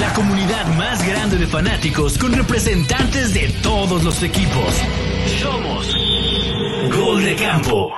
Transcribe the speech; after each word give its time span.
La 0.00 0.12
comunidad 0.14 0.66
más 0.78 1.06
grande 1.06 1.36
de 1.36 1.46
fanáticos 1.46 2.16
con 2.16 2.32
representantes 2.32 3.34
de 3.34 3.48
todos 3.62 4.02
los 4.02 4.22
equipos. 4.22 4.74
Somos 5.40 5.94
Gol 6.96 7.22
de 7.22 7.36
Campo. 7.36 7.92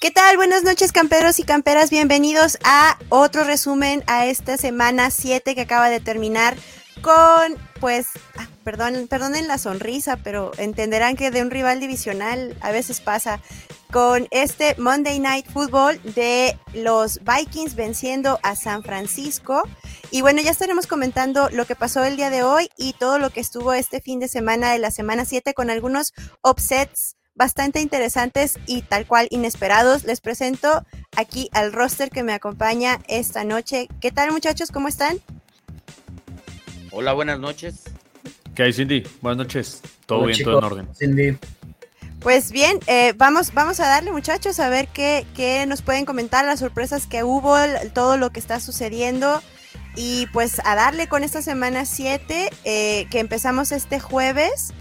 ¿Qué 0.00 0.10
tal? 0.10 0.38
Buenas 0.38 0.64
noches, 0.64 0.92
camperos 0.92 1.38
y 1.38 1.42
camperas. 1.42 1.90
Bienvenidos 1.90 2.56
a 2.64 2.98
otro 3.10 3.44
resumen 3.44 4.02
a 4.06 4.24
esta 4.24 4.56
semana 4.56 5.10
7 5.10 5.54
que 5.54 5.60
acaba 5.60 5.90
de 5.90 6.00
terminar 6.00 6.56
con, 7.02 7.58
pues, 7.80 8.06
ah, 8.36 8.46
perdón, 8.62 9.06
perdonen 9.08 9.48
la 9.48 9.58
sonrisa, 9.58 10.16
pero 10.16 10.52
entenderán 10.58 11.16
que 11.16 11.30
de 11.30 11.42
un 11.42 11.50
rival 11.50 11.80
divisional 11.80 12.56
a 12.60 12.70
veces 12.70 13.00
pasa 13.00 13.40
con 13.90 14.28
este 14.30 14.76
Monday 14.78 15.18
Night 15.18 15.46
Football 15.50 16.00
de 16.14 16.56
los 16.74 17.20
Vikings 17.24 17.74
venciendo 17.74 18.38
a 18.42 18.54
San 18.54 18.82
Francisco. 18.82 19.62
Y 20.10 20.20
bueno, 20.20 20.40
ya 20.42 20.50
estaremos 20.50 20.86
comentando 20.86 21.48
lo 21.50 21.64
que 21.64 21.74
pasó 21.74 22.04
el 22.04 22.16
día 22.16 22.30
de 22.30 22.42
hoy 22.42 22.68
y 22.76 22.92
todo 22.92 23.18
lo 23.18 23.30
que 23.30 23.40
estuvo 23.40 23.72
este 23.72 24.00
fin 24.00 24.20
de 24.20 24.28
semana 24.28 24.70
de 24.72 24.78
la 24.78 24.90
semana 24.90 25.24
7 25.24 25.54
con 25.54 25.70
algunos 25.70 26.12
upsets 26.42 27.16
bastante 27.34 27.80
interesantes 27.80 28.58
y 28.66 28.82
tal 28.82 29.06
cual 29.06 29.26
inesperados. 29.30 30.04
Les 30.04 30.20
presento 30.20 30.84
aquí 31.16 31.48
al 31.52 31.72
roster 31.72 32.10
que 32.10 32.22
me 32.22 32.34
acompaña 32.34 33.00
esta 33.08 33.44
noche. 33.44 33.88
¿Qué 34.00 34.12
tal 34.12 34.30
muchachos? 34.30 34.70
¿Cómo 34.70 34.88
están? 34.88 35.20
Hola, 36.92 37.12
buenas 37.12 37.38
noches. 37.38 37.84
¿Qué 38.54 38.64
hay, 38.64 38.72
Cindy? 38.72 39.04
Buenas 39.20 39.38
noches. 39.38 39.80
Todo 40.06 40.26
bien, 40.26 40.42
todo 40.42 40.58
en 40.58 40.64
orden. 40.64 40.88
Cindy. 40.96 41.38
Pues 42.18 42.50
bien, 42.50 42.80
eh, 42.88 43.14
vamos, 43.16 43.54
vamos 43.54 43.78
a 43.78 43.86
darle 43.86 44.10
muchachos 44.10 44.58
a 44.58 44.68
ver 44.68 44.88
qué, 44.88 45.24
qué, 45.34 45.64
nos 45.66 45.82
pueden 45.82 46.04
comentar, 46.04 46.44
las 46.44 46.58
sorpresas 46.58 47.06
que 47.06 47.22
hubo, 47.22 47.56
todo 47.94 48.16
lo 48.16 48.30
que 48.30 48.40
está 48.40 48.58
sucediendo. 48.58 49.40
Y 49.94 50.26
pues 50.32 50.60
a 50.64 50.74
darle 50.74 51.08
con 51.08 51.22
esta 51.22 51.42
semana 51.42 51.84
7, 51.84 52.50
eh, 52.64 53.06
que 53.10 53.20
empezamos 53.20 53.70
este 53.70 54.00
jueves, 54.00 54.72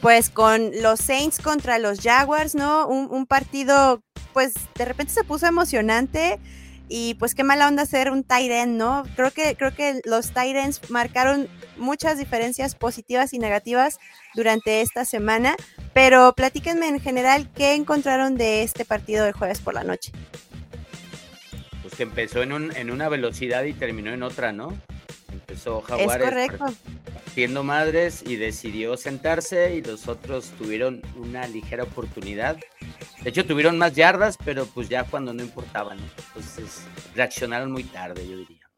pues 0.00 0.30
con 0.30 0.70
los 0.82 1.00
Saints 1.00 1.40
contra 1.40 1.78
los 1.78 2.00
Jaguars, 2.00 2.54
¿no? 2.54 2.86
Un, 2.86 3.08
un 3.10 3.26
partido, 3.26 4.02
pues 4.32 4.54
de 4.76 4.84
repente 4.84 5.12
se 5.12 5.24
puso 5.24 5.46
emocionante 5.46 6.38
y 6.94 7.14
pues 7.14 7.34
qué 7.34 7.42
mala 7.42 7.68
onda 7.68 7.84
hacer 7.84 8.10
un 8.10 8.22
tight 8.22 8.50
end, 8.50 8.76
¿no? 8.76 9.04
Creo 9.16 9.30
que, 9.30 9.56
creo 9.56 9.74
que 9.74 10.02
los 10.04 10.32
tight 10.32 10.54
ends 10.54 10.90
marcaron 10.90 11.48
muchas 11.78 12.18
diferencias 12.18 12.74
positivas 12.74 13.32
y 13.32 13.38
negativas 13.38 13.98
durante 14.34 14.82
esta 14.82 15.06
semana, 15.06 15.56
pero 15.94 16.34
platíquenme 16.34 16.88
en 16.88 17.00
general 17.00 17.48
qué 17.54 17.72
encontraron 17.72 18.36
de 18.36 18.62
este 18.62 18.84
partido 18.84 19.24
de 19.24 19.32
jueves 19.32 19.60
por 19.60 19.72
la 19.72 19.84
noche. 19.84 20.12
Pues 21.80 21.94
que 21.94 22.02
empezó 22.02 22.42
en, 22.42 22.52
un, 22.52 22.76
en 22.76 22.90
una 22.90 23.08
velocidad 23.08 23.64
y 23.64 23.72
terminó 23.72 24.12
en 24.12 24.22
otra, 24.22 24.52
¿no? 24.52 24.76
Empezó 25.32 25.80
Jaguares 25.80 26.52
partiendo 27.12 27.64
madres 27.64 28.22
y 28.26 28.36
decidió 28.36 28.96
sentarse 28.96 29.74
y 29.74 29.82
los 29.82 30.06
otros 30.08 30.50
tuvieron 30.58 31.02
una 31.16 31.46
ligera 31.48 31.84
oportunidad 31.84 32.58
de 33.22 33.30
hecho, 33.30 33.46
tuvieron 33.46 33.78
más 33.78 33.94
yardas, 33.94 34.36
pero 34.44 34.66
pues 34.66 34.88
ya 34.88 35.04
cuando 35.04 35.32
no 35.32 35.42
importaban, 35.42 35.98
¿no? 35.98 36.04
Entonces, 36.28 36.82
reaccionaron 37.14 37.70
muy 37.70 37.84
tarde, 37.84 38.26
yo 38.28 38.36
diría. 38.36 38.68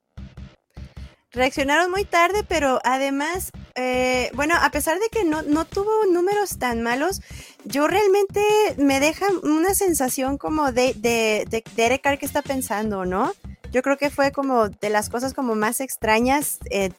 Reaccionaron 1.33 1.91
muy 1.91 2.05
tarde, 2.05 2.45
pero 2.47 2.79
además, 2.85 3.51
eh, 3.75 4.31
bueno, 4.35 4.55
a 4.61 4.71
pesar 4.71 5.01
de 5.01 5.09
que 5.09 5.25
no, 5.25 5.43
no 5.43 5.65
tuvo 5.65 5.91
números 6.13 6.59
tan 6.59 6.83
malos, 6.83 7.23
yo 7.65 7.89
realmente 7.89 8.43
me 8.77 9.01
deja 9.01 9.27
una 9.43 9.75
sensación 9.75 10.37
como 10.37 10.73
de, 10.73 10.93
de, 10.95 11.47
de, 11.49 11.65
Derek 11.75 12.03
Carr 12.03 12.19
que 12.19 12.27
está 12.27 12.43
pensando, 12.43 13.07
¿no? 13.07 13.33
Yo 13.75 13.83
creo 13.83 13.97
que 13.97 14.09
fue 14.09 14.31
como 14.31 14.69
de 14.69 14.89
las 14.89 15.11
cosas 15.11 15.35
como 15.35 15.57
más 15.57 15.81
extrañas, 15.81 16.61
eh, 16.71 16.91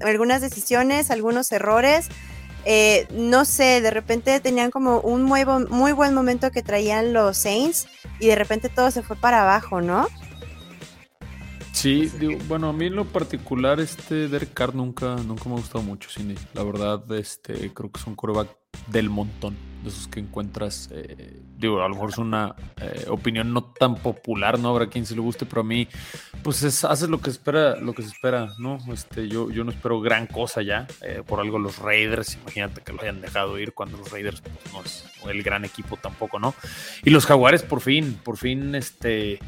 algunas 0.00 0.40
decisiones, 0.40 1.12
algunos 1.12 1.52
errores. 1.52 2.08
Eh, 2.64 3.06
no 3.12 3.44
sé, 3.44 3.80
de 3.80 3.92
repente 3.92 4.40
tenían 4.40 4.72
como 4.72 4.98
un 4.98 5.22
muy, 5.22 5.44
buen 5.44 6.14
momento 6.14 6.50
que 6.50 6.62
traían 6.62 7.12
los 7.12 7.36
Saints 7.36 7.86
y 8.18 8.26
de 8.26 8.34
repente 8.34 8.68
todo 8.68 8.90
se 8.90 9.04
fue 9.04 9.14
para 9.14 9.42
abajo, 9.42 9.80
¿no? 9.80 10.08
Sí, 11.70 12.10
bueno, 12.48 12.70
a 12.70 12.72
mí 12.72 12.86
en 12.86 12.96
lo 12.96 13.04
particular, 13.04 13.78
este 13.78 14.26
Derek 14.26 14.52
Carr 14.52 14.74
nunca, 14.74 15.14
nunca 15.14 15.48
me 15.48 15.54
ha 15.54 15.58
gustado 15.58 15.84
mucho, 15.84 16.10
Cindy. 16.10 16.34
La 16.54 16.64
verdad, 16.64 17.04
este, 17.12 17.72
creo 17.72 17.92
que 17.92 18.00
es 18.00 18.06
un 18.08 18.16
coreback 18.16 18.48
del 18.86 19.10
montón, 19.10 19.56
de 19.82 19.90
esos 19.90 20.08
que 20.08 20.20
encuentras, 20.20 20.88
eh, 20.92 21.40
digo, 21.58 21.82
a 21.82 21.88
lo 21.88 21.94
mejor 21.94 22.10
es 22.10 22.18
una 22.18 22.54
eh, 22.80 23.06
opinión 23.08 23.52
no 23.52 23.64
tan 23.64 23.96
popular, 23.96 24.58
no 24.58 24.70
habrá 24.70 24.88
quien 24.88 25.06
se 25.06 25.14
le 25.14 25.20
guste, 25.20 25.46
pero 25.46 25.60
a 25.60 25.64
mí, 25.64 25.88
pues 26.42 26.62
es, 26.62 26.84
hace 26.84 27.08
lo 27.08 27.20
que 27.20 27.30
espera, 27.30 27.76
lo 27.76 27.92
que 27.94 28.02
se 28.02 28.08
espera, 28.08 28.48
¿no? 28.58 28.78
Este, 28.92 29.28
yo, 29.28 29.50
yo 29.50 29.64
no 29.64 29.70
espero 29.70 30.00
gran 30.00 30.26
cosa 30.26 30.62
ya, 30.62 30.86
eh, 31.02 31.22
por 31.26 31.40
algo 31.40 31.58
los 31.58 31.78
Raiders, 31.78 32.36
imagínate 32.36 32.82
que 32.82 32.92
lo 32.92 33.02
hayan 33.02 33.20
dejado 33.20 33.58
ir 33.58 33.72
cuando 33.72 33.98
los 33.98 34.10
Raiders 34.10 34.40
pues, 34.40 34.72
no 34.72 34.82
es 34.82 35.04
el 35.28 35.42
gran 35.42 35.64
equipo 35.64 35.96
tampoco, 35.96 36.38
¿no? 36.38 36.54
Y 37.04 37.10
los 37.10 37.26
Jaguares 37.26 37.62
por 37.62 37.80
fin, 37.80 38.18
por 38.22 38.36
fin, 38.36 38.74
este 38.74 39.40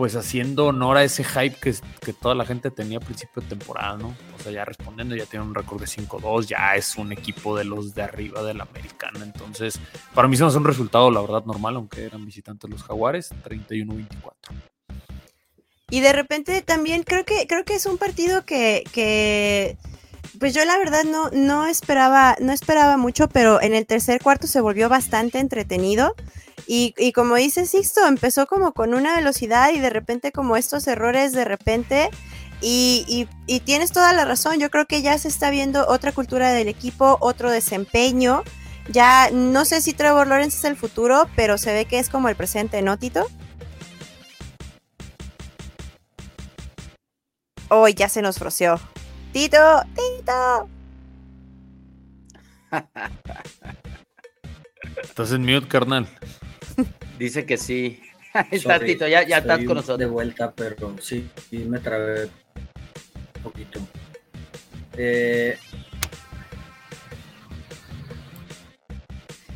pues 0.00 0.16
haciendo 0.16 0.68
honor 0.68 0.96
a 0.96 1.04
ese 1.04 1.22
hype 1.22 1.56
que, 1.60 1.74
que, 2.00 2.14
toda 2.14 2.34
la 2.34 2.46
gente 2.46 2.70
tenía 2.70 2.96
a 2.96 3.00
principio 3.02 3.42
de 3.42 3.48
temporada, 3.48 3.98
¿no? 3.98 4.16
O 4.34 4.42
sea, 4.42 4.50
ya 4.50 4.64
respondiendo, 4.64 5.14
ya 5.14 5.26
tiene 5.26 5.44
un 5.44 5.54
récord 5.54 5.78
de 5.78 5.86
5-2, 5.86 6.46
ya 6.46 6.74
es 6.74 6.96
un 6.96 7.12
equipo 7.12 7.54
de 7.54 7.64
los 7.64 7.94
de 7.94 8.00
arriba 8.00 8.42
de 8.42 8.54
la 8.54 8.64
americana. 8.64 9.20
Entonces, 9.22 9.78
para 10.14 10.26
mí 10.26 10.38
se 10.38 10.42
nos 10.42 10.56
un 10.56 10.64
resultado, 10.64 11.10
la 11.10 11.20
verdad, 11.20 11.44
normal, 11.44 11.76
aunque 11.76 12.02
eran 12.02 12.24
visitantes 12.24 12.70
los 12.70 12.82
Jaguares, 12.82 13.30
31-24. 13.44 14.32
Y 15.90 16.00
de 16.00 16.12
repente 16.14 16.62
también 16.62 17.02
creo 17.02 17.26
que, 17.26 17.46
creo 17.46 17.66
que 17.66 17.74
es 17.74 17.84
un 17.84 17.98
partido 17.98 18.46
que, 18.46 18.84
que 18.94 19.76
pues 20.38 20.54
yo 20.54 20.64
la 20.64 20.78
verdad 20.78 21.04
no, 21.04 21.28
no 21.28 21.66
esperaba, 21.66 22.36
no 22.40 22.52
esperaba 22.52 22.96
mucho, 22.96 23.28
pero 23.28 23.60
en 23.60 23.74
el 23.74 23.84
tercer 23.84 24.22
cuarto 24.22 24.46
se 24.46 24.62
volvió 24.62 24.88
bastante 24.88 25.40
entretenido. 25.40 26.14
Y, 26.72 27.12
como 27.14 27.34
dice 27.34 27.66
Sixto, 27.66 28.06
empezó 28.06 28.46
como 28.46 28.70
con 28.70 28.94
una 28.94 29.16
velocidad 29.16 29.72
y 29.74 29.80
de 29.80 29.90
repente 29.90 30.30
como 30.30 30.56
estos 30.56 30.86
errores 30.86 31.32
de 31.32 31.44
repente. 31.44 32.10
Y, 32.60 33.26
tienes 33.64 33.90
toda 33.90 34.12
la 34.12 34.24
razón, 34.24 34.60
yo 34.60 34.70
creo 34.70 34.86
que 34.86 35.02
ya 35.02 35.18
se 35.18 35.26
está 35.26 35.50
viendo 35.50 35.84
otra 35.88 36.12
cultura 36.12 36.52
del 36.52 36.68
equipo, 36.68 37.18
otro 37.20 37.50
desempeño. 37.50 38.44
Ya 38.88 39.30
no 39.32 39.64
sé 39.64 39.80
si 39.80 39.94
Trevor 39.94 40.28
Lawrence 40.28 40.58
es 40.58 40.64
el 40.64 40.76
futuro, 40.76 41.28
pero 41.34 41.58
se 41.58 41.72
ve 41.72 41.86
que 41.86 41.98
es 41.98 42.08
como 42.08 42.28
el 42.28 42.36
presente, 42.36 42.82
¿no, 42.82 42.96
Tito? 42.96 43.26
Hoy 47.68 47.94
ya 47.94 48.08
se 48.08 48.22
nos 48.22 48.38
froció. 48.38 48.78
Tito, 49.32 49.58
Tito. 49.96 50.68
Estás 55.02 55.32
en 55.32 55.40
mute, 55.44 55.66
carnal. 55.66 56.08
Dice 57.18 57.46
que 57.46 57.56
sí. 57.56 58.00
está 58.50 58.78
Tito, 58.78 59.06
ya, 59.06 59.26
ya 59.26 59.38
estás 59.38 59.58
con 59.64 59.76
nosotros. 59.76 59.98
De 59.98 60.06
vuelta, 60.06 60.52
pero 60.52 60.96
sí, 61.00 61.28
sí 61.48 61.58
me 61.58 61.78
trabé 61.78 62.24
un 62.24 63.42
poquito. 63.42 63.80
Eh, 64.96 65.58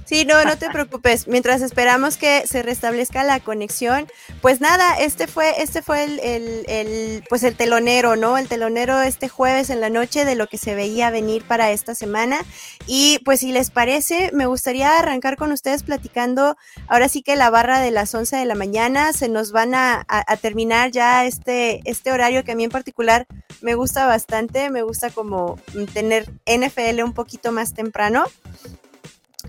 Sí, 0.04 0.24
no, 0.24 0.44
no 0.44 0.56
te 0.58 0.70
preocupes. 0.70 1.26
Mientras 1.28 1.62
esperamos 1.62 2.16
que 2.16 2.46
se 2.46 2.62
restablezca 2.62 3.24
la 3.24 3.40
conexión, 3.40 4.06
pues 4.44 4.60
nada, 4.60 4.96
este 4.96 5.26
fue, 5.26 5.62
este 5.62 5.80
fue 5.80 6.04
el, 6.04 6.20
el, 6.68 7.24
pues 7.30 7.42
el 7.44 7.56
telonero, 7.56 8.14
¿no? 8.14 8.36
El 8.36 8.46
telonero 8.46 9.00
este 9.00 9.30
jueves 9.30 9.70
en 9.70 9.80
la 9.80 9.88
noche 9.88 10.26
de 10.26 10.34
lo 10.34 10.48
que 10.48 10.58
se 10.58 10.74
veía 10.74 11.08
venir 11.08 11.44
para 11.44 11.70
esta 11.70 11.94
semana. 11.94 12.44
Y 12.86 13.20
pues 13.24 13.40
si 13.40 13.52
les 13.52 13.70
parece, 13.70 14.32
me 14.34 14.44
gustaría 14.44 14.98
arrancar 14.98 15.38
con 15.38 15.50
ustedes 15.50 15.82
platicando. 15.82 16.58
Ahora 16.88 17.08
sí 17.08 17.22
que 17.22 17.36
la 17.36 17.48
barra 17.48 17.80
de 17.80 17.90
las 17.90 18.14
11 18.14 18.36
de 18.36 18.44
la 18.44 18.54
mañana 18.54 19.14
se 19.14 19.30
nos 19.30 19.50
van 19.50 19.74
a, 19.74 20.04
terminar 20.42 20.90
ya 20.90 21.24
este, 21.24 21.80
este 21.86 22.12
horario 22.12 22.44
que 22.44 22.52
a 22.52 22.54
mí 22.54 22.64
en 22.64 22.70
particular 22.70 23.26
me 23.62 23.74
gusta 23.74 24.06
bastante. 24.06 24.68
Me 24.68 24.82
gusta 24.82 25.08
como 25.08 25.58
tener 25.94 26.30
NFL 26.44 27.02
un 27.02 27.14
poquito 27.14 27.50
más 27.50 27.72
temprano. 27.72 28.24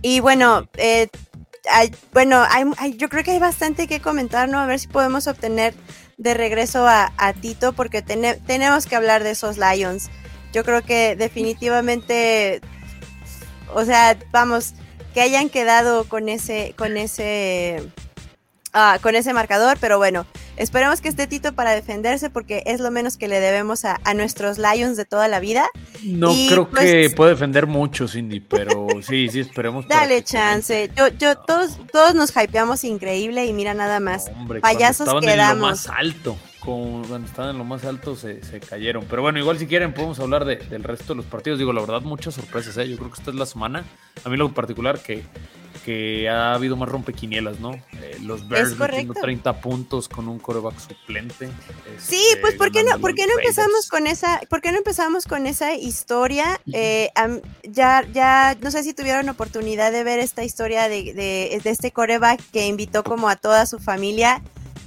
Y 0.02 0.22
bueno, 0.22 0.70
eh, 0.78 1.10
bueno, 2.14 2.44
yo 2.98 3.10
creo 3.10 3.24
que 3.24 3.32
hay 3.32 3.40
bastante 3.40 3.88
que 3.88 4.02
comentar, 4.02 4.50
¿no? 4.50 4.60
A 4.60 4.66
ver 4.66 4.80
si 4.80 4.88
podemos 4.88 5.28
obtener 5.28 5.74
de 6.18 6.34
regreso 6.34 6.88
a, 6.88 7.34
Tito, 7.42 7.74
porque 7.74 8.02
tenemos 8.02 8.86
que 8.86 8.96
hablar 8.96 9.24
de 9.24 9.32
esos 9.32 9.58
Lions. 9.58 10.10
Yo 10.54 10.64
creo 10.64 10.82
que 10.84 11.16
definitivamente, 11.16 12.62
o 13.74 13.84
sea, 13.84 14.18
vamos, 14.32 14.74
que 15.14 15.22
hayan 15.22 15.50
quedado 15.50 16.08
con 16.08 16.30
ese, 16.30 16.74
con 16.78 16.98
ese, 16.98 17.92
Ah, 18.78 19.00
con 19.02 19.16
ese 19.16 19.34
marcador, 19.34 19.78
pero 19.80 19.98
bueno, 19.98 20.26
esperemos 20.58 21.00
que 21.00 21.08
esté 21.08 21.28
Tito 21.28 21.54
para 21.54 21.72
defenderse 21.72 22.30
porque 22.30 22.62
es 22.66 22.82
lo 22.82 22.92
menos 22.92 23.16
que 23.16 23.30
le 23.30 23.40
debemos 23.40 23.86
a, 23.86 23.98
nuestros 24.14 24.58
Lions 24.58 24.98
de 24.98 25.06
toda 25.06 25.30
la 25.30 25.40
vida. 25.40 25.70
No 26.04 26.34
creo 26.50 26.70
pues 26.70 26.92
que 26.92 27.10
pueda 27.12 27.30
defender 27.30 27.68
mucho, 27.68 28.06
Cindy, 28.10 28.42
pero 28.42 28.90
sí, 29.02 29.30
sí, 29.30 29.40
esperemos. 29.40 29.88
Dale 29.88 30.22
chance. 30.26 30.92
Yo, 30.94 31.08
yo, 31.08 31.38
todos, 31.38 31.80
todos 31.90 32.16
nos 32.16 32.36
hypeamos 32.36 32.84
increíble 32.84 33.46
y 33.46 33.54
mira 33.54 33.74
nada 33.74 34.02
más. 34.02 34.30
Payasos 34.62 35.08
quedamos. 35.22 35.30
En 35.32 35.60
lo 35.60 35.68
más 35.68 35.88
alto. 35.88 36.38
cuando 36.60 37.26
estaban 37.26 37.52
en 37.52 37.58
lo 37.58 37.64
más 37.64 37.86
alto 37.86 38.18
se, 38.18 38.42
cayeron. 38.60 39.06
Pero 39.10 39.22
bueno, 39.22 39.40
igual 39.40 39.58
si 39.58 39.68
quieren 39.68 39.94
podemos 39.94 40.20
hablar 40.20 40.44
del 40.44 40.84
resto 40.84 41.14
de 41.14 41.16
los 41.16 41.26
partidos. 41.26 41.60
Digo, 41.60 41.72
la 41.72 41.80
verdad, 41.80 42.02
muchas 42.02 42.34
sorpresas. 42.34 42.76
¿eh? 42.76 42.90
Yo 42.90 42.98
creo 42.98 43.10
que 43.10 43.20
esta 43.20 43.32
es 43.32 43.38
la 43.38 43.46
semana. 43.46 43.86
A 44.26 44.28
mí 44.28 44.36
lo 44.36 44.54
particular 44.54 45.00
que 45.00 45.24
que 45.86 46.28
ha 46.28 46.56
habido 46.56 46.76
más 46.76 46.90
rompequinielas, 46.90 47.60
¿no? 47.60 47.74
Eh, 47.74 48.18
los 48.24 48.50
Bears 48.50 48.76
metiendo 48.76 49.14
30 49.14 49.62
puntos 49.62 50.10
con 50.10 50.28
un 50.28 50.40
coreback 50.40 50.80
suplente. 50.80 51.48
sí, 52.00 52.20
este, 52.30 52.42
pues 52.42 52.56
¿por 52.56 52.72
qué 52.72 52.84
no, 52.84 53.00
¿por 53.00 53.14
qué 53.14 53.28
no 53.28 53.34
empezamos 53.38 53.88
con 53.88 54.08
esa, 54.08 54.42
¿por 54.50 54.62
qué 54.62 54.72
no 54.72 54.80
empezamos 54.80 55.26
con 55.26 55.46
esa 55.46 55.76
historia? 55.76 56.60
Eh, 56.74 57.12
ya, 57.64 58.04
ya, 58.12 58.58
no 58.62 58.72
sé 58.72 58.82
si 58.82 58.96
tuvieron 58.96 59.30
oportunidad 59.30 59.92
de 59.92 60.04
ver 60.04 60.18
esta 60.18 60.44
historia 60.44 60.90
de, 60.90 61.14
de, 61.14 61.62
de 61.64 61.70
este 61.70 61.92
coreback 61.92 62.42
que 62.52 62.66
invitó 62.66 63.04
como 63.04 63.30
a 63.30 63.36
toda 63.36 63.68
su 63.68 63.78
familia 63.78 64.42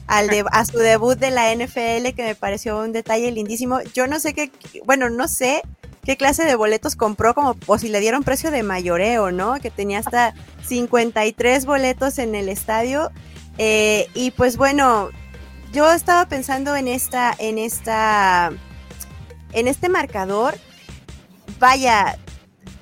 al 0.08 0.26
de, 0.26 0.44
a 0.50 0.64
su 0.64 0.78
debut 0.78 1.16
de 1.16 1.30
la 1.30 1.54
NFL, 1.54 2.14
que 2.16 2.24
me 2.24 2.34
pareció 2.34 2.80
un 2.80 2.92
detalle 2.92 3.30
lindísimo. 3.30 3.82
Yo 3.94 4.08
no 4.08 4.18
sé 4.18 4.34
qué, 4.34 4.50
bueno, 4.84 5.10
no 5.10 5.28
sé 5.28 5.62
qué 6.08 6.16
clase 6.16 6.46
de 6.46 6.54
boletos 6.54 6.96
compró, 6.96 7.34
como 7.34 7.54
o 7.66 7.76
si 7.76 7.90
le 7.90 8.00
dieron 8.00 8.22
precio 8.22 8.50
de 8.50 8.62
mayoreo, 8.62 9.30
¿no? 9.30 9.60
Que 9.60 9.70
tenía 9.70 9.98
hasta 9.98 10.32
53 10.66 11.66
boletos 11.66 12.16
en 12.16 12.34
el 12.34 12.48
estadio. 12.48 13.10
Eh, 13.58 14.08
y 14.14 14.30
pues 14.30 14.56
bueno, 14.56 15.10
yo 15.70 15.92
estaba 15.92 16.26
pensando 16.26 16.74
en 16.76 16.88
esta, 16.88 17.34
en 17.38 17.58
esta, 17.58 18.52
en 19.52 19.68
este 19.68 19.90
marcador. 19.90 20.54
Vaya, 21.58 22.16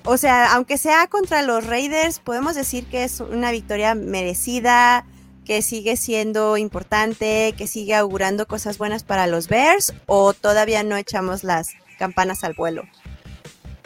o 0.05 0.19
sea, 0.19 0.53
aunque 0.53 0.79
sea 0.79 1.09
contra 1.09 1.43
los 1.43 1.67
Raiders, 1.67 2.21
podemos 2.21 2.55
decir 2.55 2.87
que 2.87 3.03
es 3.03 3.19
una 3.19 3.51
victoria 3.51 3.97
merecida, 3.97 5.05
que 5.45 5.63
sigue 5.63 5.97
siendo 5.97 6.57
importante, 6.59 7.57
que 7.59 7.67
sigue 7.67 7.97
augurando 7.97 8.47
cosas 8.47 8.79
buenas 8.79 9.03
para 9.03 9.27
los 9.27 9.49
Bears, 9.49 9.95
o 10.07 10.33
todavía 10.33 10.85
no 10.85 10.97
echamos 10.97 11.43
las 11.43 11.71
campanas 11.99 12.45
al 12.45 12.55
vuelo. 12.55 12.85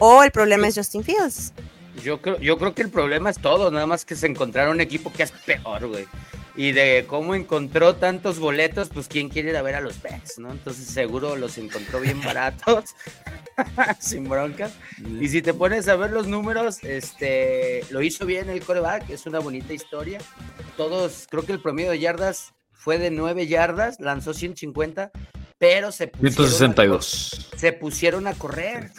O 0.03 0.23
el 0.23 0.31
problema 0.31 0.67
es 0.67 0.73
Justin 0.73 1.03
Fields. 1.03 1.53
Yo 2.03 2.19
creo, 2.23 2.39
yo 2.39 2.57
creo 2.57 2.73
que 2.73 2.81
el 2.81 2.89
problema 2.89 3.29
es 3.29 3.37
todo, 3.37 3.69
nada 3.69 3.85
más 3.85 4.03
que 4.03 4.15
se 4.15 4.25
encontraron 4.25 4.73
un 4.73 4.81
equipo 4.81 5.13
que 5.13 5.21
es 5.21 5.31
peor, 5.31 5.85
güey. 5.85 6.07
Y 6.55 6.71
de 6.71 7.05
cómo 7.07 7.35
encontró 7.35 7.95
tantos 7.95 8.39
boletos, 8.39 8.89
pues 8.89 9.07
quién 9.07 9.29
quiere 9.29 9.51
ir 9.51 9.57
a 9.57 9.61
ver 9.61 9.75
a 9.75 9.81
los 9.81 10.01
Bears, 10.01 10.39
¿no? 10.39 10.49
Entonces 10.49 10.87
seguro 10.87 11.35
los 11.35 11.59
encontró 11.59 11.99
bien 11.99 12.19
baratos, 12.25 12.95
sin 13.99 14.27
bronca. 14.27 14.71
Y 15.19 15.27
si 15.27 15.43
te 15.43 15.53
pones 15.53 15.87
a 15.87 15.95
ver 15.95 16.09
los 16.09 16.25
números, 16.25 16.83
este, 16.83 17.85
lo 17.91 18.01
hizo 18.01 18.25
bien 18.25 18.49
el 18.49 18.63
coreback, 18.63 19.07
es 19.11 19.27
una 19.27 19.37
bonita 19.37 19.71
historia. 19.71 20.17
Todos, 20.77 21.27
creo 21.29 21.45
que 21.45 21.51
el 21.51 21.59
promedio 21.59 21.91
de 21.91 21.99
yardas 21.99 22.55
fue 22.71 22.97
de 22.97 23.11
9 23.11 23.45
yardas, 23.45 23.99
lanzó 23.99 24.33
150, 24.33 25.11
pero 25.59 25.91
se 25.91 26.07
pusieron, 26.07 26.33
162. 26.33 27.51
A, 27.53 27.57
se 27.59 27.71
pusieron 27.71 28.25
a 28.25 28.33
correr. 28.33 28.89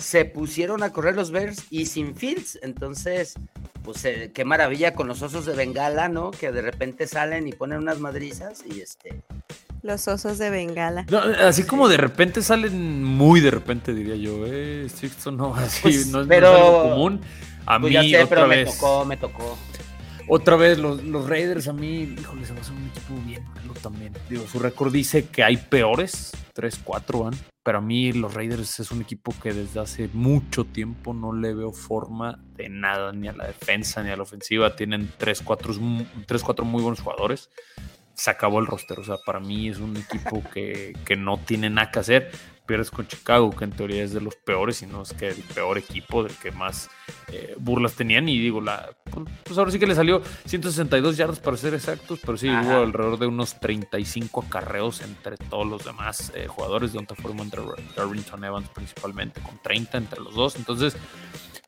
Se 0.00 0.24
pusieron 0.24 0.82
a 0.82 0.92
correr 0.92 1.14
los 1.14 1.30
Bears 1.30 1.64
y 1.70 1.86
sin 1.86 2.16
Fields. 2.16 2.58
Entonces, 2.62 3.34
pues 3.84 4.04
eh, 4.04 4.30
qué 4.34 4.44
maravilla 4.44 4.94
con 4.94 5.08
los 5.08 5.22
osos 5.22 5.46
de 5.46 5.54
Bengala, 5.54 6.08
¿no? 6.08 6.30
Que 6.30 6.52
de 6.52 6.62
repente 6.62 7.06
salen 7.06 7.46
y 7.46 7.52
ponen 7.52 7.78
unas 7.78 8.00
madrizas 8.00 8.64
y 8.66 8.80
este. 8.80 9.22
Los 9.82 10.08
osos 10.08 10.38
de 10.38 10.50
Bengala. 10.50 11.06
así 11.40 11.64
como 11.64 11.88
de 11.88 11.96
repente 11.96 12.42
salen 12.42 13.02
muy 13.02 13.40
de 13.40 13.50
repente, 13.50 13.94
diría 13.94 14.16
yo. 14.16 14.46
Eh, 14.46 14.86
esto 14.86 15.30
no, 15.30 15.54
así, 15.56 15.82
pues, 15.82 16.06
no, 16.08 16.26
pero, 16.26 16.52
es 16.52 16.60
algo 16.60 16.82
común. 16.82 17.20
A 17.66 17.78
pues 17.78 17.90
mí, 17.90 17.94
ya 17.94 18.18
sé, 18.18 18.24
otra 18.24 18.36
pero 18.36 18.48
vez, 18.48 18.66
me 18.66 18.72
tocó, 18.72 19.04
me 19.04 19.16
tocó. 19.16 19.58
Otra 20.28 20.56
vez, 20.56 20.78
los, 20.78 21.02
los 21.02 21.28
Raiders 21.28 21.66
a 21.68 21.72
mí, 21.72 22.14
híjole, 22.18 22.44
se 22.46 22.52
va 22.52 22.58
a 22.58 22.62
hacer 22.62 22.74
un 22.74 22.86
equipo 22.86 23.14
bien 23.26 23.44
malo 23.54 23.74
también. 23.82 24.12
Digo, 24.28 24.46
su 24.46 24.58
récord 24.58 24.92
dice 24.92 25.26
que 25.26 25.42
hay 25.42 25.56
peores, 25.56 26.32
3-4 26.54 27.24
van, 27.24 27.34
pero 27.62 27.78
a 27.78 27.80
mí 27.80 28.12
los 28.12 28.34
Raiders 28.34 28.80
es 28.80 28.90
un 28.90 29.02
equipo 29.02 29.34
que 29.42 29.52
desde 29.52 29.80
hace 29.80 30.08
mucho 30.12 30.64
tiempo 30.64 31.12
no 31.12 31.32
le 31.32 31.54
veo 31.54 31.72
forma 31.72 32.38
de 32.56 32.68
nada, 32.68 33.12
ni 33.12 33.28
a 33.28 33.32
la 33.32 33.46
defensa 33.46 34.02
ni 34.02 34.10
a 34.10 34.16
la 34.16 34.22
ofensiva. 34.22 34.76
Tienen 34.76 35.10
3-4 35.18 36.64
muy 36.64 36.82
buenos 36.82 37.00
jugadores. 37.00 37.50
Se 38.14 38.30
acabó 38.30 38.60
el 38.60 38.66
roster, 38.66 38.98
o 38.98 39.04
sea, 39.04 39.16
para 39.24 39.40
mí 39.40 39.68
es 39.68 39.78
un 39.78 39.96
equipo 39.96 40.42
que, 40.52 40.94
que 41.04 41.16
no 41.16 41.38
tiene 41.38 41.70
nada 41.70 41.90
que 41.90 41.98
hacer 42.00 42.30
pierdes 42.70 42.92
con 42.92 43.04
Chicago, 43.08 43.50
que 43.50 43.64
en 43.64 43.72
teoría 43.72 44.04
es 44.04 44.12
de 44.12 44.20
los 44.20 44.36
peores, 44.36 44.80
y 44.82 44.86
no 44.86 45.02
es 45.02 45.12
que 45.12 45.26
el 45.26 45.42
peor 45.42 45.76
equipo, 45.76 46.22
del 46.22 46.36
que 46.36 46.52
más 46.52 46.88
eh, 47.26 47.56
burlas 47.58 47.94
tenían. 47.94 48.28
Y 48.28 48.38
digo, 48.38 48.60
la, 48.60 48.90
pues 49.42 49.58
ahora 49.58 49.72
sí 49.72 49.80
que 49.80 49.88
le 49.88 49.96
salió 49.96 50.22
162 50.46 51.16
yardas 51.16 51.40
para 51.40 51.56
ser 51.56 51.74
exactos, 51.74 52.20
pero 52.24 52.38
sí 52.38 52.48
hubo 52.48 52.84
alrededor 52.84 53.18
de 53.18 53.26
unos 53.26 53.58
35 53.58 54.44
acarreos 54.46 55.00
entre 55.00 55.36
todos 55.36 55.66
los 55.66 55.84
demás 55.84 56.30
eh, 56.36 56.46
jugadores, 56.46 56.92
de 56.92 56.98
donde 56.98 57.16
formó 57.16 57.42
entre 57.42 57.60
Darrington 57.96 58.44
Evans 58.44 58.68
principalmente, 58.68 59.40
con 59.40 59.60
30 59.60 59.98
entre 59.98 60.20
los 60.20 60.36
dos. 60.36 60.54
Entonces, 60.54 60.96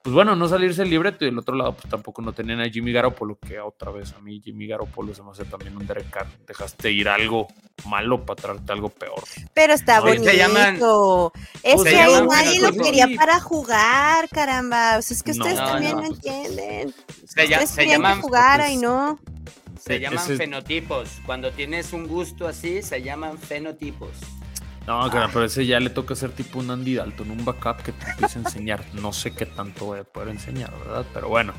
pues 0.03 0.15
bueno, 0.15 0.35
no 0.35 0.49
salirse 0.49 0.83
el 0.83 0.91
libreto 0.91 1.25
y 1.25 1.29
del 1.29 1.39
otro 1.39 1.55
lado 1.55 1.75
pues 1.75 1.89
tampoco 1.89 2.23
no 2.23 2.33
tenían 2.33 2.61
a 2.61 2.69
Jimmy 2.69 2.93
Garoppolo, 2.93 3.39
que 3.39 3.61
otra 3.61 3.93
vez 3.93 4.13
a 4.13 4.21
mí 4.21 4.41
Jimmy 4.43 4.67
Garoppolo 4.67 5.15
se 5.15 5.23
me 5.23 5.31
hace 5.31 5.45
también 5.45 5.77
un 5.77 5.87
Derek 5.87 6.11
Carr. 6.11 6.27
Dejaste 6.47 6.91
ir 6.91 7.09
algo 7.09 7.47
malo 7.87 8.25
para 8.25 8.43
traerte 8.43 8.73
algo 8.73 8.89
peor. 8.89 9.23
Pero 9.55 9.75
está 9.75 10.01
bonito. 10.01 11.33
es 11.63 11.83
que 11.83 11.97
ahí 11.97 12.27
nadie 12.29 12.61
lo 12.61 12.73
quería 12.73 13.09
para 13.17 13.41
jugar, 13.41 14.29
caramba. 14.29 14.99
O 14.99 15.03
sea, 15.03 15.17
es 15.17 15.23
que 15.23 15.31
ustedes 15.31 15.57
también 15.57 15.97
no, 15.97 16.07
entienden. 16.07 16.95
Se, 17.27 17.45
ustedes 17.45 17.71
se 17.71 17.87
llaman 17.87 18.21
jugar 18.21 18.69
y 18.71 18.77
no. 18.77 19.21
Se 19.79 20.01
llaman 20.01 20.27
fenotipos. 20.37 21.09
Cuando 21.27 21.51
tienes 21.53 21.93
un 21.93 22.07
gusto 22.07 22.47
así, 22.47 22.83
se 22.83 23.03
llaman 23.03 23.39
fenotipos. 23.39 24.11
No, 24.87 25.09
claro, 25.11 25.31
pero 25.33 25.45
ese 25.45 25.65
ya 25.65 25.79
le 25.79 25.91
toca 25.91 26.15
ser 26.15 26.33
tipo 26.33 26.59
un 26.59 26.71
Andy 26.71 26.97
Dalton, 26.97 27.31
un 27.31 27.45
backup 27.45 27.83
que 27.83 27.93
te 27.93 28.11
empiece 28.11 28.39
a 28.39 28.43
enseñar. 28.43 28.85
No 28.95 29.13
sé 29.13 29.33
qué 29.33 29.47
tanto 29.47 29.87
voy 29.87 30.01
a 30.01 30.05
poder 30.05 30.29
enseñar, 30.29 30.73
¿verdad? 30.79 31.07
Pero 31.15 31.29
bueno. 31.29 31.53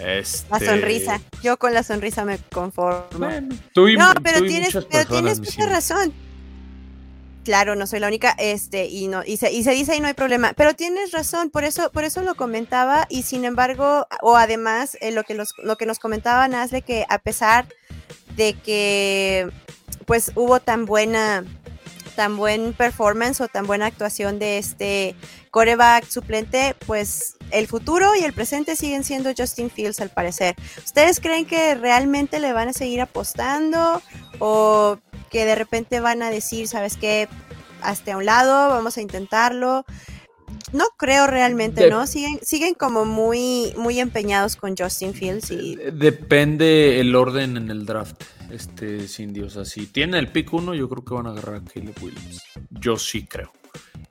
Este... 0.00 0.48
La 0.50 0.60
sonrisa. 0.60 1.20
Yo 1.42 1.58
con 1.58 1.74
la 1.74 1.82
sonrisa 1.82 2.24
me 2.24 2.38
conformo. 2.38 3.06
Bueno, 3.18 3.54
no, 3.98 4.12
pero 4.22 4.40
tienes, 4.46 4.76
pero 4.90 5.06
tienes 5.06 5.40
mucha 5.40 5.66
razón. 5.66 6.12
Claro, 7.44 7.74
no 7.74 7.88
soy 7.88 7.98
la 7.98 8.06
única, 8.06 8.36
este, 8.38 8.86
y 8.86 9.08
no, 9.08 9.24
y 9.26 9.36
se, 9.36 9.50
y 9.52 9.64
se 9.64 9.72
dice 9.72 9.96
y 9.96 10.00
no 10.00 10.06
hay 10.06 10.14
problema. 10.14 10.52
Pero 10.56 10.74
tienes 10.74 11.10
razón, 11.10 11.50
por 11.50 11.64
eso, 11.64 11.90
por 11.90 12.04
eso 12.04 12.22
lo 12.22 12.36
comentaba, 12.36 13.06
y 13.10 13.24
sin 13.24 13.44
embargo, 13.44 14.06
o 14.20 14.36
además, 14.36 14.96
eh, 15.00 15.10
lo 15.10 15.24
que 15.24 15.34
los, 15.34 15.52
lo 15.58 15.76
que 15.76 15.84
nos 15.84 15.98
comentaba 15.98 16.46
Nasle, 16.46 16.82
que 16.82 17.04
a 17.08 17.18
pesar 17.18 17.66
de 18.36 18.54
que 18.54 19.50
pues 20.06 20.32
hubo 20.36 20.60
tan 20.60 20.86
buena 20.86 21.44
tan 22.14 22.36
buen 22.36 22.72
performance 22.72 23.40
o 23.40 23.48
tan 23.48 23.66
buena 23.66 23.86
actuación 23.86 24.38
de 24.38 24.58
este 24.58 25.16
coreback 25.50 26.08
suplente, 26.08 26.74
pues 26.86 27.36
el 27.50 27.66
futuro 27.66 28.14
y 28.14 28.24
el 28.24 28.32
presente 28.32 28.76
siguen 28.76 29.04
siendo 29.04 29.32
Justin 29.36 29.70
Fields 29.70 30.00
al 30.00 30.10
parecer. 30.10 30.54
¿Ustedes 30.84 31.20
creen 31.20 31.46
que 31.46 31.74
realmente 31.74 32.40
le 32.40 32.52
van 32.52 32.68
a 32.68 32.72
seguir 32.72 33.00
apostando 33.00 34.02
o 34.38 34.98
que 35.30 35.44
de 35.44 35.54
repente 35.54 36.00
van 36.00 36.22
a 36.22 36.30
decir, 36.30 36.68
sabes 36.68 36.96
qué, 36.96 37.28
hasta 37.82 38.16
un 38.16 38.26
lado, 38.26 38.68
vamos 38.68 38.96
a 38.96 39.00
intentarlo? 39.00 39.84
No 40.72 40.84
creo 40.96 41.26
realmente, 41.26 41.90
¿no? 41.90 42.06
Siguen, 42.06 42.38
siguen 42.42 42.74
como 42.74 43.04
muy, 43.04 43.74
muy 43.76 44.00
empeñados 44.00 44.56
con 44.56 44.74
Justin 44.76 45.12
Fields 45.12 45.50
y... 45.50 45.76
Depende 45.76 47.00
el 47.00 47.14
orden 47.14 47.56
en 47.56 47.70
el 47.70 47.84
draft 47.84 48.22
este 48.52 49.08
Cindy. 49.08 49.40
O 49.40 49.50
sea, 49.50 49.64
si 49.64 49.86
tiene 49.86 50.18
el 50.18 50.28
pick 50.28 50.52
1, 50.52 50.74
yo 50.74 50.88
creo 50.88 51.04
que 51.04 51.14
van 51.14 51.26
a 51.26 51.30
agarrar 51.30 51.56
a 51.56 51.64
Caleb 51.64 51.94
Williams. 52.00 52.42
Yo 52.70 52.96
sí 52.96 53.26
creo. 53.26 53.52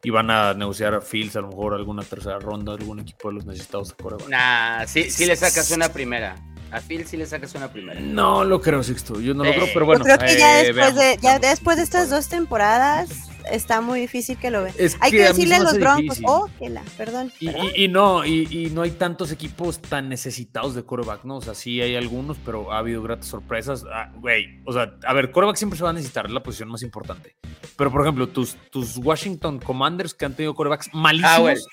Y 0.03 0.09
van 0.09 0.31
a 0.31 0.53
negociar 0.53 0.95
a 0.95 1.01
Fields, 1.01 1.35
a 1.35 1.41
lo 1.41 1.49
mejor 1.49 1.75
alguna 1.75 2.03
tercera 2.03 2.39
ronda, 2.39 2.73
algún 2.73 2.99
equipo 2.99 3.29
de 3.29 3.35
los 3.35 3.45
necesitados 3.45 3.89
de 3.89 3.95
Corea. 4.03 4.27
Nah, 4.27 4.87
sí, 4.87 5.09
sí 5.11 5.25
le 5.25 5.35
sacas 5.35 5.69
una 5.71 5.89
primera. 5.89 6.35
A 6.71 6.79
Fields 6.79 7.09
sí 7.09 7.17
le 7.17 7.25
sacas 7.25 7.53
una 7.53 7.71
primera. 7.71 7.99
No 7.99 8.43
lo 8.43 8.61
creo, 8.61 8.81
Sixto. 8.81 9.19
Yo 9.19 9.33
no 9.33 9.43
lo 9.43 9.51
creo, 9.51 9.67
pero 9.73 9.85
bueno. 9.85 10.05
Yo 10.07 10.17
creo 10.17 10.29
que 10.29 10.39
ya, 10.39 10.61
eh, 10.61 10.73
después, 10.73 10.95
de, 10.95 11.17
ya 11.21 11.37
después 11.37 11.77
de 11.77 11.83
estas 11.83 12.09
dos 12.09 12.29
temporadas 12.29 13.09
está 13.49 13.81
muy 13.81 14.01
difícil 14.01 14.37
que 14.37 14.51
lo 14.51 14.63
vean. 14.63 14.75
hay 14.99 15.11
que, 15.11 15.23
decirle 15.23 15.55
a 15.55 15.59
los 15.59 15.77
Broncos, 15.77 16.19
oh, 16.25 16.49
que 16.59 16.69
la, 16.69 16.83
perdón. 16.97 17.31
Y, 17.39 17.87
no, 17.87 18.25
y, 18.25 18.69
no 18.73 18.81
hay 18.81 18.91
tantos 18.91 19.31
equipos 19.31 19.81
tan 19.81 20.09
necesitados 20.09 20.75
de 20.75 20.83
quarterback, 20.83 21.23
¿no? 21.23 21.37
O 21.37 21.41
sea, 21.41 21.55
sí 21.55 21.81
hay 21.81 21.95
algunos, 21.95 22.37
pero 22.45 22.71
ha 22.71 22.79
habido 22.79 23.01
gratas 23.01 23.27
sorpresas. 23.27 23.85
Ah, 23.91 24.11
güey, 24.15 24.61
o 24.65 24.73
sea, 24.73 24.93
a 25.05 25.13
ver, 25.13 25.31
quarterback 25.31 25.57
siempre 25.57 25.77
se 25.77 25.83
va 25.83 25.91
a 25.91 25.93
necesitar, 25.93 26.25
es 26.25 26.31
la 26.31 26.43
posición 26.43 26.69
más 26.69 26.83
importante. 26.83 27.35
Pero, 27.75 27.91
por 27.91 28.01
ejemplo, 28.01 28.27
tus, 28.29 28.55
tus 28.69 28.97
Washington 28.97 29.59
Commanders 29.59 30.13
que 30.13 30.25
han 30.25 30.35
tenido 30.35 30.53
quarterbacks 30.53 30.89
malísimos. 30.93 31.65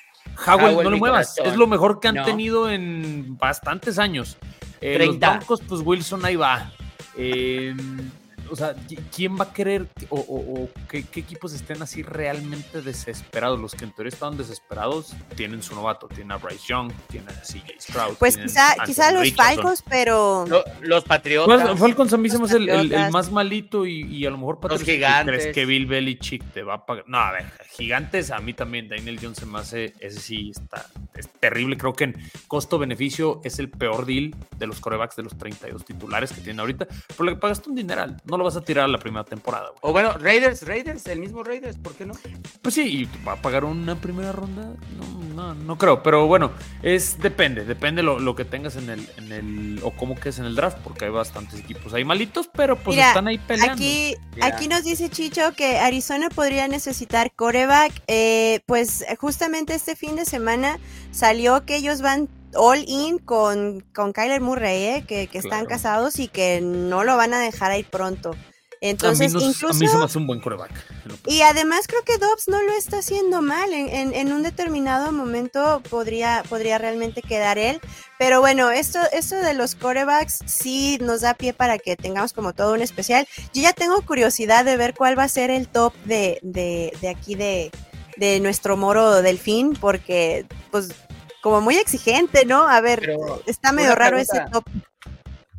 Howell, 0.47 0.85
no 0.85 0.91
lo 0.91 0.99
muevas. 0.99 1.37
Es 1.39 1.57
lo 1.57 1.67
mejor 1.67 2.01
que 2.01 2.09
han 2.09 2.25
tenido 2.25 2.71
en 2.71 3.37
bastantes 3.39 3.99
años. 3.99 4.37
Eh, 4.81 4.99
los 5.05 5.19
Broncos, 5.19 5.63
pues 5.67 5.81
Wilson 5.85 6.25
ahí 6.25 6.37
va. 6.37 6.71
Eh, 7.17 7.75
o 8.51 8.57
sea, 8.57 8.75
¿quién 9.15 9.39
va 9.39 9.45
a 9.45 9.53
querer 9.53 9.89
o, 10.11 10.69
qué, 10.89 10.99
equipos 10.99 11.53
estén 11.53 11.83
así 11.83 12.03
realmente 12.03 12.83
desesperados? 12.83 13.59
Los 13.59 13.75
que 13.75 13.85
en 13.85 13.93
teoría 13.93 14.11
estaban 14.11 14.37
desesperados 14.37 15.15
tienen 15.37 15.63
su 15.63 15.75
novato, 15.75 16.09
tienen 16.09 16.33
a 16.33 16.37
Bryce 16.37 16.67
Young, 16.69 16.93
tienen 17.09 17.31
a 17.31 17.43
CJ 17.43 17.81
Stroud. 17.81 18.15
Pues 18.19 18.37
quizá, 18.37 18.75
quizá 18.85 19.13
los 19.13 19.33
Falcons, 19.33 19.83
pero. 19.89 20.45
los 20.81 21.05
Patriotas. 21.05 21.63
Pues, 21.63 21.79
Falcons 21.79 22.13
a 22.13 22.17
mí 22.17 22.29
se 22.29 22.39
me 22.39 22.49
el, 22.49 22.93
el, 22.93 23.11
más 23.11 23.31
malito 23.31 23.87
y, 23.87 24.25
a 24.27 24.31
lo 24.31 24.39
mejor 24.39 24.61
Patriotas. 24.61 24.87
Los 24.87 24.95
gigantes. 24.95 25.35
¿Crees 25.35 25.55
que 25.55 25.67
Bill 25.67 25.87
Belichick 25.87 26.53
te 26.53 26.63
va 26.63 26.75
a 26.75 26.87
pagar? 26.87 27.05
No, 27.07 27.19
a 27.19 27.33
ver, 27.33 27.45
gigantes 27.71 28.31
a 28.31 28.39
mí 28.39 28.55
también. 28.55 28.89
Daniel 28.89 29.19
Jones 29.21 29.39
se 29.39 29.47
me 29.47 29.59
hace, 29.59 29.95
ese 30.01 30.21
sí 30.21 30.51
está 30.51 30.87
es 31.19 31.29
terrible. 31.29 31.77
Creo 31.77 31.93
que 31.93 32.05
en 32.05 32.17
costo-beneficio 32.47 33.41
es 33.45 33.59
el 33.59 33.69
peor 33.69 34.07
deal 34.07 34.35
de 34.57 34.67
los 34.67 34.81
corebacks 34.81 35.17
de 35.17 35.25
los 35.25 35.37
32 35.37 35.85
titulares 35.85 36.33
que 36.33 36.41
tienen 36.41 36.61
ahorita. 36.61 36.87
Por 37.17 37.27
lo 37.27 37.33
que 37.33 37.41
pagaste 37.41 37.69
un 37.69 37.77
dineral. 37.77 38.21
No 38.25 38.38
lo 38.39 38.45
vas 38.45 38.57
a 38.57 38.63
tirar 38.63 38.85
a 38.85 38.89
la 38.89 38.99
primera 38.99 39.25
temporada. 39.25 39.71
O 39.83 39.93
bueno, 39.93 40.15
Raiders, 40.15 40.67
Raiders, 40.67 41.07
el 41.07 41.21
mismo 41.21 41.43
Raiders, 41.43 41.77
¿por 41.77 41.95
qué 41.95 42.07
no? 42.07 42.15
Pues 42.63 42.75
sí, 42.75 42.83
¿y 42.83 43.25
va 43.27 43.33
a 43.33 43.43
pagar 43.43 43.65
una 43.65 43.97
primera 43.97 44.33
ronda? 44.33 44.73
No, 44.97 45.35
no, 45.35 45.55
no 45.55 45.79
creo. 45.79 46.03
Pero 46.03 46.27
bueno, 46.27 46.53
es 46.83 47.19
depende, 47.19 47.65
depende 47.65 48.03
lo, 48.03 48.19
lo 48.19 48.35
que 48.35 48.45
tengas 48.45 48.77
en 48.77 48.91
el, 48.91 49.09
en 49.17 49.33
el, 49.33 49.81
o 49.83 49.91
cómo 49.91 50.15
que 50.15 50.31
es 50.31 50.39
en 50.39 50.47
el 50.47 50.55
draft, 50.55 50.79
porque 50.83 51.07
hay 51.07 51.11
bastantes 51.11 51.61
equipos 51.61 51.93
ahí 51.93 52.05
malitos, 52.05 52.49
pero 52.53 52.77
pues 52.77 52.97
están 52.99 53.29
ahí 53.29 53.39
peleando. 53.39 53.75
Aquí, 53.75 54.17
aquí 54.41 54.69
nos 54.69 54.85
dice 54.85 55.11
Chicho 55.11 55.53
que 55.57 55.79
Arizona 55.79 56.29
podría 56.31 56.69
necesitar 56.69 57.33
coreback. 57.33 57.93
Eh, 58.07 58.61
pues 58.67 59.05
justamente 59.19 59.75
este 59.75 59.97
fin 59.97 60.17
de 60.17 60.25
semana 60.25 60.79
salió 61.11 61.65
que 61.65 61.77
ellos 61.77 62.01
van 62.01 62.29
all 62.55 62.85
in 62.87 63.19
con, 63.19 63.81
con 63.95 64.13
Kyler 64.13 64.41
Murray, 64.41 64.85
¿eh? 64.85 65.05
que, 65.07 65.29
están 65.33 65.67
casados 65.67 66.19
y 66.19 66.29
que 66.29 66.61
no 66.61 67.05
lo 67.05 67.17
van 67.17 67.35
a 67.35 67.41
dejar 67.41 67.71
ahí 67.71 67.85
pronto. 67.85 68.35
Entonces, 68.81 69.35
a 69.35 69.39
mí, 69.39 69.45
incluso, 69.45 69.69
a 69.69 69.79
mí 69.79 69.89
se 69.89 69.99
me 69.99 70.05
hace 70.05 70.19
un 70.19 70.27
buen 70.29 70.41
coreback. 70.41 70.71
Y 71.27 71.43
además 71.43 71.89
creo 71.89 72.03
que 72.05 72.17
Dobbs 72.17 72.47
no 72.47 72.63
lo 72.63 72.73
está 72.75 72.99
haciendo 72.99 73.43
mal. 73.43 73.73
En, 73.73 74.15
en, 74.15 74.33
un 74.33 74.45
determinado 74.45 75.11
momento 75.11 75.83
podría, 75.91 76.45
podría 76.49 76.79
realmente 76.79 77.21
quedar 77.21 77.59
él. 77.59 77.81
Pero 78.21 78.41
bueno, 78.41 78.71
esto, 78.71 79.01
esto 79.13 79.35
de 79.35 79.55
los 79.55 79.75
corebacks 79.75 80.39
sí 80.47 80.99
nos 81.01 81.23
da 81.23 81.35
pie 81.35 81.55
para 81.55 81.79
que 81.79 81.97
tengamos 81.97 82.33
como 82.33 82.53
todo 82.53 82.75
un 82.75 82.83
especial. 82.83 83.27
Yo 83.53 83.63
ya 83.63 83.73
tengo 83.73 84.01
curiosidad 84.03 84.65
de 84.65 84.77
ver 84.77 84.95
cuál 84.95 85.19
va 85.19 85.25
a 85.25 85.29
ser 85.29 85.51
el 85.51 85.67
top 85.67 85.93
de, 86.05 86.39
de, 86.43 86.93
de 87.01 87.09
aquí 87.09 87.35
de, 87.35 87.73
de 88.17 88.39
nuestro 88.39 88.77
moro 88.77 89.23
delfín, 89.23 89.73
porque 89.73 90.47
pues 90.71 90.91
como 91.43 91.61
muy 91.61 91.77
exigente, 91.77 92.45
¿no? 92.45 92.69
A 92.69 92.81
ver, 92.81 93.17
está 93.47 93.73
medio 93.73 93.95
raro 93.95 94.19
ese 94.19 94.41
top. 94.53 94.65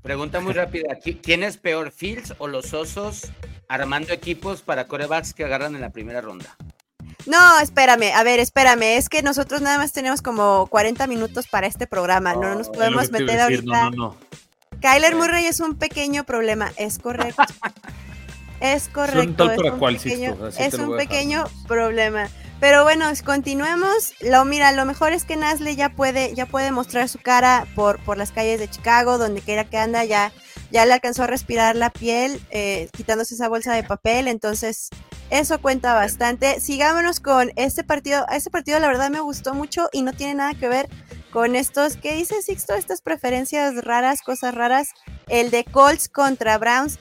Pregunta 0.01 0.39
muy 0.39 0.53
rápida, 0.53 0.97
¿quién 1.21 1.43
es 1.43 1.57
peor, 1.57 1.91
Fields 1.91 2.33
o 2.37 2.47
los 2.47 2.73
Osos 2.73 3.31
armando 3.67 4.13
equipos 4.13 4.61
para 4.61 4.87
corebacks 4.87 5.33
que 5.33 5.43
agarran 5.43 5.75
en 5.75 5.81
la 5.81 5.91
primera 5.91 6.21
ronda? 6.21 6.55
No, 7.25 7.59
espérame, 7.59 8.11
a 8.15 8.23
ver, 8.23 8.39
espérame, 8.39 8.97
es 8.97 9.09
que 9.09 9.21
nosotros 9.21 9.61
nada 9.61 9.77
más 9.77 9.91
tenemos 9.91 10.21
como 10.21 10.67
40 10.67 11.05
minutos 11.07 11.47
para 11.47 11.67
este 11.67 11.85
programa, 11.85 12.33
no, 12.33 12.55
nos 12.55 12.69
podemos 12.69 13.11
meter 13.11 13.41
ahorita. 13.41 13.89
No, 13.89 13.91
no, 13.91 14.17
Kyler 14.81 15.15
Murray 15.15 15.45
es 15.45 15.59
un 15.59 15.75
pequeño 15.75 16.23
problema, 16.23 16.71
es 16.77 16.99
correcto. 16.99 17.43
es 18.61 18.87
correcto. 18.87 19.51
Es 19.51 19.59
un, 19.59 19.79
pequeño, 19.79 20.47
es 20.57 20.73
un 20.75 20.97
pequeño 20.97 21.43
problema. 21.67 22.29
Pero 22.59 22.83
bueno, 22.83 23.05
continuemos. 23.23 24.13
Lo 24.19 24.43
mira, 24.43 24.73
lo 24.73 24.85
mejor 24.85 25.13
es 25.13 25.23
que 25.23 25.37
Nasle 25.37 25.77
ya 25.77 25.89
puede, 25.89 26.35
ya 26.35 26.45
puede 26.45 26.71
mostrar 26.71 27.07
su 27.07 27.17
cara 27.19 27.65
por, 27.73 28.03
por 28.03 28.17
las 28.17 28.31
calles 28.31 28.59
de 28.59 28.69
Chicago, 28.69 29.17
donde 29.17 29.41
quiera 29.41 29.63
que 29.63 29.77
anda, 29.77 30.03
ya, 30.03 30.33
ya 30.69 30.85
le 30.85 30.93
alcanzó 30.93 31.23
a 31.23 31.27
respirar 31.27 31.77
la 31.77 31.89
piel, 31.89 32.41
eh, 32.49 32.89
quitándose 32.95 33.35
esa 33.35 33.47
bolsa 33.47 33.73
de 33.73 33.83
papel. 33.83 34.27
Entonces, 34.27 34.89
eso 35.29 35.61
cuenta 35.61 35.93
bastante. 35.93 36.59
Sigámonos 36.59 37.21
con 37.21 37.51
este 37.55 37.85
partido. 37.85 38.25
Este 38.29 38.49
partido, 38.49 38.79
la 38.79 38.87
verdad, 38.87 39.09
me 39.09 39.21
gustó 39.21 39.53
mucho 39.53 39.87
y 39.93 40.01
no 40.01 40.11
tiene 40.11 40.35
nada 40.35 40.53
que 40.53 40.67
ver 40.67 40.89
con 41.31 41.55
estos, 41.55 41.95
¿qué 41.95 42.15
dice 42.15 42.41
Sixto? 42.41 42.73
Estas 42.73 43.01
preferencias 43.01 43.75
raras, 43.83 44.21
cosas 44.21 44.55
raras. 44.55 44.89
El 45.27 45.51
de 45.51 45.63
Colts 45.63 46.09
contra 46.09 46.57
Browns. 46.57 46.99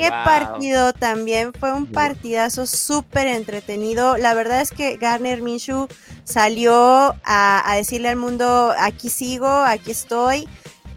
Qué 0.00 0.08
partido 0.08 0.94
también, 0.94 1.52
fue 1.52 1.74
un 1.74 1.84
partidazo 1.84 2.66
súper 2.66 3.26
entretenido. 3.26 4.16
La 4.16 4.32
verdad 4.32 4.62
es 4.62 4.70
que 4.70 4.96
Garner 4.96 5.42
Minshew 5.42 5.88
salió 6.24 7.14
a, 7.22 7.74
decirle 7.76 8.08
al 8.08 8.16
mundo, 8.16 8.72
aquí 8.78 9.10
sigo, 9.10 9.46
aquí 9.46 9.90
estoy, 9.90 10.48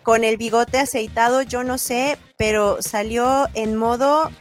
con 0.04 0.24
el 0.24 0.38
bigote 0.38 0.78
aceitado, 0.78 1.42
yo 1.42 1.66
no 1.66 1.78
sé, 1.78 2.18
pero 2.38 2.82
salió 2.82 3.50
en 3.56 3.76
modo 3.76 4.32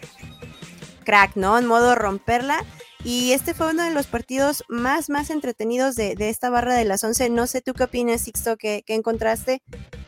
crack, 1.04 1.34
¿no? 1.34 1.58
En 1.58 1.66
modo 1.66 1.96
romperla. 1.96 2.64
Y 3.04 3.32
este 3.32 3.54
fue 3.54 3.70
uno 3.70 3.82
de 3.82 3.90
los 3.90 4.06
partidos 4.06 4.62
más, 4.68 5.10
más 5.10 5.30
entretenidos 5.30 5.96
de, 5.96 6.14
esta 6.20 6.50
barra 6.50 6.74
de 6.74 6.84
las 6.84 7.02
11. 7.02 7.30
No 7.30 7.48
sé 7.48 7.62
tú 7.62 7.74
qué 7.74 7.82
opinas, 7.82 8.20
Sixto, 8.20 8.56
qué, 8.56 8.84
encontraste 8.86 9.60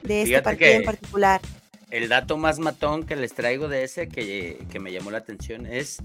de 0.05 0.23
este 0.23 0.43
partido 0.43 0.71
en 0.71 0.85
particular 0.85 1.41
el 1.95 2.09
dato 2.09 2.37
más 2.37 2.59
matón 2.59 3.05
que 3.05 3.15
les 3.15 3.35
traigo 3.35 3.69
de 3.69 3.85
ese 3.85 4.09
que, 4.09 4.59
me 4.81 4.91
llamó 4.91 5.13
la 5.13 5.19
atención 5.19 5.65
es 5.65 5.99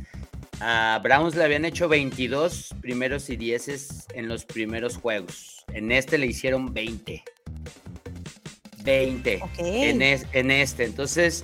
a 0.62 1.00
Browns 1.02 1.36
le 1.36 1.44
habían 1.44 1.66
hecho 1.66 1.90
22 1.90 2.76
primeros 2.80 3.28
y 3.32 3.38
10 3.38 4.08
en 4.14 4.28
los 4.28 4.46
primeros 4.46 4.98
juegos. 4.98 5.66
En 5.74 5.92
este 5.92 6.20
le 6.20 6.28
hicieron 6.28 6.74
20. 6.76 7.24
20 8.84 9.42
en, 9.58 10.02
en, 10.02 10.52
este. 10.52 10.84
Entonces, 10.84 11.44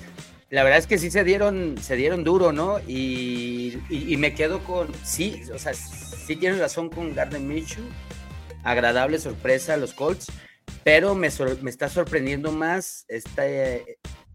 la 0.52 0.64
verdad 0.64 0.78
es 0.78 0.86
que 0.86 1.00
sí 1.00 1.10
se 1.10 1.24
dieron, 1.24 1.78
se 1.82 1.96
dieron 1.96 2.24
duro, 2.24 2.52
¿no? 2.52 2.80
Y, 2.88 3.80
me 3.90 4.36
quedo 4.36 4.64
con, 4.64 4.90
sí, 5.04 5.42
o 5.54 5.58
sea, 5.58 5.74
sí 5.74 6.36
tienes 6.36 6.60
razón 6.60 6.90
con 6.90 7.16
Gardner 7.16 7.42
Minshew. 7.42 7.86
Agradable 8.64 9.18
sorpresa 9.18 9.74
a 9.74 9.78
los 9.78 9.94
Colts, 9.94 10.28
pero 10.84 11.16
me, 11.16 11.30
me 11.62 11.70
está 11.70 11.90
sorprendiendo 11.90 12.52
más 12.52 13.06
esta, 13.08 13.44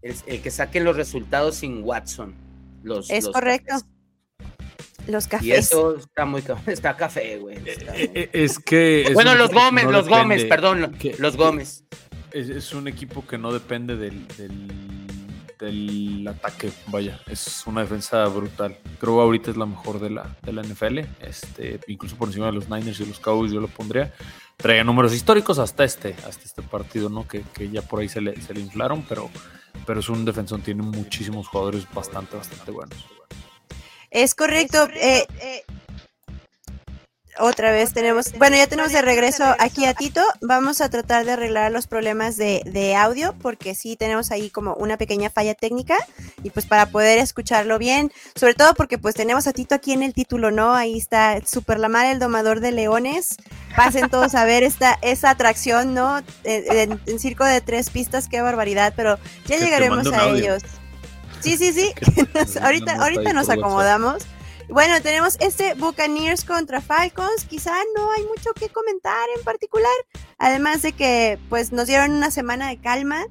el, 0.01 0.41
que 0.41 0.51
saquen 0.51 0.83
los 0.83 0.95
resultados 0.95 1.55
sin 1.55 1.83
Watson. 1.83 2.33
Los, 2.83 3.09
es 3.09 3.27
correcto. 3.27 3.75
Los 5.07 5.27
cafés. 5.27 5.47
Y 5.47 5.51
eso 5.51 5.97
está 5.97 6.25
muy 6.25 6.43
está 6.67 6.95
café, 6.95 7.37
güey. 7.37 7.57
Eh, 7.57 8.11
eh, 8.13 8.29
es 8.33 8.59
que. 8.59 9.11
bueno, 9.13 9.35
los 9.35 9.51
Gómez, 9.51 9.85
los 9.85 10.07
Gómez, 10.07 10.45
perdón, 10.45 10.95
los 11.17 11.37
Gómez. 11.37 11.83
Es, 12.31 12.73
un 12.73 12.87
equipo 12.87 13.27
que 13.27 13.37
no 13.37 13.51
depende 13.51 13.97
del, 13.97 14.25
del, 15.59 16.25
ataque, 16.29 16.71
vaya, 16.87 17.19
es 17.27 17.67
una 17.67 17.81
defensa 17.81 18.25
brutal. 18.27 18.77
Creo 19.01 19.15
que 19.17 19.21
ahorita 19.21 19.51
es 19.51 19.57
la 19.57 19.65
mejor 19.65 19.99
de 19.99 20.11
la, 20.11 20.37
de 20.41 20.53
la 20.53 20.63
NFL, 20.63 20.99
este, 21.19 21.81
incluso 21.87 22.15
por 22.15 22.29
encima 22.29 22.45
de 22.45 22.53
los 22.53 22.69
Niners 22.69 23.01
y 23.01 23.05
los 23.05 23.19
Cowboys 23.19 23.51
yo 23.51 23.59
lo 23.59 23.67
pondría. 23.67 24.13
Traía 24.55 24.85
números 24.85 25.13
históricos 25.13 25.59
hasta 25.59 25.83
este, 25.83 26.15
hasta 26.25 26.45
este 26.45 26.61
partido, 26.61 27.09
¿no? 27.09 27.27
Que, 27.27 27.41
que 27.53 27.69
ya 27.69 27.81
por 27.81 27.99
ahí 27.99 28.07
se 28.07 28.21
le, 28.21 28.41
se 28.41 28.53
le 28.53 28.61
inflaron, 28.61 29.03
pero 29.09 29.29
pero 29.85 29.99
es 29.99 30.09
un 30.09 30.25
defensor, 30.25 30.61
tiene 30.61 30.83
muchísimos 30.83 31.47
jugadores 31.47 31.85
bastante, 31.93 32.37
bastante 32.37 32.71
buenos. 32.71 32.97
Es 34.09 34.35
correcto. 34.35 34.87
Eh, 34.93 35.25
eh, 35.41 35.63
otra 37.39 37.71
vez 37.71 37.93
tenemos, 37.93 38.33
bueno, 38.37 38.57
ya 38.57 38.67
tenemos 38.67 38.91
de 38.91 39.01
regreso 39.01 39.43
aquí 39.57 39.85
a 39.85 39.93
Tito. 39.93 40.21
Vamos 40.41 40.81
a 40.81 40.89
tratar 40.89 41.25
de 41.25 41.31
arreglar 41.31 41.71
los 41.71 41.87
problemas 41.87 42.37
de, 42.37 42.61
de, 42.65 42.95
audio 42.95 43.33
porque 43.41 43.73
sí 43.73 43.95
tenemos 43.95 44.31
ahí 44.31 44.49
como 44.49 44.75
una 44.75 44.97
pequeña 44.97 45.29
falla 45.29 45.55
técnica 45.55 45.95
y 46.43 46.49
pues 46.49 46.65
para 46.65 46.87
poder 46.87 47.19
escucharlo 47.19 47.79
bien, 47.79 48.11
sobre 48.35 48.53
todo 48.53 48.73
porque 48.75 48.97
pues 48.97 49.15
tenemos 49.15 49.47
a 49.47 49.53
Tito 49.53 49.75
aquí 49.75 49.93
en 49.93 50.03
el 50.03 50.13
título, 50.13 50.51
¿no? 50.51 50.73
Ahí 50.73 50.97
está 50.97 51.39
Super 51.45 51.79
Lamar, 51.79 52.05
el 52.05 52.19
domador 52.19 52.59
de 52.59 52.73
leones. 52.73 53.37
Pasen 53.75 54.09
todos 54.09 54.35
a 54.35 54.45
ver 54.45 54.63
esta, 54.63 54.97
esa 55.01 55.29
atracción, 55.29 55.93
¿no? 55.93 56.21
En, 56.43 56.99
circo 57.19 57.45
de 57.45 57.61
tres 57.61 57.89
pistas, 57.89 58.27
qué 58.27 58.41
barbaridad, 58.41 58.93
pero 58.95 59.17
ya 59.45 59.57
llegaremos 59.57 60.07
a 60.11 60.29
ellos. 60.29 60.63
Sí, 61.39 61.57
sí, 61.57 61.73
sí. 61.73 61.93
ahorita 62.61 62.95
ahorita 62.95 63.33
nos 63.33 63.49
acomodamos. 63.49 64.25
Bueno, 64.69 65.01
tenemos 65.01 65.35
este 65.41 65.73
Buccaneers 65.73 66.45
contra 66.45 66.79
Falcons. 66.79 67.43
Quizá 67.45 67.73
no 67.95 68.09
hay 68.11 68.23
mucho 68.23 68.53
que 68.53 68.69
comentar 68.69 69.27
en 69.37 69.43
particular. 69.43 69.91
Además 70.37 70.81
de 70.81 70.93
que 70.93 71.39
pues 71.49 71.73
nos 71.73 71.87
dieron 71.87 72.11
una 72.11 72.31
semana 72.31 72.69
de 72.69 72.79
calma. 72.79 73.25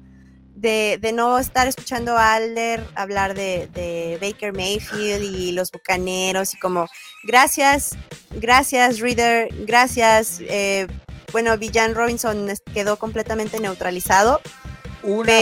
De, 0.55 0.99
no 1.13 1.39
estar 1.39 1.67
escuchando 1.67 2.17
a 2.17 2.33
Alder 2.33 2.85
hablar 2.95 3.33
de, 3.33 4.17
Baker 4.21 4.53
Mayfield 4.53 5.23
y 5.23 5.51
los 5.51 5.71
bucaneros 5.71 6.53
y 6.53 6.59
como 6.59 6.87
gracias, 7.23 7.97
gracias 8.31 8.99
Reader, 8.99 9.49
gracias. 9.65 10.39
Eh, 10.41 10.87
bueno, 11.31 11.57
Villan 11.57 11.95
Robinson 11.95 12.47
quedó 12.73 12.97
completamente 12.97 13.59
neutralizado. 13.59 14.41
Una, 15.03 15.33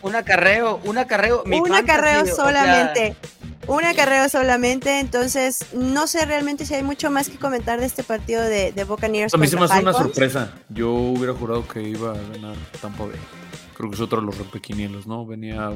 un 0.00 0.14
acarreo, 0.14 0.80
un 0.84 0.96
acarreo. 0.96 1.44
un 1.44 1.74
acarreo 1.74 2.26
solamente. 2.26 3.16
Una 3.66 3.94
carrera 3.94 4.28
solamente, 4.28 5.00
entonces 5.00 5.64
no 5.72 6.06
sé 6.06 6.26
realmente 6.26 6.66
si 6.66 6.74
hay 6.74 6.82
mucho 6.82 7.10
más 7.10 7.30
que 7.30 7.38
comentar 7.38 7.80
de 7.80 7.86
este 7.86 8.02
partido 8.02 8.42
de, 8.42 8.72
de 8.72 8.84
Buccaneers. 8.84 9.32
A 9.32 9.38
mí 9.38 9.46
se 9.46 9.56
me 9.56 9.64
hace 9.64 9.80
una 9.80 9.94
sorpresa. 9.94 10.52
Yo 10.68 10.90
hubiera 10.92 11.32
jurado 11.32 11.66
que 11.66 11.82
iba 11.82 12.10
a 12.10 12.14
ganar 12.14 12.56
Tampa 12.82 13.06
Bay. 13.06 13.18
Creo 13.74 13.90
que 13.90 13.96
es 13.96 14.00
otro 14.00 14.20
de 14.20 14.26
los 14.26 14.38
rompequinielos, 14.38 15.06
¿no? 15.06 15.26
Venía 15.26 15.74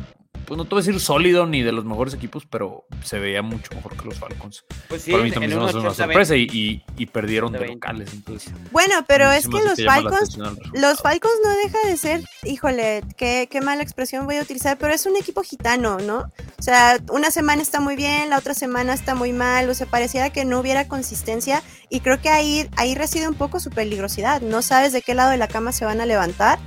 pues 0.49 0.57
no 0.57 0.65
te 0.65 0.71
voy 0.71 0.83
a 0.83 0.85
decir 0.85 0.99
sólido 1.01 1.47
ni 1.47 1.63
de 1.63 1.73
los 1.73 1.85
mejores 1.85 2.15
equipos, 2.15 2.47
pero 2.47 2.87
se 3.05 3.19
veía 3.19 3.43
mucho 3.43 3.71
mejor 3.75 3.97
que 3.97 4.05
los 4.07 4.19
Falcons. 4.19 4.65
Pues 4.89 5.03
sí, 5.03 5.11
Para 5.11 5.23
mí 5.23 5.31
también 5.31 5.53
es 5.53 5.75
una 5.75 5.93
sorpresa 5.93 6.37
y, 6.37 6.83
y, 6.97 7.07
perdieron 7.07 7.53
de 7.53 7.67
locales. 7.67 8.15
Entonces, 8.15 8.53
bueno, 8.73 8.95
pero 9.07 9.31
es 9.31 9.47
que 9.47 9.63
los 9.63 9.85
Falcons, 9.85 10.39
los 10.73 11.01
Falcons 11.01 11.35
no 11.45 11.51
deja 11.51 11.87
de 11.87 11.97
ser, 11.99 12.25
híjole, 12.45 13.03
qué, 13.17 13.47
qué 13.51 13.61
mala 13.61 13.83
expresión 13.83 14.25
voy 14.25 14.37
a 14.37 14.43
utilizar, 14.43 14.79
pero 14.79 14.95
es 14.95 15.05
un 15.05 15.17
equipo 15.17 15.43
gitano, 15.43 15.99
¿no? 15.99 16.33
O 16.59 16.63
sea, 16.63 16.99
una 17.13 17.31
semana 17.31 17.61
está 17.61 17.81
muy 17.81 17.97
bien, 17.97 18.31
la 18.31 18.39
otra 18.39 18.55
semana 18.55 18.95
está 18.95 19.15
muy 19.15 19.35
mal, 19.35 19.69
o 19.69 19.75
sea, 19.75 19.87
pareciera 19.87 20.31
que 20.31 20.47
no 20.47 20.61
hubiera 20.61 20.89
consistencia 20.89 21.63
y 21.91 22.01
creo 22.01 22.23
que 22.23 22.31
ahí, 22.31 22.69
ahí 22.77 22.95
reside 22.95 23.29
un 23.29 23.35
poco 23.35 23.61
su 23.61 23.69
peligrosidad. 23.69 24.41
No 24.41 24.63
sabes 24.63 24.93
de 24.93 25.03
qué 25.03 25.15
lado 25.15 25.31
de 25.31 25.37
la 25.37 25.49
cama 25.49 25.73
se 25.73 25.85
van 25.85 26.01
a 26.01 26.07
levantar 26.07 26.59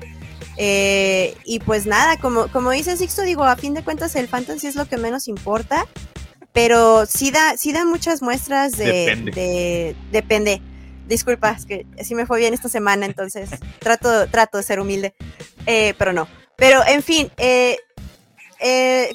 eh, 0.57 1.35
y 1.45 1.59
pues 1.59 1.85
nada, 1.85 2.17
como, 2.17 2.47
como 2.49 2.71
dice 2.71 2.97
Sixto, 2.97 3.21
digo, 3.23 3.43
a 3.43 3.55
fin 3.55 3.73
de 3.73 3.83
cuentas 3.83 4.15
el 4.15 4.27
fantasy 4.27 4.67
es 4.67 4.75
lo 4.75 4.85
que 4.85 4.97
menos 4.97 5.27
importa, 5.27 5.87
pero 6.53 7.05
sí 7.05 7.31
da, 7.31 7.57
sí 7.57 7.71
da 7.71 7.85
muchas 7.85 8.21
muestras 8.21 8.73
de... 8.73 8.85
Depende. 8.85 9.95
depende. 10.11 10.61
Disculpa, 11.07 11.51
es 11.51 11.65
que 11.65 11.85
así 11.99 12.15
me 12.15 12.25
fue 12.25 12.39
bien 12.39 12.53
esta 12.53 12.69
semana, 12.69 13.05
entonces 13.05 13.49
trato, 13.79 14.27
trato 14.27 14.57
de 14.57 14.63
ser 14.63 14.79
humilde, 14.79 15.13
eh, 15.65 15.93
pero 15.97 16.13
no. 16.13 16.27
Pero 16.55 16.85
en 16.87 17.03
fin, 17.03 17.31
eh, 17.37 17.77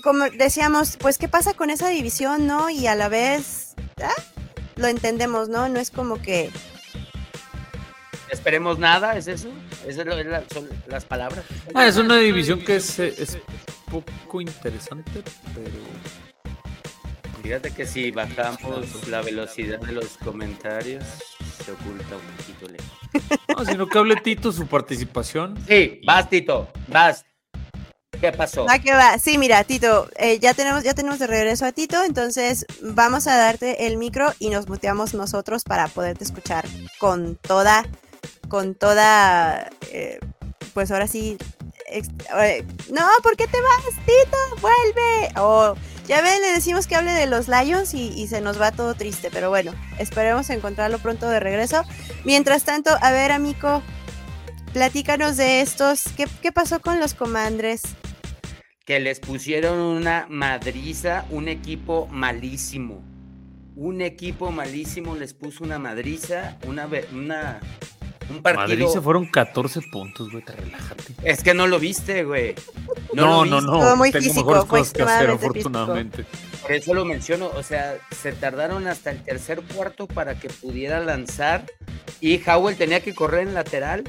como 0.02 0.24
decíamos, 0.30 0.96
pues 0.98 1.16
qué 1.16 1.28
pasa 1.28 1.54
con 1.54 1.70
esa 1.70 1.88
división, 1.88 2.46
¿no? 2.46 2.68
Y 2.68 2.86
a 2.86 2.94
la 2.96 3.08
vez, 3.08 3.76
ah, 4.02 4.22
lo 4.74 4.88
entendemos, 4.88 5.48
¿no? 5.48 5.68
No 5.68 5.78
es 5.78 5.90
como 5.90 6.20
que 6.20 6.50
Esperemos 8.30 8.78
nada, 8.78 9.16
¿es 9.16 9.28
eso? 9.28 9.48
Esas 9.86 10.06
son 10.52 10.68
las 10.88 11.04
palabras. 11.04 11.44
Ah, 11.74 11.86
es 11.86 11.96
una 11.96 12.18
división 12.18 12.60
que 12.60 12.76
es, 12.76 12.98
es 12.98 13.38
poco 13.90 14.40
interesante, 14.40 15.22
pero... 15.54 15.70
Fíjate 17.42 17.70
que 17.70 17.86
si 17.86 18.10
bajamos 18.10 19.06
la 19.08 19.22
velocidad 19.22 19.78
de 19.78 19.92
los 19.92 20.16
comentarios, 20.16 21.04
se 21.64 21.70
oculta 21.70 22.16
un 22.16 22.36
poquito 22.36 22.66
lejos. 22.66 23.38
No, 23.56 23.64
sino 23.64 23.86
que 23.86 23.98
hable 23.98 24.16
Tito 24.16 24.52
su 24.52 24.66
participación. 24.66 25.56
Sí, 25.66 26.00
vas 26.04 26.28
Tito, 26.28 26.68
vas. 26.88 27.24
¿Qué 28.20 28.32
pasó? 28.32 28.64
Va 28.64 28.78
que 28.78 28.92
va. 28.92 29.18
Sí, 29.18 29.38
mira, 29.38 29.62
Tito, 29.64 30.08
eh, 30.16 30.38
ya 30.38 30.54
tenemos 30.54 30.82
ya 30.82 30.94
tenemos 30.94 31.18
de 31.18 31.26
regreso 31.26 31.64
a 31.64 31.72
Tito, 31.72 32.02
entonces 32.02 32.66
vamos 32.82 33.26
a 33.26 33.36
darte 33.36 33.86
el 33.86 33.96
micro 33.96 34.32
y 34.38 34.50
nos 34.50 34.68
muteamos 34.68 35.14
nosotros 35.14 35.62
para 35.64 35.88
poderte 35.88 36.24
escuchar 36.24 36.66
con 36.98 37.36
toda 37.36 37.86
con 38.48 38.74
toda, 38.74 39.70
eh, 39.92 40.18
pues 40.74 40.90
ahora 40.90 41.06
sí, 41.06 41.38
eh, 41.88 42.64
no, 42.92 43.06
¿por 43.22 43.36
qué 43.36 43.46
te 43.46 43.58
vas, 43.60 43.84
Tito? 44.04 44.60
Vuelve. 44.60 45.40
O 45.40 45.76
ya 46.06 46.20
ven, 46.20 46.40
le 46.40 46.52
decimos 46.52 46.86
que 46.86 46.94
hable 46.94 47.12
de 47.12 47.26
los 47.26 47.48
Lions 47.48 47.94
y, 47.94 48.26
se 48.28 48.40
nos 48.40 48.60
va 48.60 48.72
todo 48.72 48.94
triste, 48.94 49.30
pero 49.32 49.50
bueno, 49.50 49.72
esperemos 49.98 50.50
encontrarlo 50.50 50.98
pronto 50.98 51.28
de 51.28 51.40
regreso. 51.40 51.82
Mientras 52.24 52.64
tanto, 52.64 52.90
a 53.00 53.12
ver, 53.12 53.32
amigo, 53.32 53.82
platícanos 54.72 55.36
de 55.36 55.60
estos, 55.60 56.04
¿qué, 56.16 56.26
qué 56.42 56.52
pasó 56.52 56.80
con 56.80 57.00
los 57.00 57.14
comandres? 57.14 57.82
Que 58.84 59.00
les 59.00 59.20
pusieron 59.20 59.78
una 59.78 60.26
madriza, 60.28 61.24
un 61.30 61.48
equipo 61.48 62.06
malísimo. 62.08 63.02
Un 63.74 64.00
equipo 64.00 64.50
malísimo 64.50 65.16
les 65.16 65.34
puso 65.34 65.64
una 65.64 65.78
madriza, 65.78 66.56
una, 66.66 66.88
una 67.12 67.60
un 68.30 68.42
partido. 68.42 68.68
Madrid 68.68 68.86
se 68.86 69.00
fueron 69.00 69.26
14 69.26 69.82
puntos, 69.82 70.30
güey, 70.30 70.44
te 70.44 70.52
relájate. 70.52 71.14
Es 71.22 71.42
que 71.42 71.54
no 71.54 71.66
lo 71.66 71.78
viste, 71.78 72.24
güey. 72.24 72.54
No, 73.12 73.44
no, 73.44 73.60
no, 73.60 73.80
no. 73.80 73.96
muy 73.96 74.10
Tengo 74.10 74.24
físico, 74.24 74.50
mejores 74.50 74.64
cosas 74.64 74.92
que 74.92 75.02
hacer, 75.02 75.30
afortunadamente. 75.30 76.24
Por 76.62 76.72
eso 76.72 76.94
lo 76.94 77.04
menciono, 77.04 77.50
o 77.54 77.62
sea, 77.62 77.96
se 78.10 78.32
tardaron 78.32 78.86
hasta 78.86 79.10
el 79.10 79.22
tercer 79.22 79.62
cuarto 79.62 80.06
para 80.06 80.38
que 80.38 80.48
pudiera 80.48 81.00
lanzar 81.00 81.64
y 82.20 82.42
Howell 82.48 82.76
tenía 82.76 83.00
que 83.00 83.14
correr 83.14 83.46
en 83.46 83.54
lateral 83.54 84.04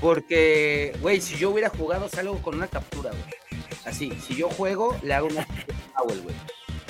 porque, 0.00 0.94
güey, 1.00 1.20
si 1.20 1.36
yo 1.36 1.50
hubiera 1.50 1.68
jugado 1.70 2.08
salgo 2.08 2.40
con 2.42 2.56
una 2.56 2.68
captura, 2.68 3.10
güey. 3.10 3.62
Así, 3.84 4.12
si 4.20 4.34
yo 4.34 4.48
juego, 4.50 4.96
le 5.02 5.14
hago 5.14 5.28
una 5.28 5.42
a 5.42 6.02
Howell, 6.02 6.20
güey. 6.22 6.34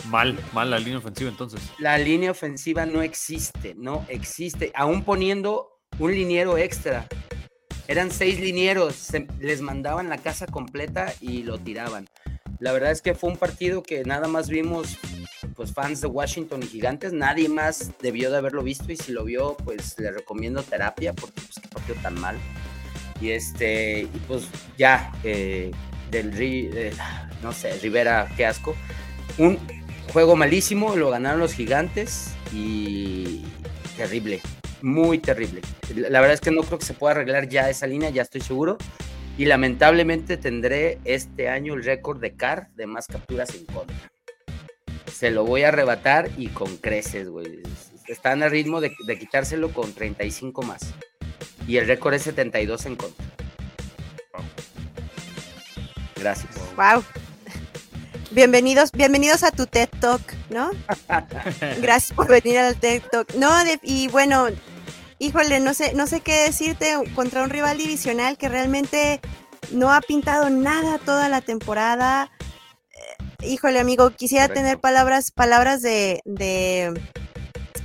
Mal, 0.09 0.39
mal 0.53 0.71
la 0.71 0.79
línea 0.79 0.99
ofensiva 0.99 1.31
entonces. 1.31 1.61
La 1.79 1.99
línea 1.99 2.31
ofensiva 2.31 2.87
no 2.87 3.03
existe, 3.03 3.75
no 3.77 4.05
existe. 4.09 4.73
Aún 4.75 5.05
poniendo 5.05 5.76
un 5.99 6.13
liniero 6.13 6.59
extra. 6.59 7.07
Eran 7.89 8.11
seis 8.11 8.41
linieros, 8.41 9.09
les 9.39 9.61
mandaban 9.61 10.09
la 10.09 10.19
casa 10.19 10.47
completa 10.47 11.15
y 11.21 11.45
lo 11.45 11.59
tiraban. 11.59 12.09
La 12.59 12.73
verdad 12.73 12.91
es 12.91 13.03
que 13.03 13.15
fue 13.15 13.31
un 13.31 13.37
partido 13.37 13.83
que 13.83 14.05
nada 14.05 14.29
más 14.29 14.49
vimos 14.49 14.99
pues 15.55 15.73
fans 15.73 16.01
de 16.01 16.07
Washington 16.09 16.63
y 16.63 16.67
Gigantes, 16.67 17.13
nadie 17.13 17.49
más 17.49 17.93
debió 18.01 18.31
de 18.31 18.39
haberlo 18.39 18.63
visto 18.63 18.91
y 18.93 18.97
si 18.97 19.13
lo 19.13 19.25
vio 19.25 19.57
pues 19.65 19.99
le 19.99 20.11
recomiendo 20.11 20.63
terapia 20.63 21.13
porque 21.13 21.41
pues 21.73 22.03
tan 22.03 22.19
mal. 22.21 22.37
Y 23.21 23.31
este, 23.31 24.03
y 24.03 24.23
pues 24.27 24.49
ya, 24.77 25.13
eh, 25.25 25.71
del 26.11 26.33
eh, 26.39 26.93
no 27.43 27.53
sé, 27.53 27.79
Rivera, 27.79 28.31
qué 28.37 28.47
asco. 28.47 28.75
Un 29.39 29.59
juego 30.13 30.37
malísimo, 30.37 30.97
lo 30.97 31.11
ganaron 31.11 31.41
los 31.41 31.55
Gigantes 31.55 32.35
y 32.53 33.43
terrible, 33.97 34.41
muy 34.83 35.19
terrible. 35.19 35.61
La 35.95 36.21
verdad 36.21 36.35
es 36.35 36.41
que 36.41 36.51
no 36.51 36.63
creo 36.63 36.79
que 36.79 36.85
se 36.85 36.95
pueda 36.95 37.13
arreglar 37.13 37.49
ya 37.49 37.71
esa 37.71 37.87
línea, 37.87 38.11
ya 38.11 38.23
estoy 38.23 38.41
seguro. 38.41 38.79
Y 39.39 39.45
lamentablemente 39.45 40.37
tendré 40.39 40.99
este 41.05 41.49
año 41.49 41.75
el 41.75 41.85
récord 41.85 42.21
de 42.21 42.35
CAR 42.35 42.69
de 42.75 42.87
más 42.87 43.07
capturas 43.07 43.55
en 43.55 43.67
contra. 43.67 43.97
Se 45.13 45.31
lo 45.31 45.45
voy 45.45 45.63
a 45.63 45.69
arrebatar 45.69 46.31
y 46.39 46.49
con 46.49 46.77
creces, 46.79 47.29
güey. 47.29 47.63
Están 48.07 48.43
a 48.43 48.49
ritmo 48.49 48.81
de, 48.81 48.95
quitárselo 49.19 49.73
con 49.73 49.93
35 49.93 50.63
más. 50.63 50.95
Y 51.67 51.77
el 51.77 51.87
récord 51.87 52.15
es 52.15 52.23
72 52.23 52.87
en 52.87 52.97
contra. 52.97 53.27
Gracias. 56.17 56.55
Wow. 56.77 57.05
Bienvenidos, 58.31 58.93
bienvenidos 58.93 59.43
a 59.43 59.51
tu 59.51 59.67
TED 59.67 59.89
Talk, 60.01 60.21
¿no? 60.51 60.71
Gracias 61.81 62.13
por 62.13 62.29
venir 62.29 62.59
al 62.59 62.77
TED 62.77 63.03
Talk. 63.11 63.35
No, 63.35 63.51
y 63.83 64.09
bueno, 64.09 64.49
híjole, 65.19 65.61
no 65.61 65.75
sé, 65.75 65.95
no 65.95 66.07
sé 66.07 66.21
qué 66.21 66.45
decirte 66.45 66.95
contra 67.15 67.43
un 67.43 67.51
rival 67.51 67.79
divisional 67.79 68.37
que 68.37 68.49
realmente 68.49 69.21
no 69.73 69.93
ha 69.93 70.01
pintado 70.01 70.51
nada 70.51 70.99
toda 70.99 71.29
la 71.29 71.41
temporada. 71.41 72.31
Eh, 73.41 73.47
híjole, 73.47 73.79
amigo, 73.79 74.11
quisiera 74.11 74.49
tener 74.49 74.79
palabras, 74.79 75.31
palabras 75.31 75.83
de, 75.83 76.23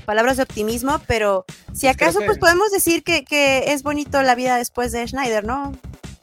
palabras 0.05 0.37
de 0.37 0.43
optimismo, 0.43 1.01
pero 1.07 1.45
si 1.73 1.87
pues 1.87 1.95
acaso, 1.95 2.19
pues 2.25 2.37
podemos 2.37 2.71
decir 2.71 3.03
que, 3.03 3.23
que 3.23 3.71
es 3.73 3.83
bonito 3.83 4.21
la 4.21 4.35
vida 4.35 4.57
después 4.57 4.91
de 4.91 5.07
Schneider, 5.07 5.43
¿no? 5.43 5.73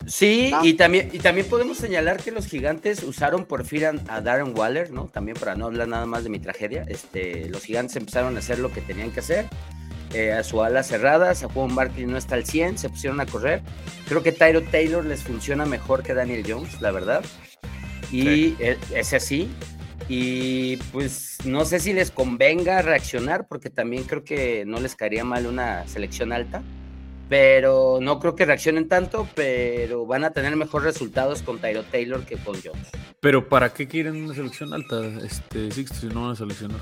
Sí, 0.09 0.51
y 0.63 0.75
también, 0.75 1.11
y 1.13 1.19
también 1.19 1.47
podemos 1.47 1.77
señalar 1.77 2.17
que 2.23 2.31
los 2.31 2.47
gigantes 2.47 3.03
usaron 3.03 3.45
por 3.45 3.67
fin 3.67 4.01
a, 4.09 4.21
Darren 4.23 4.57
Waller, 4.57 4.91
¿no? 4.91 5.05
También 5.05 5.37
para 5.37 5.55
no 5.55 5.67
hablar 5.67 5.87
nada 5.87 6.07
más 6.07 6.25
de 6.25 6.31
mi 6.31 6.39
tragedia. 6.39 6.85
Este, 6.89 7.49
los 7.51 7.63
gigantes 7.63 7.95
empezaron 7.97 8.35
a 8.37 8.39
hacer 8.39 8.59
lo 8.59 8.73
que 8.73 8.81
tenían 8.81 9.11
que 9.11 9.21
hacer. 9.21 9.47
Eh, 10.15 10.33
a 10.33 10.43
su 10.43 10.63
ala 10.63 10.83
cerrada, 10.83 11.35
Juan 11.35 11.75
Barkley 11.75 12.07
no 12.07 12.17
está 12.17 12.35
al 12.35 12.45
100, 12.45 12.79
se 12.79 12.89
pusieron 12.89 13.21
a 13.21 13.27
correr. 13.27 13.63
Creo 14.09 14.23
que 14.23 14.33
Tyro 14.33 14.63
Taylor 14.63 15.05
les 15.05 15.23
funciona 15.23 15.67
mejor 15.67 16.03
que 16.03 16.15
Daniel 16.15 16.45
Jones, 16.47 16.81
la 16.81 16.91
verdad. 16.91 17.25
Y 18.11 18.55
e, 18.59 18.79
es 18.95 19.13
así. 19.13 19.51
Y 20.09 20.79
pues 20.93 21.37
no 21.45 21.67
sé 21.67 21.81
si 21.81 21.93
les 21.93 22.11
convenga 22.11 22.81
reaccionar, 22.81 23.47
porque 23.47 23.69
también 23.69 24.05
creo 24.05 24.25
que 24.25 24.65
no 24.65 24.81
les 24.81 24.97
caería 24.97 25.25
mal 25.25 25.47
una 25.47 25.87
selección 25.87 26.33
alta 26.33 26.63
pero 27.29 27.99
no 28.01 28.19
creo 28.19 28.35
que 28.35 28.47
reaccionen 28.47 28.89
tanto, 28.89 29.29
pero 29.35 30.07
van 30.07 30.25
a 30.25 30.31
tener 30.31 30.57
mejores 30.57 30.95
resultados 30.95 31.43
con 31.43 31.59
Tyro 31.59 31.83
Taylor 31.85 32.25
que 32.25 32.37
con 32.37 32.57
Jones. 32.63 32.89
Pero 33.21 33.49
¿para 33.49 33.73
qué 33.73 33.89
quieren 33.89 34.25
una 34.25 34.35
selección 34.35 34.73
alta, 34.73 35.05
este 35.25 35.71
si 35.73 36.07
no 36.07 36.23
van 36.23 36.31
a 36.33 36.37
seleccionar? 36.37 36.81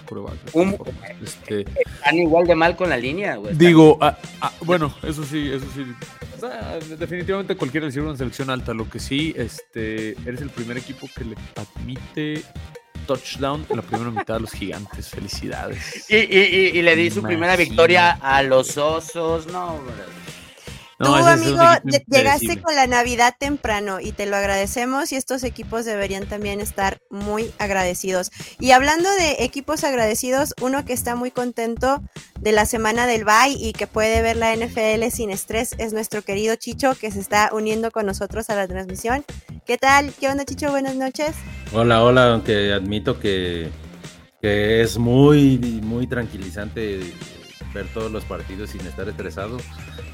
Este... 1.22 1.61
Están 1.61 2.16
igual 2.16 2.46
de 2.46 2.54
mal 2.54 2.76
con 2.76 2.90
la 2.90 2.96
línea, 2.96 3.38
Digo, 3.52 3.98
ah, 4.00 4.16
ah, 4.40 4.52
bueno, 4.61 4.94
eso 5.02 5.24
sí, 5.24 5.50
eso 5.50 5.66
sí. 5.74 5.85
definitivamente 6.98 7.56
cualquiera 7.56 7.87
le 7.87 8.02
una 8.02 8.16
selección 8.16 8.50
alta. 8.50 8.74
Lo 8.74 8.88
que 8.88 9.00
sí, 9.00 9.35
este, 9.37 10.11
eres 10.28 10.42
el 10.42 10.50
primer 10.50 10.76
equipo 10.76 11.09
que 11.16 11.24
le 11.24 11.37
admite 11.56 12.44
touchdown 13.06 13.66
en 13.68 13.76
la 13.76 13.82
primera 13.82 14.10
mitad 14.10 14.34
de 14.34 14.40
los 14.40 14.52
gigantes. 14.52 15.08
Felicidades. 15.08 16.10
Y, 16.10 16.82
le 16.82 16.96
di 16.96 17.10
su 17.10 17.22
primera 17.22 17.56
victoria 17.56 18.18
a 18.20 18.42
los 18.42 18.76
osos. 18.76 19.46
No, 19.46 19.80
Tú, 20.98 21.14
amigo, 21.14 21.62
llegaste 22.06 22.62
con 22.62 22.74
la 22.74 22.87
Navidad 22.87 23.35
temprano 23.38 24.00
y 24.00 24.12
te 24.12 24.24
lo 24.24 24.37
agradecemos 24.37 25.12
y 25.12 25.16
estos 25.16 25.44
equipos 25.44 25.85
deberían 25.85 26.24
también 26.24 26.61
estar 26.61 27.00
muy 27.11 27.52
agradecidos. 27.59 28.30
Y 28.61 28.70
hablando 28.70 29.11
de 29.11 29.44
equipos 29.44 29.85
agradecidos, 29.85 30.54
uno 30.62 30.87
que 30.87 30.94
está 30.94 31.14
muy 31.14 31.30
contento 31.30 32.02
de 32.40 32.52
la 32.52 32.64
semana 32.64 33.06
del 33.06 33.24
bye 33.24 33.56
y 33.59 33.74
que 33.74 33.87
puede 33.87 34.22
ver 34.22 34.38
la 34.38 34.56
NFL 34.56 35.11
sin 35.11 35.30
estrés 35.30 35.74
es 35.76 35.92
nuestro 35.92 36.22
querido 36.22 36.56
Chicho 36.56 36.94
que 36.94 37.11
se 37.11 37.20
está 37.20 37.50
uniendo 37.52 37.90
con 37.90 38.06
nosotros 38.06 38.48
a 38.48 38.54
la 38.54 38.66
transmisión. 38.66 39.22
¿Qué 39.66 39.76
tal? 39.76 40.14
¿Qué 40.18 40.30
onda, 40.30 40.46
Chicho? 40.46 40.70
Buenas 40.70 40.96
noches. 40.96 41.35
Hola, 41.74 42.02
hola, 42.04 42.32
aunque 42.32 42.72
admito 42.72 43.20
que, 43.20 43.68
que 44.40 44.80
es 44.80 44.96
muy, 44.96 45.59
muy 45.82 46.06
tranquilizante 46.06 47.00
ver 47.76 47.86
todos 47.92 48.10
los 48.10 48.24
partidos 48.24 48.70
sin 48.70 48.80
estar 48.86 49.06
estresado, 49.08 49.58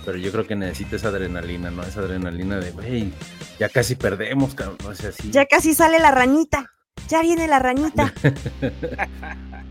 pero 0.04 0.18
yo 0.18 0.32
creo 0.32 0.46
que 0.46 0.56
necesito 0.56 0.96
esa 0.96 1.08
adrenalina, 1.08 1.70
¿no? 1.70 1.82
Esa 1.82 2.00
adrenalina 2.00 2.58
de, 2.58 2.72
güey, 2.72 3.12
ya 3.58 3.68
casi 3.68 3.94
perdemos, 3.94 4.54
cabrón, 4.54 4.78
no 4.82 4.94
sé 4.94 5.08
así. 5.08 5.30
Ya 5.30 5.46
casi 5.46 5.72
sale 5.72 6.00
la 6.00 6.10
ranita, 6.10 6.72
ya 7.08 7.22
viene 7.22 7.46
la 7.46 7.60
ranita. 7.60 8.12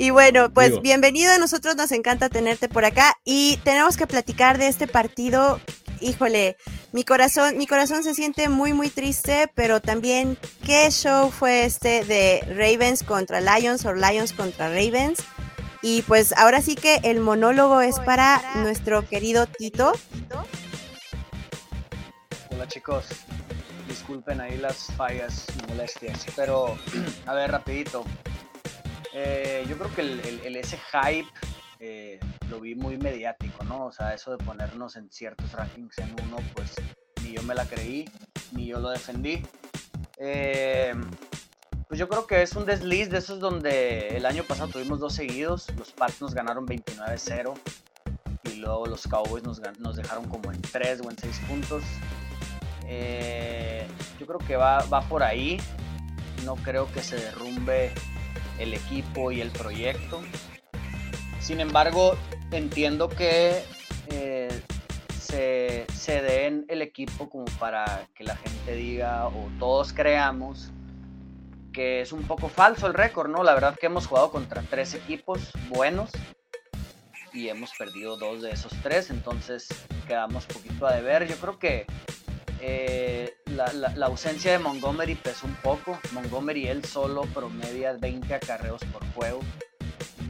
Y 0.00 0.10
bueno, 0.10 0.54
pues 0.54 0.80
bienvenido, 0.80 1.32
a 1.32 1.38
nosotros 1.38 1.74
nos 1.74 1.90
encanta 1.90 2.28
tenerte 2.28 2.68
por 2.68 2.84
acá 2.84 3.16
y 3.24 3.56
tenemos 3.64 3.96
que 3.96 4.06
platicar 4.06 4.56
de 4.56 4.68
este 4.68 4.86
partido. 4.86 5.60
Híjole, 6.00 6.56
mi 6.92 7.02
corazón, 7.02 7.58
mi 7.58 7.66
corazón 7.66 8.04
se 8.04 8.14
siente 8.14 8.48
muy 8.48 8.72
muy 8.72 8.90
triste, 8.90 9.50
pero 9.56 9.80
también 9.80 10.38
qué 10.64 10.88
show 10.92 11.32
fue 11.32 11.64
este 11.64 12.04
de 12.04 12.44
Ravens 12.46 13.02
contra 13.02 13.40
Lions 13.40 13.84
o 13.86 13.92
Lions 13.92 14.32
contra 14.32 14.68
Ravens. 14.68 15.18
Y 15.80 16.02
pues 16.02 16.32
ahora 16.36 16.60
sí 16.60 16.74
que 16.74 16.96
el 17.04 17.20
monólogo 17.20 17.80
es 17.80 18.00
para 18.00 18.42
nuestro 18.56 19.06
querido 19.06 19.46
Tito. 19.46 19.92
Hola 22.50 22.66
chicos, 22.66 23.06
disculpen 23.86 24.40
ahí 24.40 24.56
las 24.56 24.86
fallas 24.96 25.46
molestias, 25.68 26.26
pero 26.34 26.76
a 27.26 27.34
ver 27.34 27.52
rapidito, 27.52 28.04
eh, 29.14 29.64
yo 29.68 29.78
creo 29.78 29.94
que 29.94 30.00
el, 30.00 30.56
ese 30.56 30.78
hype 30.92 31.28
eh, 31.78 32.18
lo 32.50 32.58
vi 32.58 32.74
muy 32.74 32.96
mediático, 32.96 33.62
¿no? 33.62 33.86
O 33.86 33.92
sea, 33.92 34.14
eso 34.14 34.36
de 34.36 34.44
ponernos 34.44 34.96
en 34.96 35.10
ciertos 35.12 35.52
rankings 35.52 35.96
en 35.98 36.12
uno, 36.24 36.38
pues 36.54 36.74
ni 37.22 37.34
yo 37.34 37.42
me 37.44 37.54
la 37.54 37.64
creí, 37.64 38.10
ni 38.50 38.66
yo 38.66 38.80
lo 38.80 38.90
defendí. 38.90 39.42
Eh, 40.18 40.92
pues 41.88 41.98
yo 41.98 42.08
creo 42.08 42.26
que 42.26 42.42
es 42.42 42.54
un 42.54 42.66
desliz 42.66 43.08
de 43.08 43.18
esos 43.18 43.40
donde 43.40 44.16
el 44.16 44.26
año 44.26 44.44
pasado 44.44 44.68
tuvimos 44.68 45.00
dos 45.00 45.14
seguidos, 45.14 45.66
los 45.78 45.90
Pats 45.92 46.20
nos 46.20 46.34
ganaron 46.34 46.66
29-0 46.66 47.54
y 48.44 48.56
luego 48.56 48.86
los 48.86 49.06
Cowboys 49.08 49.42
nos, 49.42 49.96
dejaron 49.96 50.28
como 50.28 50.52
en 50.52 50.60
3 50.60 51.00
o 51.00 51.10
en 51.10 51.16
6 51.16 51.40
puntos. 51.48 51.82
yo 54.20 54.26
creo 54.26 54.38
que 54.46 54.56
va, 54.56 54.84
va 54.84 55.00
por 55.08 55.22
ahí, 55.22 55.58
no 56.44 56.56
creo 56.56 56.92
que 56.92 57.02
se 57.02 57.16
derrumbe 57.16 57.90
el 58.58 58.74
equipo 58.74 59.32
y 59.32 59.40
el 59.40 59.50
proyecto. 59.50 60.20
Sin 61.40 61.60
embargo, 61.60 62.18
entiendo 62.50 63.08
que 63.08 63.62
eh, 64.10 64.62
se, 65.18 65.86
se 65.94 66.20
den 66.20 66.66
el 66.68 66.82
equipo 66.82 67.30
como 67.30 67.46
para 67.58 68.06
que 68.14 68.24
la 68.24 68.36
gente 68.36 68.74
diga 68.74 69.26
o 69.28 69.48
todos 69.58 69.94
creamos 69.94 70.70
es 71.78 72.12
un 72.12 72.26
poco 72.26 72.48
falso 72.48 72.86
el 72.86 72.94
récord, 72.94 73.30
¿no? 73.30 73.42
La 73.42 73.54
verdad 73.54 73.76
que 73.78 73.86
hemos 73.86 74.06
jugado 74.06 74.30
contra 74.30 74.62
tres 74.62 74.94
equipos 74.94 75.50
buenos 75.68 76.10
y 77.32 77.48
hemos 77.48 77.70
perdido 77.78 78.16
dos 78.16 78.42
de 78.42 78.50
esos 78.50 78.72
tres, 78.82 79.10
entonces 79.10 79.68
quedamos 80.06 80.46
poquito 80.46 80.86
a 80.86 80.94
deber. 80.94 81.28
Yo 81.28 81.36
creo 81.36 81.58
que 81.58 81.86
eh, 82.60 83.36
la, 83.46 84.06
ausencia 84.06 84.52
de 84.52 84.58
Montgomery 84.58 85.14
pesó 85.14 85.46
un 85.46 85.54
poco. 85.56 85.98
Montgomery 86.12 86.66
él 86.66 86.84
solo 86.84 87.22
promedia 87.34 87.92
20 87.92 88.34
acarreos 88.34 88.82
por 88.92 89.04
juego. 89.12 89.40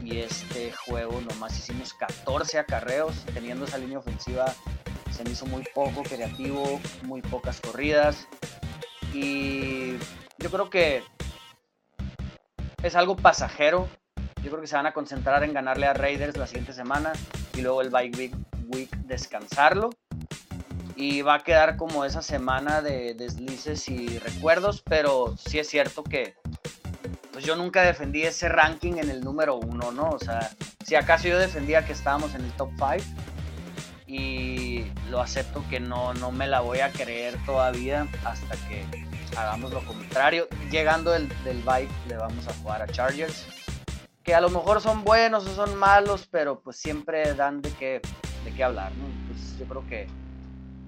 Y 0.03 0.19
este 0.19 0.71
juego 0.71 1.21
nomás 1.21 1.57
hicimos 1.57 1.93
14 1.93 2.59
acarreos. 2.59 3.25
Teniendo 3.33 3.65
esa 3.65 3.77
línea 3.77 3.99
ofensiva 3.99 4.53
se 5.11 5.23
me 5.23 5.31
hizo 5.31 5.45
muy 5.45 5.63
poco 5.73 6.03
creativo, 6.03 6.79
muy 7.03 7.21
pocas 7.21 7.59
corridas. 7.59 8.27
Y 9.13 9.97
yo 10.37 10.49
creo 10.51 10.69
que 10.69 11.03
es 12.83 12.95
algo 12.95 13.15
pasajero. 13.15 13.87
Yo 14.43 14.49
creo 14.51 14.61
que 14.61 14.67
se 14.67 14.75
van 14.75 14.85
a 14.85 14.93
concentrar 14.93 15.43
en 15.43 15.53
ganarle 15.53 15.87
a 15.87 15.93
Raiders 15.93 16.37
la 16.37 16.47
siguiente 16.47 16.73
semana 16.73 17.13
y 17.53 17.61
luego 17.61 17.81
el 17.81 17.89
bye 17.89 18.11
week, 18.17 18.33
week 18.73 18.89
descansarlo 18.99 19.89
y 20.95 21.21
va 21.21 21.35
a 21.35 21.39
quedar 21.39 21.77
como 21.77 22.03
esa 22.03 22.21
semana 22.21 22.81
de 22.81 23.13
deslices 23.13 23.87
y 23.87 24.19
recuerdos, 24.19 24.81
pero 24.81 25.35
sí 25.37 25.57
es 25.57 25.69
cierto 25.69 26.03
que 26.03 26.35
pues 27.31 27.45
yo 27.45 27.55
nunca 27.55 27.83
defendí 27.83 28.23
ese 28.23 28.49
ranking 28.49 28.95
en 28.97 29.09
el 29.09 29.21
número 29.21 29.55
uno, 29.55 29.93
¿no? 29.93 30.09
O 30.09 30.19
sea, 30.19 30.51
si 30.85 30.95
acaso 30.95 31.29
yo 31.29 31.39
defendía 31.39 31.85
que 31.85 31.93
estábamos 31.93 32.35
en 32.35 32.41
el 32.41 32.51
top 32.51 32.71
5 32.77 32.97
y 34.07 34.91
lo 35.09 35.21
acepto 35.21 35.63
que 35.69 35.79
no, 35.79 36.13
no 36.15 36.31
me 36.31 36.47
la 36.47 36.59
voy 36.59 36.79
a 36.79 36.91
creer 36.91 37.37
todavía 37.45 38.05
hasta 38.25 38.55
que 38.67 38.85
hagamos 39.41 39.71
lo 39.71 39.85
contrario. 39.85 40.47
Llegando 40.71 41.11
del, 41.11 41.29
del 41.43 41.61
bike 41.63 41.91
le 42.07 42.17
vamos 42.17 42.47
a 42.47 42.53
jugar 42.55 42.81
a 42.81 42.87
Chargers, 42.87 43.45
que 44.23 44.35
a 44.35 44.41
lo 44.41 44.49
mejor 44.49 44.81
son 44.81 45.03
buenos 45.03 45.47
o 45.47 45.55
son 45.55 45.75
malos, 45.75 46.27
pero 46.29 46.59
pues 46.59 46.77
siempre 46.77 47.33
dan 47.33 47.61
de 47.61 47.71
qué, 47.71 48.01
de 48.45 48.53
qué 48.55 48.63
hablar, 48.63 48.91
¿no? 48.93 49.05
Pues 49.27 49.57
yo 49.57 49.65
creo 49.65 49.87
que 49.87 50.07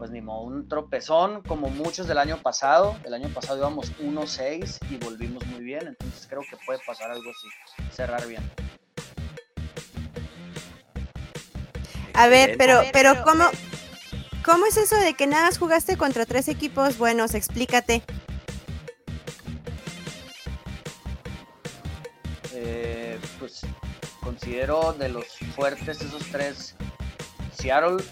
pues 0.01 0.09
ni 0.09 0.19
modo, 0.19 0.41
un 0.41 0.67
tropezón 0.67 1.43
como 1.43 1.69
muchos 1.69 2.07
del 2.07 2.17
año 2.17 2.37
pasado. 2.37 2.97
El 3.03 3.13
año 3.13 3.29
pasado 3.29 3.59
íbamos 3.59 3.91
1-6 3.99 4.79
y 4.89 4.97
volvimos 4.97 5.45
muy 5.45 5.63
bien, 5.63 5.89
entonces 5.89 6.25
creo 6.27 6.41
que 6.41 6.57
puede 6.65 6.79
pasar 6.87 7.11
algo 7.11 7.29
así, 7.29 7.47
cerrar 7.91 8.25
bien. 8.25 8.41
A 12.15 12.27
ver, 12.29 12.55
pero, 12.57 12.81
pero 12.91 13.23
¿cómo, 13.23 13.45
¿cómo 14.43 14.65
es 14.65 14.77
eso 14.77 14.95
de 14.95 15.13
que 15.13 15.27
nada 15.27 15.45
más 15.45 15.59
jugaste 15.59 15.97
contra 15.97 16.25
tres 16.25 16.47
equipos 16.47 16.97
buenos? 16.97 17.35
Explícate. 17.35 18.01
Eh, 22.53 23.19
pues 23.39 23.61
considero 24.21 24.93
de 24.93 25.09
los 25.09 25.27
fuertes 25.55 26.01
esos 26.01 26.23
tres, 26.31 26.75
Seattle, 27.53 28.03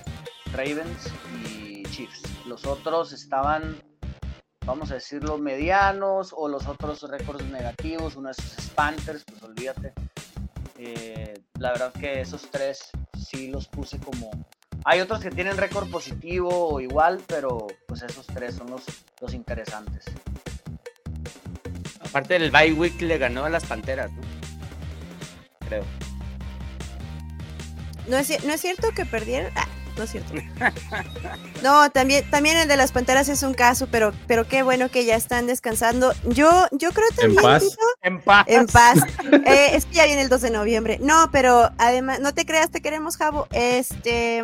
Ravens 0.53 1.11
y 1.45 1.69
los 2.45 2.65
otros 2.65 3.13
estaban, 3.13 3.81
vamos 4.65 4.91
a 4.91 4.95
decirlo, 4.95 5.37
medianos 5.37 6.33
o 6.35 6.47
los 6.47 6.67
otros 6.67 7.03
récords 7.03 7.43
negativos, 7.45 8.15
uno 8.15 8.29
de 8.29 8.35
esos 8.37 8.69
Panthers, 8.71 9.23
pues 9.25 9.43
olvídate. 9.43 9.93
Eh, 10.77 11.41
la 11.59 11.71
verdad 11.71 11.93
que 11.93 12.21
esos 12.21 12.49
tres 12.49 12.89
sí 13.17 13.49
los 13.49 13.67
puse 13.67 13.99
como... 13.99 14.31
Hay 14.85 15.01
otros 15.01 15.19
que 15.19 15.29
tienen 15.29 15.57
récord 15.57 15.89
positivo 15.91 16.69
o 16.69 16.79
igual, 16.79 17.21
pero 17.27 17.67
pues 17.87 18.01
esos 18.01 18.25
tres 18.27 18.55
son 18.55 18.71
los, 18.71 18.85
los 19.19 19.33
interesantes. 19.33 20.05
Aparte 22.09 22.39
del 22.39 22.51
bye 22.51 22.73
week 22.73 22.99
le 23.01 23.17
ganó 23.17 23.45
a 23.45 23.49
las 23.49 23.65
Panteras, 23.65 24.11
¿no? 24.11 24.21
Creo. 25.67 25.83
¿No 28.07 28.17
es, 28.17 28.43
¿no 28.43 28.53
es 28.53 28.61
cierto 28.61 28.91
que 28.95 29.05
perdieron? 29.05 29.51
Ah, 29.55 29.67
no 29.95 30.03
es 30.03 30.11
cierto. 30.11 30.33
No, 31.61 31.89
también, 31.91 32.23
también 32.31 32.55
el 32.55 32.69
de 32.69 32.77
las 32.77 32.93
panteras 32.93 33.27
es 33.27 33.43
un 33.43 33.53
caso, 33.53 33.89
pero, 33.91 34.13
pero 34.27 34.47
qué 34.47 34.63
bueno 34.63 34.89
que 34.89 35.03
ya 35.03 35.17
están 35.17 35.45
descansando. 35.45 36.13
Yo, 36.23 36.69
yo 36.71 36.93
creo 36.93 37.09
también. 37.17 37.37
En 37.39 37.43
paz. 37.43 37.63
en 38.01 38.21
paz. 38.21 38.45
En 38.47 38.67
paz. 38.67 38.99
Eh, 39.45 39.71
es 39.73 39.85
que 39.85 39.95
ya 39.95 40.05
viene 40.05 40.21
el 40.21 40.29
2 40.29 40.41
de 40.41 40.51
noviembre. 40.51 40.99
No, 41.01 41.29
pero 41.33 41.69
además, 41.77 42.21
no 42.21 42.33
te 42.33 42.45
creas, 42.45 42.71
te 42.71 42.81
queremos, 42.81 43.17
Javo. 43.17 43.47
Este, 43.51 44.41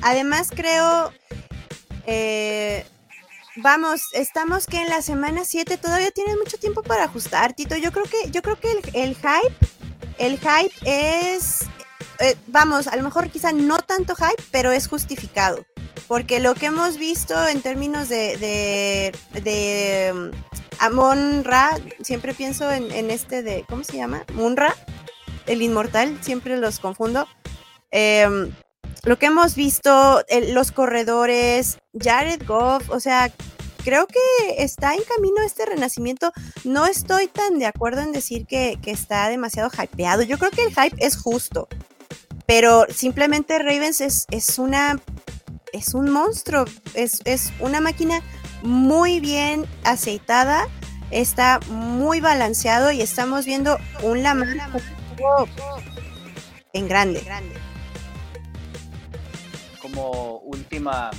además 0.00 0.48
creo, 0.52 1.12
eh, 2.08 2.84
vamos, 3.56 4.08
estamos 4.12 4.66
que 4.66 4.82
en 4.82 4.88
la 4.88 5.02
semana 5.02 5.44
7 5.44 5.76
todavía 5.76 6.10
tienes 6.10 6.36
mucho 6.36 6.58
tiempo 6.58 6.82
para 6.82 7.04
ajustar, 7.04 7.52
Tito. 7.54 7.76
Yo 7.76 7.92
creo 7.92 8.04
que, 8.04 8.30
yo 8.30 8.42
creo 8.42 8.58
que 8.58 8.72
el, 8.94 9.14
hype, 9.16 9.54
el 10.18 10.38
hype 10.38 10.74
es 10.84 11.66
eh, 12.22 12.36
vamos, 12.46 12.86
a 12.86 12.94
lo 12.96 13.02
mejor 13.02 13.30
quizá 13.30 13.52
no 13.52 13.78
tanto 13.78 14.14
hype, 14.14 14.42
pero 14.50 14.70
es 14.70 14.86
justificado. 14.86 15.64
Porque 16.06 16.40
lo 16.40 16.54
que 16.54 16.66
hemos 16.66 16.96
visto 16.96 17.48
en 17.48 17.62
términos 17.62 18.08
de, 18.08 18.36
de, 18.36 19.40
de 19.40 20.12
um, 20.12 20.30
Amon 20.78 21.44
Ra, 21.44 21.76
siempre 22.02 22.34
pienso 22.34 22.70
en, 22.70 23.10
este 23.10 23.42
de, 23.42 23.64
¿cómo 23.68 23.82
se 23.82 23.96
llama? 23.96 24.24
Munra, 24.34 24.74
el 25.46 25.62
inmortal, 25.62 26.18
siempre 26.22 26.56
los 26.56 26.80
confundo. 26.80 27.26
Em, 27.90 28.52
lo 29.04 29.18
que 29.18 29.26
hemos 29.26 29.56
visto, 29.56 30.22
los 30.52 30.70
corredores, 30.70 31.78
Jared 31.92 32.46
Goff, 32.46 32.88
o 32.90 33.00
sea, 33.00 33.32
creo 33.84 34.06
que 34.06 34.62
está 34.62 34.94
en 34.94 35.02
camino 35.02 35.42
este 35.44 35.66
renacimiento. 35.66 36.32
No 36.64 36.86
estoy 36.86 37.26
tan 37.26 37.58
de 37.58 37.66
acuerdo 37.66 38.02
en 38.02 38.12
decir 38.12 38.46
que, 38.46 38.78
está 38.84 39.28
demasiado 39.28 39.70
hypeado. 39.70 40.22
Yo 40.22 40.38
creo 40.38 40.50
que 40.50 40.62
el 40.62 40.74
hype 40.74 41.04
es 41.04 41.16
justo. 41.16 41.68
Pero 42.46 42.86
simplemente 42.90 43.58
Ravens 43.58 44.00
es, 44.00 44.26
es 44.30 44.58
una. 44.58 45.00
Es 45.72 45.94
un 45.94 46.10
monstruo. 46.10 46.64
Es, 46.94 47.52
una 47.60 47.80
máquina 47.80 48.20
muy 48.62 49.20
bien 49.20 49.66
aceitada. 49.84 50.68
Está 51.10 51.60
muy 51.68 52.20
balanceado 52.20 52.92
y 52.92 53.02
estamos 53.02 53.46
viendo 53.46 53.78
un 54.02 54.22
Lamar 54.22 54.48
en 56.72 56.88
grande. 56.88 57.22
Como 59.92 60.38
última 60.38 61.10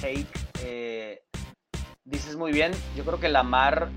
take, 0.00 0.26
eh, 0.62 1.22
dices 2.04 2.36
muy 2.36 2.52
bien, 2.52 2.72
yo 2.96 3.04
creo 3.04 3.20
que 3.20 3.28
Lamar 3.28 3.90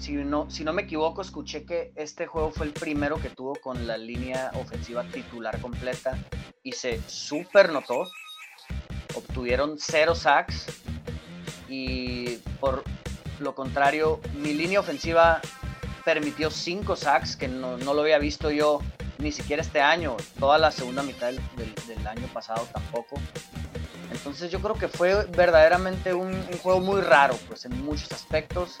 si 0.00 0.12
no, 0.12 0.50
si 0.50 0.64
no 0.64 0.72
me 0.72 0.82
equivoco, 0.82 1.20
escuché 1.20 1.66
que 1.66 1.92
este 1.94 2.26
juego 2.26 2.50
fue 2.50 2.66
el 2.66 2.72
primero 2.72 3.20
que 3.20 3.28
tuvo 3.28 3.54
con 3.56 3.86
la 3.86 3.98
línea 3.98 4.50
ofensiva 4.54 5.04
titular 5.04 5.60
completa 5.60 6.16
y 6.62 6.72
se 6.72 7.02
super 7.06 7.70
notó. 7.70 8.06
Obtuvieron 9.14 9.76
cero 9.78 10.14
sacks 10.14 10.66
y 11.68 12.38
por 12.60 12.82
lo 13.40 13.54
contrario, 13.54 14.20
mi 14.36 14.54
línea 14.54 14.80
ofensiva 14.80 15.42
permitió 16.02 16.50
cinco 16.50 16.96
sacks, 16.96 17.36
que 17.36 17.48
no, 17.48 17.76
lo 17.76 18.00
había 18.00 18.18
visto 18.18 18.50
yo 18.50 18.80
ni 19.20 19.32
siquiera 19.32 19.62
este 19.62 19.80
año, 19.80 20.16
toda 20.38 20.58
la 20.58 20.70
segunda 20.70 21.02
mitad 21.02 21.32
del, 21.32 22.06
año 22.06 22.26
pasado 22.32 22.66
tampoco. 22.72 23.16
Entonces 24.10 24.50
yo 24.50 24.60
creo 24.60 24.74
que 24.74 24.88
fue 24.88 25.26
verdaderamente 25.26 26.14
un, 26.14 26.42
juego 26.62 26.80
muy 26.80 27.00
raro, 27.00 27.36
pues 27.48 27.64
en 27.64 27.84
muchos 27.84 28.10
aspectos. 28.12 28.78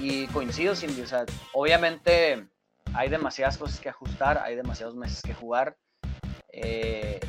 Y 0.00 0.26
coincido, 0.28 0.74
sin 0.74 0.90
o 1.02 1.06
sea, 1.06 1.26
obviamente 1.52 2.46
hay 2.94 3.08
demasiadas 3.10 3.58
cosas 3.58 3.78
que 3.80 3.90
ajustar, 3.90 4.38
hay 4.38 4.56
demasiados 4.56 4.94
meses 4.96 5.22
que 5.22 5.34
jugar. 5.34 5.76
Eh, 6.52 7.20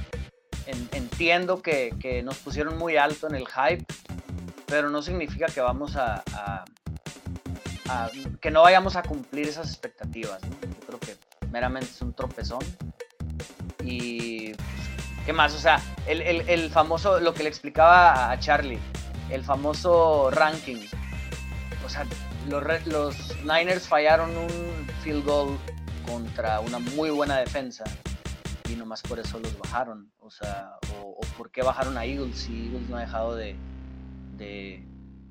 entiendo 0.94 1.62
que, 1.62 1.94
que, 2.00 2.24
nos 2.24 2.38
pusieron 2.38 2.78
muy 2.78 2.96
alto 2.96 3.28
en 3.28 3.36
el 3.36 3.46
hype, 3.48 3.86
pero 4.72 4.90
no 4.90 5.02
significa 5.02 5.48
que 5.48 5.60
vamos 5.60 5.98
a, 5.98 6.24
que 8.40 8.52
no 8.52 8.62
vayamos 8.62 8.96
a 8.96 9.04
cumplir 9.04 9.48
esas 9.48 9.68
expectativas. 9.70 10.42
Yo 10.42 10.88
creo 10.88 11.00
que 11.00 11.18
meramente 11.52 11.90
es 11.90 12.02
un 12.02 12.14
tropezón. 12.14 12.64
Y 13.84 14.54
pues, 14.54 15.26
¿qué 15.26 15.34
más? 15.34 15.54
O 15.54 15.60
sea, 15.60 15.82
el, 16.08 16.70
famoso, 16.70 17.20
lo 17.20 17.34
que 17.34 17.44
le 17.44 17.50
explicaba 17.50 18.32
a 18.32 18.40
Charlie, 18.40 18.80
el 19.30 19.44
famoso 19.44 20.32
ranking. 20.32 20.86
O 21.86 21.90
sea, 21.90 22.06
los, 22.48 22.88
los 22.88 23.38
Niners 23.44 23.88
fallaron 23.88 24.36
un 24.36 24.88
field 25.04 25.26
goal 25.26 25.58
contra 26.06 26.60
una 26.60 26.80
muy 26.80 27.10
buena 27.10 27.38
defensa 27.38 27.84
y 28.72 28.76
nomás 28.76 29.02
por 29.02 29.20
eso 29.20 29.40
los 29.40 29.58
bajaron. 29.60 30.12
O 30.20 30.30
sea, 30.30 30.78
o, 31.02 31.20
por 31.38 31.52
qué 31.52 31.62
bajaron 31.62 31.98
a 31.98 32.06
Eagles 32.06 32.38
si 32.40 32.68
Eagles 32.68 32.90
no 32.90 32.98
ha 32.98 33.02
dejado 33.02 33.36
de, 33.36 33.56
de, 34.38 34.84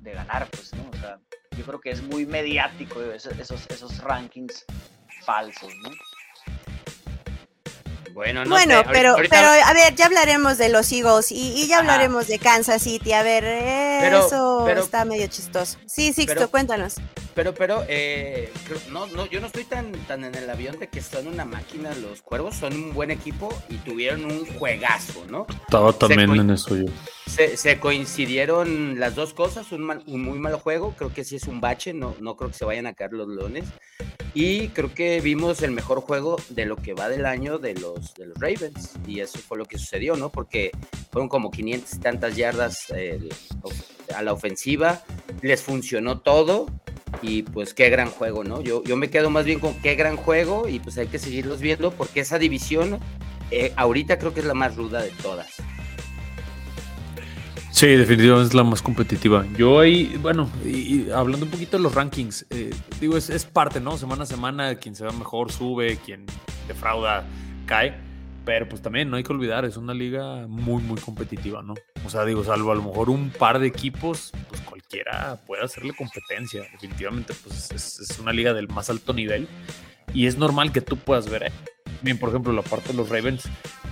ganar, 0.03 0.47
pues, 0.51 0.73
¿no? 0.73 0.89
O 0.91 0.97
sea, 0.97 1.19
yo 1.57 1.65
creo 1.65 1.81
que 1.81 1.91
es 1.91 2.01
muy 2.01 2.25
mediático 2.25 3.01
esos, 3.01 3.37
esos, 3.37 3.97
rankings 3.99 4.65
falsos, 5.23 5.71
¿no? 5.83 5.89
Bueno, 8.13 8.43
no 8.43 8.51
bueno 8.51 8.83
pero, 8.91 9.15
pero 9.29 9.47
a 9.47 9.73
ver, 9.73 9.95
ya 9.95 10.05
hablaremos 10.05 10.57
de 10.57 10.69
los 10.69 10.91
Eagles 10.91 11.31
y, 11.31 11.67
ya 11.67 11.79
hablaremos 11.79 12.27
de 12.27 12.39
Kansas 12.39 12.81
City. 12.81 13.13
A 13.13 13.23
ver, 13.23 13.43
eso 13.45 14.67
está 14.67 15.05
medio 15.05 15.27
chistoso. 15.27 15.77
Sí, 15.85 16.13
sí, 16.13 16.27
cuéntanos. 16.49 16.95
Pero, 17.33 17.53
pero, 17.53 17.85
eh, 17.87 18.51
no, 18.89 19.07
no, 19.07 19.25
yo 19.25 19.39
no 19.39 19.47
estoy 19.47 19.63
tan, 19.63 19.91
tan 20.05 20.25
en 20.25 20.35
el 20.35 20.49
avión 20.49 20.77
de 20.79 20.89
que 20.89 21.01
son 21.01 21.27
una 21.27 21.45
máquina. 21.45 21.93
Los 21.95 22.21
cuervos 22.21 22.55
son 22.55 22.73
un 22.73 22.93
buen 22.93 23.09
equipo 23.09 23.49
y 23.69 23.75
tuvieron 23.77 24.25
un 24.25 24.45
juegazo, 24.57 25.25
¿no? 25.29 25.47
Estaba 25.49 25.93
también 25.93 26.29
en 26.35 26.49
eso 26.49 26.75
yo. 26.75 26.85
Se, 27.31 27.79
coincidieron 27.79 28.99
las 28.99 29.15
dos 29.15 29.33
cosas, 29.33 29.71
un, 29.71 29.85
muy 30.05 30.37
mal 30.37 30.55
juego, 30.55 30.93
creo 30.97 31.13
que 31.13 31.23
sí 31.23 31.37
es 31.37 31.47
un 31.47 31.61
bache, 31.61 31.93
no, 31.93 32.13
no 32.19 32.35
creo 32.35 32.51
que 32.51 32.57
se 32.57 32.65
vayan 32.65 32.87
a 32.87 32.93
caer 32.93 33.13
los 33.13 33.29
leones. 33.29 33.63
Y 34.33 34.67
creo 34.69 34.93
que 34.93 35.21
vimos 35.21 35.61
el 35.61 35.71
mejor 35.71 36.01
juego 36.01 36.35
de 36.49 36.65
lo 36.65 36.75
que 36.75 36.93
va 36.93 37.07
del 37.07 37.25
año 37.25 37.57
de 37.57 37.73
los, 37.75 38.13
de 38.15 38.27
los 38.27 38.37
Ravens. 38.37 38.93
Y 39.07 39.21
eso 39.21 39.39
fue 39.39 39.57
lo 39.57 39.65
que 39.65 39.77
sucedió, 39.77 40.17
¿no? 40.17 40.29
Porque 40.29 40.71
fueron 41.09 41.29
como 41.29 41.51
500 41.51 41.93
y 41.93 41.99
tantas 41.99 42.35
yardas 42.35 42.87
a 44.13 44.21
la 44.21 44.33
ofensiva, 44.33 45.01
les 45.41 45.63
funcionó 45.63 46.19
todo 46.19 46.67
y 47.21 47.43
pues 47.43 47.73
qué 47.73 47.89
gran 47.89 48.09
juego, 48.09 48.43
¿no? 48.43 48.61
Yo, 48.61 48.83
yo 48.83 48.97
me 48.97 49.09
quedo 49.09 49.29
más 49.29 49.45
bien 49.45 49.59
con 49.59 49.73
qué 49.81 49.95
gran 49.95 50.17
juego 50.17 50.67
y 50.67 50.79
pues 50.79 50.97
hay 50.97 51.07
que 51.07 51.19
seguirlos 51.19 51.61
viendo 51.61 51.91
porque 51.91 52.19
esa 52.19 52.39
división 52.39 52.99
eh, 53.51 53.73
ahorita 53.75 54.17
creo 54.17 54.33
que 54.33 54.39
es 54.39 54.45
la 54.45 54.53
más 54.53 54.75
ruda 54.75 55.01
de 55.01 55.11
todas. 55.21 55.61
Sí, 57.81 57.87
definitivamente 57.95 58.49
es 58.49 58.53
la 58.53 58.63
más 58.63 58.79
competitiva. 58.83 59.43
Yo 59.57 59.79
ahí, 59.79 60.15
bueno, 60.21 60.47
y, 60.63 61.09
hablando 61.09 61.47
un 61.47 61.51
poquito 61.51 61.77
de 61.77 61.83
los 61.83 61.95
rankings, 61.95 62.45
eh, 62.51 62.69
digo, 62.99 63.17
es, 63.17 63.31
es, 63.31 63.43
parte, 63.43 63.79
¿no? 63.79 63.97
Semana 63.97 64.21
a 64.21 64.25
semana, 64.27 64.75
quien 64.75 64.93
se 64.93 65.03
va 65.03 65.11
mejor 65.11 65.51
sube, 65.51 65.97
quien 66.05 66.27
defrauda 66.67 67.25
cae. 67.65 67.95
Pero 68.45 68.69
pues 68.69 68.83
también 68.83 69.09
no 69.09 69.17
hay 69.17 69.23
que 69.23 69.33
olvidar, 69.33 69.65
es 69.65 69.77
una 69.77 69.95
liga 69.95 70.45
muy, 70.47 70.83
muy 70.83 71.01
competitiva, 71.01 71.63
¿no? 71.63 71.73
O 72.05 72.09
sea, 72.11 72.23
digo, 72.23 72.43
salvo 72.43 72.71
a 72.71 72.75
lo 72.75 72.83
mejor 72.83 73.09
un 73.09 73.31
par 73.31 73.57
de 73.57 73.65
equipos, 73.65 74.31
pues 74.49 74.61
cualquiera 74.61 75.39
puede 75.47 75.63
hacerle 75.63 75.95
competencia. 75.95 76.61
Definitivamente, 76.73 77.33
pues 77.43 77.71
es, 77.71 78.19
una 78.19 78.31
liga 78.31 78.53
del 78.53 78.67
más 78.67 78.91
alto 78.91 79.11
nivel 79.11 79.47
y 80.13 80.27
es 80.27 80.37
normal 80.37 80.71
que 80.71 80.81
tú 80.81 80.97
puedas 80.97 81.27
ver. 81.31 81.47
¿eh? 81.47 81.51
Bien, 82.03 82.19
por 82.19 82.29
ejemplo, 82.29 82.53
la 82.53 82.61
parte 82.61 82.89
de 82.89 82.93
los 82.93 83.09
Ravens, 83.09 83.49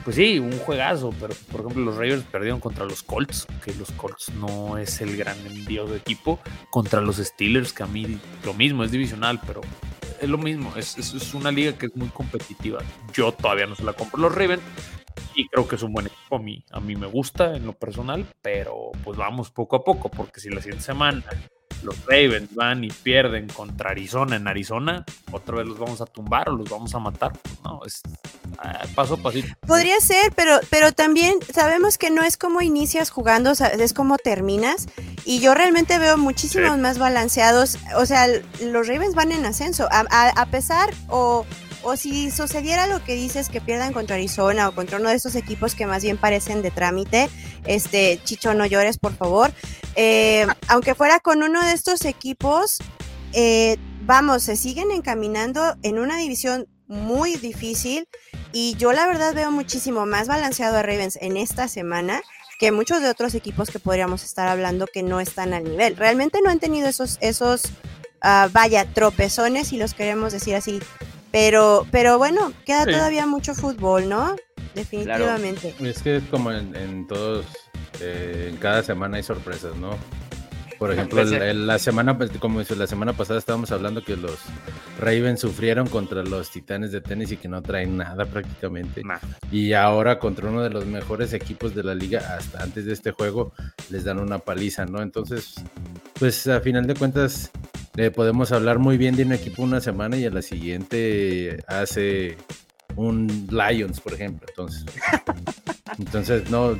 pues 0.09 0.17
sí, 0.17 0.39
un 0.39 0.57
juegazo, 0.57 1.11
pero 1.19 1.35
por 1.51 1.61
ejemplo, 1.61 1.85
los 1.85 1.95
Ravens 1.95 2.23
perdieron 2.23 2.59
contra 2.59 2.83
los 2.83 3.03
Colts, 3.03 3.45
que 3.63 3.75
los 3.75 3.91
Colts 3.91 4.33
no 4.33 4.79
es 4.79 5.01
el 5.01 5.15
gran 5.15 5.37
envío 5.45 5.85
de 5.85 5.97
equipo, 5.97 6.39
contra 6.71 6.99
los 6.99 7.17
Steelers, 7.17 7.73
que 7.73 7.83
a 7.83 7.85
mí 7.85 8.19
lo 8.43 8.55
mismo, 8.55 8.83
es 8.83 8.89
divisional, 8.89 9.39
pero 9.45 9.61
es 10.19 10.27
lo 10.27 10.39
mismo, 10.39 10.73
es, 10.75 10.97
es, 10.97 11.35
una 11.35 11.51
liga 11.51 11.77
que 11.77 11.85
es 11.85 11.95
muy 11.95 12.07
competitiva. 12.07 12.79
Yo 13.13 13.31
todavía 13.33 13.67
no 13.67 13.75
se 13.75 13.83
la 13.83 13.93
compro 13.93 14.19
los 14.19 14.33
Ravens 14.33 14.63
y 15.35 15.47
creo 15.47 15.67
que 15.67 15.75
es 15.75 15.83
un 15.83 15.93
buen 15.93 16.07
equipo. 16.07 16.37
A 16.37 16.39
mí, 16.39 16.65
a 16.71 16.79
mí 16.79 16.95
me 16.95 17.05
gusta 17.05 17.55
en 17.55 17.67
lo 17.67 17.73
personal, 17.73 18.25
pero 18.41 18.89
pues 19.03 19.15
vamos 19.15 19.51
poco 19.51 19.75
a 19.75 19.83
poco, 19.83 20.09
porque 20.09 20.39
si 20.39 20.49
la 20.49 20.59
siguiente 20.59 20.85
semana 20.85 21.23
los 21.83 22.05
Ravens 22.05 22.53
van 22.53 22.83
y 22.83 22.89
pierden 22.89 23.47
contra 23.47 23.91
Arizona 23.91 24.35
en 24.35 24.47
Arizona, 24.47 25.05
otra 25.31 25.57
vez 25.57 25.67
los 25.67 25.79
vamos 25.79 26.01
a 26.01 26.05
tumbar 26.05 26.49
o 26.49 26.53
los 26.53 26.69
vamos 26.69 26.93
a 26.93 26.99
matar. 26.99 27.31
No, 27.63 27.81
es 27.85 28.01
ah, 28.57 28.85
paso 28.95 29.15
a 29.15 29.17
pasito. 29.17 29.47
Podría 29.65 29.99
ser, 29.99 30.31
pero, 30.35 30.59
pero 30.69 30.91
también 30.91 31.35
sabemos 31.53 31.97
que 31.97 32.09
no 32.09 32.23
es 32.23 32.37
como 32.37 32.61
inicias 32.61 33.09
jugando, 33.09 33.51
es 33.51 33.93
como 33.93 34.17
terminas. 34.17 34.87
Y 35.25 35.39
yo 35.39 35.53
realmente 35.53 35.97
veo 35.99 36.17
muchísimos 36.17 36.77
más 36.77 36.97
balanceados. 36.97 37.77
O 37.95 38.05
sea, 38.05 38.27
los 38.61 38.87
Ravens 38.87 39.15
van 39.15 39.31
en 39.31 39.45
ascenso. 39.45 39.87
a 39.91 40.45
pesar 40.47 40.93
o 41.07 41.45
o 41.89 41.97
si 41.97 42.29
sucediera 42.29 42.85
lo 42.87 43.03
que 43.03 43.15
dices 43.15 43.49
que 43.49 43.61
pierdan 43.61 43.93
contra 43.93 44.15
Arizona 44.15 44.69
o 44.69 44.75
contra 44.75 44.99
uno 44.99 45.09
de 45.09 45.15
esos 45.15 45.35
equipos 45.35 45.73
que 45.73 45.87
más 45.87 46.03
bien 46.03 46.17
parecen 46.17 46.61
de 46.61 46.71
trámite, 46.71 47.29
este 47.65 48.19
Chicho 48.23 48.53
no 48.53 48.65
llores 48.65 48.99
por 48.99 49.15
favor. 49.15 49.51
Eh, 49.95 50.45
aunque 50.67 50.93
fuera 50.93 51.19
con 51.19 51.41
uno 51.41 51.65
de 51.65 51.73
estos 51.73 52.05
equipos, 52.05 52.77
eh, 53.33 53.77
vamos, 54.05 54.43
se 54.43 54.55
siguen 54.55 54.91
encaminando 54.91 55.75
en 55.81 55.99
una 55.99 56.17
división 56.17 56.67
muy 56.87 57.35
difícil 57.35 58.07
y 58.51 58.75
yo 58.75 58.93
la 58.93 59.07
verdad 59.07 59.33
veo 59.33 59.51
muchísimo 59.51 60.05
más 60.05 60.27
balanceado 60.27 60.77
a 60.77 60.83
Ravens 60.83 61.17
en 61.21 61.37
esta 61.37 61.67
semana 61.67 62.21
que 62.59 62.71
muchos 62.71 63.01
de 63.01 63.09
otros 63.09 63.33
equipos 63.35 63.69
que 63.69 63.79
podríamos 63.79 64.23
estar 64.23 64.47
hablando 64.47 64.85
que 64.85 65.01
no 65.01 65.19
están 65.19 65.53
al 65.53 65.63
nivel. 65.63 65.95
Realmente 65.95 66.39
no 66.43 66.49
han 66.49 66.59
tenido 66.59 66.89
esos, 66.89 67.17
esos 67.21 67.65
uh, 68.23 68.49
vaya, 68.51 68.85
tropezones, 68.93 69.69
si 69.69 69.77
los 69.77 69.93
queremos 69.93 70.33
decir 70.33 70.55
así, 70.55 70.81
pero, 71.31 71.85
pero 71.91 72.17
bueno, 72.17 72.53
queda 72.65 72.85
todavía 72.85 73.25
mucho 73.25 73.53
fútbol, 73.53 74.09
¿no? 74.09 74.35
Definitivamente. 74.75 75.73
Es 75.79 76.01
que 76.01 76.21
como 76.29 76.51
en, 76.51 77.07
todos, 77.07 77.45
eh, 78.01 78.49
en 78.51 78.57
cada 78.57 78.83
semana 78.83 79.17
hay 79.17 79.23
sorpresas, 79.23 79.75
¿no? 79.75 79.97
Por 80.79 80.93
ejemplo, 80.93 81.21
la 81.25 81.77
semana, 81.77 82.17
pues, 82.17 82.31
como 82.39 82.61
la 82.61 82.87
semana 82.87 83.11
pasada 83.11 83.37
estábamos 83.37 83.69
hablando 83.73 84.01
que 84.01 84.15
los 84.15 84.37
Ravens 84.97 85.41
sufrieron 85.41 85.87
contra 85.87 86.23
los 86.23 86.51
Titanes 86.51 86.93
de 86.93 87.01
tenis 87.01 87.33
y 87.33 87.37
que 87.37 87.49
no 87.49 87.61
traen 87.61 87.97
nada 87.97 88.25
prácticamente. 88.25 89.03
Y 89.51 89.73
ahora 89.73 90.19
contra 90.19 90.47
uno 90.47 90.61
de 90.63 90.69
los 90.69 90.85
mejores 90.85 91.33
equipos 91.33 91.75
de 91.75 91.83
la 91.83 91.93
liga, 91.93 92.37
hasta 92.37 92.63
antes 92.63 92.85
de 92.85 92.93
este 92.93 93.11
juego, 93.11 93.51
les 93.89 94.05
dan 94.05 94.19
una 94.19 94.39
paliza, 94.39 94.85
¿no? 94.85 95.01
Entonces, 95.01 95.55
pues 96.17 96.47
a 96.47 96.61
final 96.61 96.87
de 96.87 96.95
cuentas, 96.95 97.51
podemos 98.15 98.51
hablar 98.51 98.79
muy 98.79 98.97
bien 98.97 99.15
de 99.15 99.23
un 99.23 99.33
equipo 99.33 99.63
una 99.63 99.81
semana 99.81 100.17
y 100.17 100.25
a 100.25 100.29
la 100.29 100.41
siguiente 100.41 101.63
hace 101.67 102.37
un 102.95 103.47
Lions, 103.49 103.99
por 103.99 104.13
ejemplo. 104.13 104.47
Entonces, 104.49 104.85
entonces 105.99 106.49
no. 106.49 106.77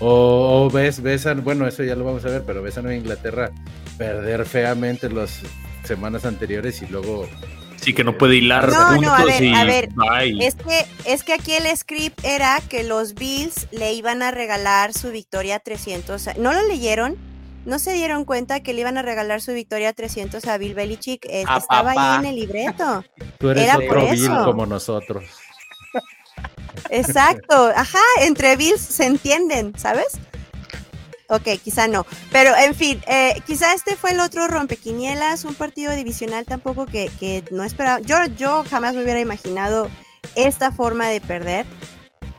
O, 0.00 0.70
ves, 0.72 1.00
ves 1.00 1.26
bueno, 1.42 1.66
eso 1.66 1.84
ya 1.84 1.94
lo 1.94 2.04
vamos 2.04 2.24
a 2.24 2.28
ver, 2.28 2.42
pero 2.46 2.62
ves 2.62 2.76
a 2.78 2.82
Nueva 2.82 2.96
Inglaterra 2.96 3.50
perder 3.96 4.44
feamente 4.44 5.08
las 5.08 5.40
semanas 5.84 6.24
anteriores 6.24 6.82
y 6.82 6.86
luego 6.86 7.28
Sí, 7.84 7.92
que 7.92 8.02
no 8.02 8.16
puede 8.16 8.36
hilar 8.36 8.70
no, 8.70 8.98
no, 8.98 9.12
a 9.12 9.24
ver, 9.24 9.54
a 9.54 9.64
ver, 9.64 9.90
es 10.40 10.54
que, 10.54 10.86
es 11.04 11.22
que 11.22 11.34
aquí 11.34 11.52
el 11.52 11.76
script 11.76 12.24
era 12.24 12.58
que 12.66 12.82
los 12.82 13.14
Bills 13.14 13.68
le 13.72 13.92
iban 13.92 14.22
a 14.22 14.30
regalar 14.30 14.94
su 14.94 15.10
victoria 15.10 15.58
300. 15.58 16.38
¿No 16.38 16.54
lo 16.54 16.66
leyeron? 16.66 17.18
¿No 17.64 17.78
se 17.78 17.92
dieron 17.92 18.24
cuenta 18.24 18.60
que 18.60 18.72
le 18.74 18.82
iban 18.82 18.98
a 18.98 19.02
regalar 19.02 19.40
su 19.40 19.52
victoria 19.52 19.92
300 19.92 20.44
a 20.46 20.58
Bill 20.58 20.74
Belichick? 20.74 21.24
Eh, 21.26 21.44
estaba 21.56 21.92
ahí 21.92 22.20
en 22.20 22.26
el 22.26 22.36
libreto. 22.36 23.04
Tú 23.38 23.50
eres 23.50 23.64
Era 23.64 23.78
otro 23.78 24.10
Bill 24.10 24.30
como 24.44 24.66
nosotros. 24.66 25.24
Exacto, 26.90 27.72
ajá, 27.74 27.98
entre 28.20 28.56
Bills 28.56 28.80
se 28.80 29.06
entienden, 29.06 29.72
¿sabes? 29.78 30.18
Ok, 31.28 31.48
quizá 31.62 31.88
no. 31.88 32.06
Pero 32.30 32.54
en 32.54 32.74
fin, 32.74 33.02
eh, 33.06 33.40
quizá 33.46 33.72
este 33.72 33.96
fue 33.96 34.10
el 34.10 34.20
otro 34.20 34.46
rompequinielas, 34.46 35.44
un 35.44 35.54
partido 35.54 35.92
divisional 35.92 36.44
tampoco 36.44 36.84
que, 36.84 37.10
que 37.18 37.42
no 37.50 37.64
esperaba. 37.64 38.00
Yo, 38.00 38.16
yo 38.36 38.64
jamás 38.68 38.94
me 38.94 39.02
hubiera 39.02 39.20
imaginado 39.20 39.88
esta 40.34 40.70
forma 40.70 41.08
de 41.08 41.20
perder. 41.20 41.66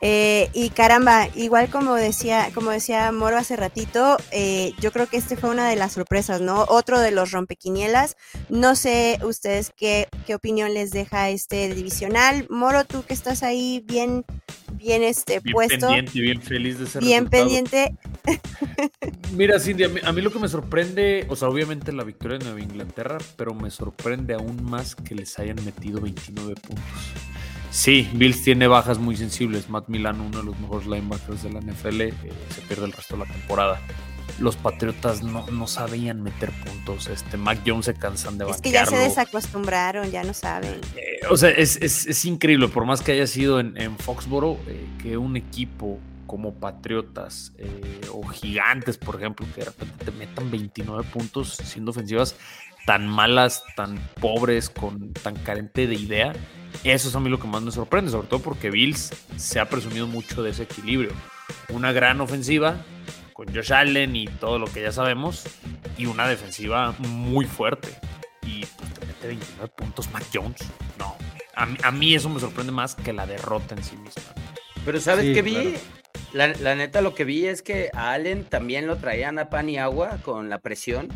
Eh, 0.08 0.52
y 0.54 0.70
caramba, 0.70 1.30
igual 1.34 1.72
como 1.72 1.96
decía, 1.96 2.52
como 2.54 2.70
decía 2.70 3.12
Moro 3.12 3.38
hace 3.38 3.56
ratito, 3.56 4.18
eh, 4.30 4.74
yo 4.80 4.92
creo 4.92 5.08
que 5.08 5.18
este 5.18 5.36
fue 5.36 5.50
una 5.50 5.68
de 5.68 5.76
las 5.76 5.94
sorpresas, 5.94 6.42
¿no? 6.42 6.64
Otro 6.70 7.00
de 7.00 7.10
los 7.10 7.32
rompequinielas. 7.32 8.16
No 8.48 8.76
sé 8.76 9.18
ustedes 9.24 9.72
qué, 9.76 10.08
qué 10.28 10.36
opinión 10.36 10.76
les 10.76 10.92
deja 10.92 11.32
este 11.32 11.74
divisional. 11.74 12.46
Moro, 12.52 12.86
tú 12.86 13.04
que 13.04 13.16
estás 13.16 13.42
ahí 13.42 13.84
bien, 13.84 14.26
bien 14.74 15.02
este 15.02 15.40
bien 15.40 15.54
puesto. 15.54 15.88
pendiente, 15.88 16.22
bien 16.22 16.40
feliz 16.40 16.78
de 16.78 16.86
ser 16.86 17.02
Bien 17.02 17.28
pendiente. 17.28 17.96
Mira, 19.34 19.60
Cindy, 19.60 19.86
a 19.86 19.90
mí, 19.90 20.02
a 20.04 20.12
mí, 20.12 20.22
lo 20.22 20.32
que 20.32 20.38
me 20.38 20.50
sorprende, 20.50 21.26
o 21.30 21.36
sea, 21.36 21.50
obviamente 21.50 21.92
la 21.92 22.04
victoria 22.04 22.38
de 22.38 22.46
Nueva 22.46 22.62
Inglaterra, 22.62 23.18
pero 23.38 23.56
me 23.56 23.72
sorprende 23.72 24.36
aún 24.36 24.64
más 24.66 24.94
que 24.94 25.16
les 25.16 25.40
hayan 25.40 25.56
metido 25.66 26.00
29 26.00 26.54
puntos. 26.62 26.86
Sí, 27.76 28.10
Bills 28.14 28.42
tiene 28.42 28.68
bajas 28.68 29.00
muy 29.00 29.18
sensibles. 29.18 29.70
Matt 29.70 29.90
Milano, 29.90 30.24
uno 30.26 30.38
de 30.38 30.46
los 30.46 30.58
mejores 30.58 30.88
linebackers 30.88 31.44
de 31.44 31.52
la 31.52 31.60
NFL, 31.60 32.02
eh, 32.04 32.14
se 32.50 32.62
pierde 32.62 32.86
el 32.86 32.94
resto 32.94 33.18
de 33.18 33.26
la 33.26 33.32
temporada. 33.34 33.82
Los 34.40 34.56
Patriotas 34.56 35.24
no, 35.24 35.46
no 35.48 35.68
sabían 35.68 36.24
meter 36.24 36.52
puntos. 36.52 37.08
Este, 37.08 37.36
Mac 37.36 37.60
Jones 37.68 37.84
se 37.88 37.94
cansan 37.94 38.38
de 38.38 38.50
Es 38.50 38.62
que 38.62 38.72
ya 38.72 38.86
se 38.86 38.96
desacostumbraron, 38.96 40.10
ya 40.10 40.24
no 40.24 40.34
saben. 40.34 40.80
Eh, 40.96 41.20
o 41.30 41.36
sea, 41.36 41.50
es, 41.50 41.76
es, 41.82 42.08
es, 42.08 42.24
increíble, 42.24 42.70
por 42.70 42.86
más 42.86 43.02
que 43.02 43.12
haya 43.12 43.28
sido 43.28 43.60
en, 43.60 43.76
en 43.76 43.98
Foxboro, 43.98 44.58
eh, 44.68 44.88
que 45.04 45.18
un 45.18 45.36
equipo 45.36 46.00
como 46.26 46.56
Patriotas 46.56 47.54
eh, 47.58 48.02
o 48.12 48.26
Gigantes, 48.28 48.98
por 48.98 49.16
ejemplo, 49.16 49.46
que 49.54 49.62
de 49.62 49.66
repente 49.66 50.06
te 50.06 50.12
metan 50.12 50.50
29 50.52 51.04
puntos 51.12 51.56
siendo 51.64 51.92
ofensivas 51.92 52.36
tan 52.86 53.08
malas, 53.08 53.64
tan 53.76 53.98
pobres, 54.22 54.70
con 54.70 55.14
tan 55.14 55.36
carente 55.36 55.88
de 55.88 55.96
idea, 55.96 56.34
eso 56.84 57.10
es 57.10 57.16
a 57.16 57.20
mí 57.20 57.30
lo 57.30 57.40
que 57.40 57.48
más 57.48 57.62
me 57.62 57.72
sorprende, 57.72 58.12
sobre 58.12 58.28
todo 58.28 58.42
porque 58.42 58.70
Bills 58.70 59.12
se 59.38 59.60
ha 59.60 59.70
presumido 59.70 60.08
mucho 60.08 60.44
de 60.44 60.52
ese 60.52 60.64
equilibrio. 60.64 61.12
Una 61.70 61.92
gran 61.92 62.22
ofensiva 62.22 62.78
con 63.34 63.54
Josh 63.54 63.74
Allen 63.74 64.16
y 64.16 64.28
todo 64.28 64.60
lo 64.60 64.68
que 64.68 64.82
ya 64.82 64.92
sabemos, 64.92 65.44
y 65.98 66.06
una 66.06 66.28
defensiva 66.28 66.96
muy 67.00 67.46
fuerte. 67.46 67.90
Y 68.44 68.66
pues 68.66 68.94
te 68.94 69.06
mete 69.06 69.28
29 69.28 69.74
puntos 69.76 70.10
Mac 70.12 70.24
Jones. 70.34 70.62
No, 70.98 71.16
a 71.56 71.66
mí, 71.66 71.78
a 71.84 71.92
mí, 71.92 72.16
eso 72.16 72.30
me 72.30 72.40
sorprende 72.40 72.72
más 72.72 72.96
que 72.96 73.14
la 73.14 73.26
derrota 73.26 73.76
en 73.76 73.84
sí 73.84 73.98
misma. 73.98 74.24
Pero 74.86 75.00
¿sabes 75.00 75.26
sí, 75.26 75.34
qué 75.34 75.42
vi? 75.42 75.54
Claro. 75.54 75.78
La, 76.34 76.48
la, 76.48 76.76
neta 76.76 77.02
lo 77.02 77.16
que 77.16 77.24
vi 77.24 77.46
es 77.48 77.62
que 77.62 77.90
a 77.94 78.12
Allen 78.12 78.44
también 78.44 78.88
lo 78.88 78.98
traían 78.98 79.40
a 79.40 79.50
pan 79.50 79.70
y 79.70 79.78
agua 79.78 80.20
con 80.22 80.50
la 80.50 80.60
presión. 80.60 81.10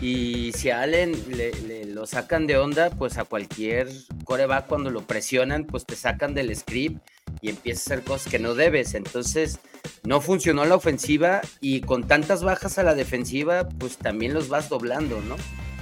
Y 0.00 0.52
si 0.54 0.70
a 0.70 0.80
Allen 0.80 1.12
le, 1.28 1.52
le, 1.52 1.84
lo 1.84 2.06
sacan 2.06 2.46
de 2.46 2.56
onda, 2.56 2.90
pues 2.90 3.18
a 3.18 3.24
cualquier 3.24 3.88
coreback 4.24 4.66
cuando 4.66 4.90
lo 4.90 5.02
presionan, 5.02 5.64
pues 5.64 5.84
te 5.84 5.94
sacan 5.94 6.32
del 6.32 6.54
script 6.56 7.00
y 7.42 7.50
empiezas 7.50 7.86
a 7.86 7.94
hacer 7.94 8.04
cosas 8.04 8.32
que 8.32 8.38
no 8.38 8.54
debes. 8.54 8.94
Entonces, 8.94 9.60
no 10.02 10.20
funcionó 10.20 10.64
la 10.64 10.76
ofensiva 10.76 11.42
y 11.60 11.82
con 11.82 12.06
tantas 12.06 12.42
bajas 12.42 12.78
a 12.78 12.82
la 12.82 12.94
defensiva, 12.94 13.68
pues 13.68 13.98
también 13.98 14.32
los 14.32 14.48
vas 14.48 14.68
doblando, 14.70 15.20
¿no? 15.20 15.36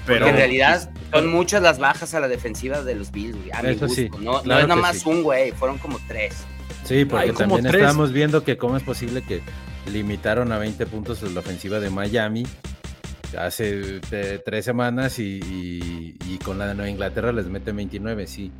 Pero 0.06 0.20
Porque 0.20 0.30
en 0.30 0.36
realidad 0.36 0.90
son 1.12 1.28
muchas 1.28 1.62
las 1.62 1.78
bajas 1.78 2.14
a 2.14 2.20
la 2.20 2.28
defensiva 2.28 2.82
de 2.82 2.94
los 2.94 3.12
Bills, 3.12 3.36
güey. 3.36 3.50
A 3.52 3.62
mi 3.62 3.74
gusto. 3.74 3.88
Sí, 3.88 4.08
no, 4.20 4.42
claro 4.42 4.44
no, 4.44 4.58
es 4.58 4.68
nada 4.68 4.80
más 4.80 4.98
sí. 4.98 5.08
un 5.08 5.22
güey, 5.22 5.52
fueron 5.52 5.78
como 5.78 6.00
tres. 6.08 6.34
Sí, 6.84 7.04
porque 7.04 7.32
también 7.32 7.62
tres. 7.62 7.74
estábamos 7.74 8.12
viendo 8.12 8.42
que 8.42 8.56
cómo 8.56 8.76
es 8.76 8.82
posible 8.82 9.22
que 9.22 9.42
limitaron 9.86 10.50
a 10.50 10.58
20 10.58 10.86
puntos 10.86 11.22
la 11.22 11.40
ofensiva 11.40 11.78
de 11.78 11.90
Miami 11.90 12.44
hace 13.36 14.00
eh, 14.10 14.40
tres 14.44 14.64
semanas 14.64 15.18
y, 15.18 15.40
y, 15.44 16.16
y, 16.26 16.38
con 16.38 16.58
la 16.58 16.68
de 16.68 16.74
Nueva 16.74 16.90
Inglaterra 16.90 17.32
les 17.32 17.46
mete 17.46 17.72
29, 17.72 18.26
sí. 18.26 18.52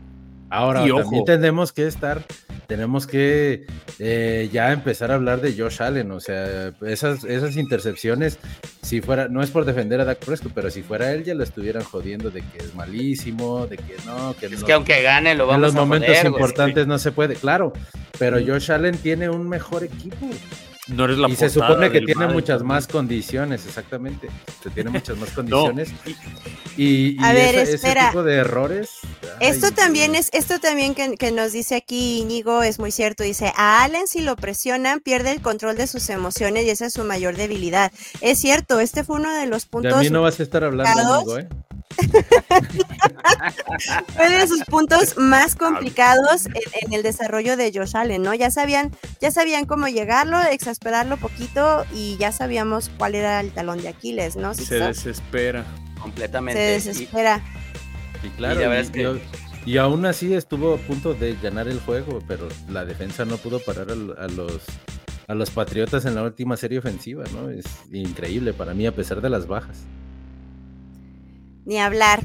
Ahora 0.51 0.87
y 0.87 0.89
también 0.89 1.05
ojo. 1.05 1.25
tenemos 1.25 1.73
que 1.73 1.87
estar, 1.87 2.25
tenemos 2.67 3.07
que 3.07 3.67
eh, 3.99 4.49
ya 4.51 4.73
empezar 4.73 5.11
a 5.11 5.17
hablar 5.17 5.43
de 5.43 5.53
Josh 5.53 5.83
Allen, 5.83 6.11
o 6.11 6.21
sea, 6.21 6.73
esas, 6.87 7.25
esas 7.25 7.57
intercepciones, 7.57 8.39
si 8.81 9.03
fuera, 9.03 9.29
no 9.29 9.43
es 9.43 9.51
por 9.51 9.67
defender 9.67 10.01
a 10.01 10.07
Dak 10.07 10.25
Prescott, 10.25 10.53
pero 10.55 10.71
si 10.71 10.83
fuera 10.83 11.13
él 11.13 11.23
ya 11.25 11.35
lo 11.35 11.45
estuvieran 11.45 11.85
jodiendo 11.85 12.31
de 12.31 12.41
que 12.41 12.59
es 12.59 12.75
malísimo, 12.75 13.67
de 13.67 13.77
que 13.77 13.97
no, 14.07 14.35
que 14.41 14.47
es 14.47 14.61
no, 14.61 14.67
que 14.67 14.73
aunque 14.73 15.03
gane 15.03 15.35
lo 15.35 15.47
vamos 15.47 15.57
en 15.57 15.63
los 15.63 15.75
a 15.75 15.79
momentos 15.81 16.17
joder, 16.17 16.27
importantes 16.27 16.87
güey. 16.87 16.87
no 16.87 16.99
se 16.99 17.13
puede, 17.13 17.35
claro, 17.35 17.75
pero 18.19 18.39
Josh 18.39 18.73
Allen 18.73 18.97
tiene 18.97 19.29
un 19.29 19.47
mejor 19.49 19.85
equipo. 19.85 20.31
No 20.89 21.05
eres 21.05 21.19
la 21.19 21.29
y 21.29 21.37
se 21.37 21.51
supone 21.51 21.91
que 21.91 22.01
tiene 22.01 22.27
muchas 22.29 22.63
más 22.63 22.87
condiciones, 22.87 23.67
exactamente. 23.67 24.29
Se 24.63 24.71
tiene 24.71 24.91
muchas 24.91 25.17
más 25.19 25.31
condiciones. 25.35 25.91
No. 25.93 26.13
Y, 26.77 27.17
y 27.21 27.25
a 27.25 27.33
ver, 27.33 27.55
ese, 27.57 27.75
espera. 27.75 28.03
ese 28.03 28.11
tipo 28.11 28.23
de 28.23 28.35
errores. 28.37 28.91
Esto 29.41 29.67
ay, 29.67 29.73
también 29.73 30.15
es, 30.15 30.31
esto 30.33 30.59
también 30.61 30.95
que, 30.95 31.17
que, 31.17 31.31
nos 31.31 31.53
dice 31.53 31.75
aquí 31.75 32.21
Íñigo 32.21 32.63
es 32.63 32.79
muy 32.79 32.91
cierto. 32.91 33.23
Dice, 33.23 33.53
a 33.57 33.83
Allen 33.83 34.07
si 34.07 34.21
lo 34.21 34.37
presionan, 34.37 35.01
pierde 35.01 35.33
el 35.33 35.43
control 35.43 35.77
de 35.77 35.87
sus 35.87 36.09
emociones 36.09 36.65
y 36.65 36.71
esa 36.71 36.87
es 36.87 36.95
su 36.95 37.05
mayor 37.05 37.37
debilidad. 37.37 37.93
Es 38.21 38.39
cierto, 38.39 38.81
este 38.81 39.05
fue 39.05 39.17
uno 39.17 39.35
de 39.35 39.47
los 39.47 39.67
puntos. 39.67 39.99
De 39.99 40.05
mí 40.05 40.11
no 40.11 40.23
vas 40.23 40.41
a 40.41 40.43
estar 40.43 40.65
hablando, 40.65 41.15
amigo, 41.15 41.39
¿eh? 41.39 41.49
Fue 44.15 44.31
de 44.31 44.47
sus 44.47 44.65
puntos 44.65 45.17
más 45.17 45.55
complicados 45.55 46.47
en, 46.47 46.55
en, 46.83 46.93
el 46.93 47.03
desarrollo 47.03 47.57
de 47.57 47.73
Josh 47.75 47.97
Allen, 47.97 48.23
¿no? 48.23 48.35
Ya 48.35 48.51
sabían, 48.51 48.93
ya 49.21 49.31
sabían 49.31 49.65
cómo 49.67 49.89
llegarlo, 49.89 50.41
exasperarlo 50.41 51.17
poquito 51.17 51.85
y 51.93 52.17
ya 52.19 52.33
sabíamos 52.33 52.91
cuál 52.99 53.15
era 53.15 53.41
el 53.41 53.51
talón 53.53 53.81
de 53.83 53.89
Aquiles, 53.89 54.37
¿no? 54.37 54.55
¿Sí 54.55 54.65
Se 54.65 54.81
desespera. 54.81 55.65
Completamente. 56.01 56.81
Se 56.81 56.91
desespera. 56.91 57.43
Y, 58.23 58.27
y 58.29 58.31
claro, 58.31 58.61
y, 58.61 58.65
y, 58.79 58.89
que... 58.91 59.21
y, 59.67 59.79
aún 59.79 60.07
así 60.07 60.35
estuvo 60.35 60.75
a 60.75 60.79
punto 60.79 61.15
de 61.15 61.37
ganar 61.43 61.69
el 61.69 61.81
juego, 61.81 62.21
pero 62.27 62.49
la 62.69 62.85
defensa 62.85 63.25
no 63.25 63.37
pudo 63.37 63.59
parar 63.61 63.89
a, 63.91 64.25
a 64.25 64.29
los 64.29 64.63
a 65.27 65.35
los 65.35 65.51
Patriotas 65.51 66.07
en 66.07 66.15
la 66.15 66.23
última 66.23 66.57
serie 66.57 66.79
ofensiva, 66.79 67.25
¿no? 67.35 67.51
Es 67.51 67.67
increíble 67.93 68.55
para 68.55 68.73
mí 68.73 68.87
a 68.87 68.95
pesar 68.95 69.21
de 69.21 69.29
las 69.29 69.47
bajas 69.47 69.85
ni 71.69 71.79
hablar. 71.79 72.23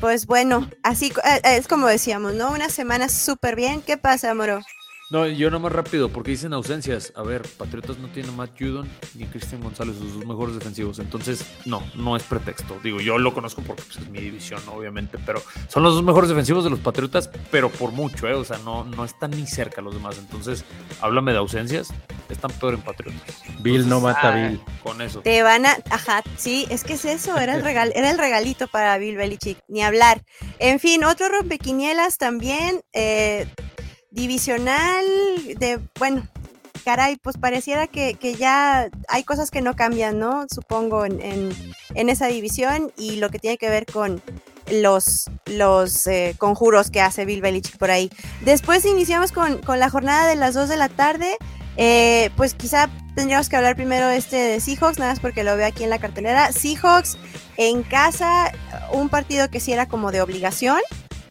Pues 0.00 0.26
bueno, 0.26 0.70
así 0.84 1.12
eh, 1.24 1.40
es 1.44 1.66
como 1.66 1.88
decíamos, 1.88 2.34
¿no? 2.34 2.52
Una 2.52 2.68
semana 2.68 3.08
súper 3.08 3.56
bien. 3.56 3.82
¿Qué 3.82 3.98
pasa, 3.98 4.32
Moro? 4.34 4.60
No, 5.10 5.26
yo 5.26 5.50
no 5.50 5.60
más 5.60 5.70
rápido, 5.70 6.08
porque 6.08 6.30
dicen 6.30 6.54
ausencias. 6.54 7.12
A 7.14 7.22
ver, 7.22 7.42
Patriotas 7.58 7.98
no 7.98 8.08
tiene 8.08 8.30
a 8.30 8.32
Matt 8.32 8.58
Judon 8.58 8.88
ni 9.14 9.26
Cristian 9.26 9.60
González, 9.62 9.96
sus 9.96 10.14
dos 10.14 10.26
mejores 10.26 10.54
defensivos. 10.54 10.98
Entonces, 10.98 11.44
no, 11.66 11.82
no 11.94 12.16
es 12.16 12.22
pretexto. 12.22 12.78
Digo, 12.82 13.00
yo 13.00 13.18
lo 13.18 13.34
conozco 13.34 13.62
porque 13.62 13.82
pues, 13.82 13.98
es 13.98 14.08
mi 14.08 14.20
división, 14.20 14.62
obviamente, 14.66 15.18
pero 15.24 15.42
son 15.68 15.82
los 15.82 15.94
dos 15.94 16.02
mejores 16.02 16.30
defensivos 16.30 16.64
de 16.64 16.70
los 16.70 16.78
Patriotas, 16.78 17.28
pero 17.50 17.68
por 17.68 17.92
mucho, 17.92 18.26
¿eh? 18.28 18.34
O 18.34 18.44
sea, 18.44 18.58
no, 18.64 18.84
no 18.84 19.04
están 19.04 19.32
ni 19.32 19.46
cerca 19.46 19.82
los 19.82 19.94
demás. 19.94 20.16
Entonces, 20.18 20.64
háblame 21.02 21.32
de 21.32 21.38
ausencias, 21.38 21.88
están 22.30 22.50
peor 22.52 22.74
en 22.74 22.80
Patriotas. 22.80 23.42
Bill 23.60 23.82
Entonces, 23.82 23.86
no 23.86 24.00
mata 24.00 24.32
a 24.32 24.48
Bill. 24.48 24.60
Con 24.82 25.02
eso. 25.02 25.20
Te 25.20 25.42
van 25.42 25.66
a, 25.66 25.76
ajá, 25.90 26.22
sí, 26.36 26.66
es 26.70 26.82
que 26.82 26.94
es 26.94 27.04
eso, 27.04 27.36
era 27.36 27.54
el, 27.54 27.62
regal, 27.62 27.92
era 27.94 28.10
el 28.10 28.18
regalito 28.18 28.68
para 28.68 28.96
Bill 28.96 29.16
Belichick, 29.16 29.58
ni 29.68 29.82
hablar. 29.82 30.22
En 30.58 30.80
fin, 30.80 31.04
otro 31.04 31.28
rompequinielas 31.28 32.16
también. 32.16 32.80
Eh, 32.94 33.46
divisional 34.14 35.04
de, 35.58 35.80
bueno, 35.98 36.26
caray, 36.84 37.16
pues 37.16 37.36
pareciera 37.36 37.88
que, 37.88 38.14
que, 38.14 38.34
ya 38.34 38.88
hay 39.08 39.24
cosas 39.24 39.50
que 39.50 39.60
no 39.60 39.74
cambian, 39.74 40.18
¿no? 40.18 40.46
Supongo 40.48 41.04
en, 41.04 41.20
en, 41.20 42.08
esa 42.08 42.28
división 42.28 42.92
y 42.96 43.16
lo 43.16 43.28
que 43.28 43.40
tiene 43.40 43.58
que 43.58 43.68
ver 43.68 43.86
con 43.86 44.22
los, 44.70 45.30
los 45.46 46.06
eh, 46.06 46.36
conjuros 46.38 46.90
que 46.90 47.00
hace 47.00 47.24
Bill 47.24 47.42
Belichick 47.42 47.76
por 47.76 47.90
ahí. 47.90 48.10
Después 48.42 48.84
iniciamos 48.84 49.32
con, 49.32 49.58
con 49.58 49.80
la 49.80 49.90
jornada 49.90 50.28
de 50.28 50.36
las 50.36 50.54
2 50.54 50.68
de 50.68 50.76
la 50.76 50.88
tarde. 50.88 51.36
Eh, 51.76 52.30
pues 52.36 52.54
quizá 52.54 52.88
tendríamos 53.16 53.48
que 53.48 53.56
hablar 53.56 53.74
primero 53.74 54.08
este 54.08 54.36
de 54.36 54.60
Seahawks, 54.60 55.00
nada 55.00 55.10
más 55.10 55.20
porque 55.20 55.42
lo 55.42 55.56
veo 55.56 55.66
aquí 55.66 55.82
en 55.82 55.90
la 55.90 55.98
cartelera. 55.98 56.52
Seahawks 56.52 57.18
en 57.56 57.82
casa, 57.82 58.52
un 58.92 59.08
partido 59.08 59.50
que 59.50 59.58
sí 59.58 59.72
era 59.72 59.86
como 59.86 60.12
de 60.12 60.22
obligación 60.22 60.78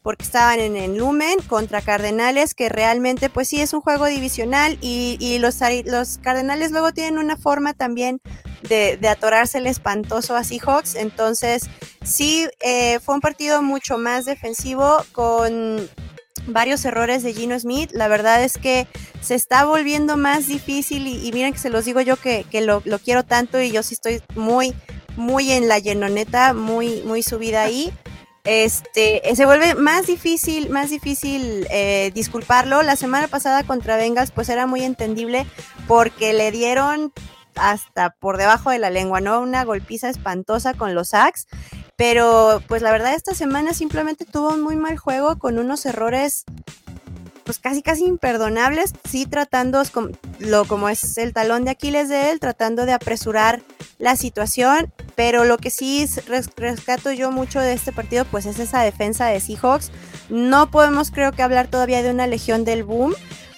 porque 0.03 0.25
estaban 0.25 0.59
en 0.59 0.75
el 0.75 0.97
Lumen 0.97 1.39
contra 1.47 1.81
Cardenales, 1.81 2.53
que 2.53 2.67
realmente 2.67 3.29
pues 3.29 3.47
sí 3.47 3.61
es 3.61 3.73
un 3.73 3.81
juego 3.81 4.05
divisional 4.05 4.77
y, 4.81 5.39
los, 5.39 5.57
Cardenales 6.21 6.71
luego 6.71 6.91
tienen 6.91 7.17
una 7.17 7.37
forma 7.37 7.73
también 7.73 8.19
de, 8.67 8.99
atorarse 9.07 9.59
el 9.59 9.67
espantoso 9.67 10.35
a 10.35 10.43
Seahawks, 10.43 10.95
entonces 10.95 11.63
sí 12.03 12.47
eh, 12.59 12.99
fue 12.99 13.15
un 13.15 13.21
partido 13.21 13.61
mucho 13.61 13.97
más 13.97 14.25
defensivo 14.25 14.97
con 15.13 15.89
varios 16.47 16.83
errores 16.83 17.23
de 17.23 17.33
Gino 17.33 17.57
Smith, 17.57 17.91
la 17.93 18.09
verdad 18.09 18.43
es 18.43 18.57
que 18.57 18.87
se 19.21 19.35
está 19.35 19.63
volviendo 19.63 20.17
más 20.17 20.47
difícil 20.47 21.07
y, 21.07 21.25
y 21.25 21.31
miren 21.31 21.53
que 21.53 21.59
se 21.59 21.69
los 21.69 21.85
digo 21.85 22.01
yo 22.01 22.17
que, 22.17 22.45
que 22.51 22.59
lo, 22.59 22.81
lo 22.83 22.99
quiero 22.99 23.23
tanto 23.23 23.61
y 23.61 23.71
yo 23.71 23.83
sí 23.83 23.93
estoy 23.93 24.21
muy, 24.35 24.73
muy 25.15 25.51
en 25.51 25.69
la 25.69 25.79
llenoneta, 25.79 26.53
muy, 26.53 27.01
muy 27.03 27.23
subida 27.23 27.63
ahí 27.63 27.93
este, 28.43 29.21
se 29.35 29.45
vuelve 29.45 29.75
más 29.75 30.05
difícil, 30.05 30.69
más 30.69 30.89
difícil 30.89 31.65
eh, 31.71 32.11
disculparlo. 32.13 32.81
La 32.83 32.95
semana 32.95 33.27
pasada 33.27 33.63
contra 33.63 33.97
Bengals, 33.97 34.31
pues 34.31 34.49
era 34.49 34.67
muy 34.67 34.83
entendible 34.83 35.45
porque 35.87 36.33
le 36.33 36.51
dieron 36.51 37.13
hasta 37.55 38.11
por 38.11 38.37
debajo 38.37 38.69
de 38.71 38.79
la 38.79 38.89
lengua, 38.89 39.21
¿no? 39.21 39.39
Una 39.39 39.63
golpiza 39.63 40.09
espantosa 40.09 40.73
con 40.73 40.93
los 40.95 41.09
sacks. 41.09 41.47
Pero 41.95 42.61
pues 42.67 42.81
la 42.81 42.91
verdad 42.91 43.13
esta 43.13 43.35
semana 43.35 43.73
simplemente 43.73 44.25
tuvo 44.25 44.49
un 44.49 44.61
muy 44.61 44.75
mal 44.75 44.97
juego 44.97 45.37
con 45.37 45.59
unos 45.59 45.85
errores 45.85 46.43
pues 47.43 47.59
casi 47.59 47.81
casi 47.81 48.05
imperdonables, 48.05 48.93
sí 49.09 49.25
tratando 49.25 49.81
lo 50.39 50.65
como 50.65 50.89
es 50.89 51.17
el 51.17 51.33
talón 51.33 51.65
de 51.65 51.71
Aquiles 51.71 52.09
de 52.09 52.31
él, 52.31 52.39
tratando 52.39 52.85
de 52.85 52.93
apresurar 52.93 53.61
la 53.99 54.15
situación, 54.15 54.91
pero 55.15 55.45
lo 55.45 55.57
que 55.57 55.69
sí 55.69 56.07
rescato 56.55 57.11
yo 57.11 57.31
mucho 57.31 57.59
de 57.59 57.73
este 57.73 57.91
partido 57.91 58.25
pues 58.25 58.45
es 58.45 58.59
esa 58.59 58.81
defensa 58.81 59.27
de 59.27 59.39
Seahawks. 59.39 59.91
No 60.29 60.71
podemos 60.71 61.11
creo 61.11 61.31
que 61.31 61.43
hablar 61.43 61.67
todavía 61.67 62.01
de 62.01 62.11
una 62.11 62.27
legión 62.27 62.65
del 62.65 62.83
boom, 62.83 63.13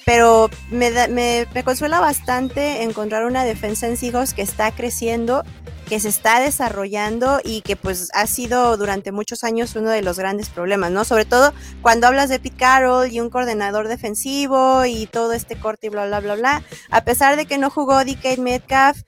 pero 0.05 0.49
me, 0.69 0.91
me, 1.09 1.47
me 1.53 1.63
consuela 1.63 1.99
bastante 1.99 2.83
encontrar 2.83 3.25
una 3.25 3.43
defensa 3.43 3.87
en 3.87 3.97
Seahawks 3.97 4.33
que 4.33 4.43
está 4.43 4.71
creciendo 4.71 5.43
que 5.85 5.99
se 5.99 6.09
está 6.09 6.39
desarrollando 6.39 7.39
y 7.43 7.61
que 7.61 7.75
pues 7.75 8.09
ha 8.13 8.27
sido 8.27 8.75
durante 8.77 9.11
muchos 9.11 9.43
años 9.43 9.75
uno 9.75 9.91
de 9.91 10.01
los 10.01 10.17
grandes 10.17 10.49
problemas, 10.49 10.91
¿no? 10.91 11.05
Sobre 11.05 11.25
todo 11.25 11.53
cuando 11.81 12.07
hablas 12.07 12.29
de 12.29 12.39
Pete 12.39 12.57
Carroll 12.57 13.11
y 13.11 13.19
un 13.19 13.29
coordinador 13.29 13.87
defensivo 13.87 14.85
y 14.85 15.07
todo 15.07 15.33
este 15.33 15.55
corte 15.55 15.87
y 15.87 15.89
bla, 15.89 16.07
bla, 16.07 16.19
bla, 16.19 16.35
bla. 16.35 16.63
A 16.89 17.01
pesar 17.01 17.35
de 17.35 17.45
que 17.45 17.57
no 17.57 17.69
jugó 17.69 18.03
DK 18.03 18.39
Metcalf, 18.39 19.01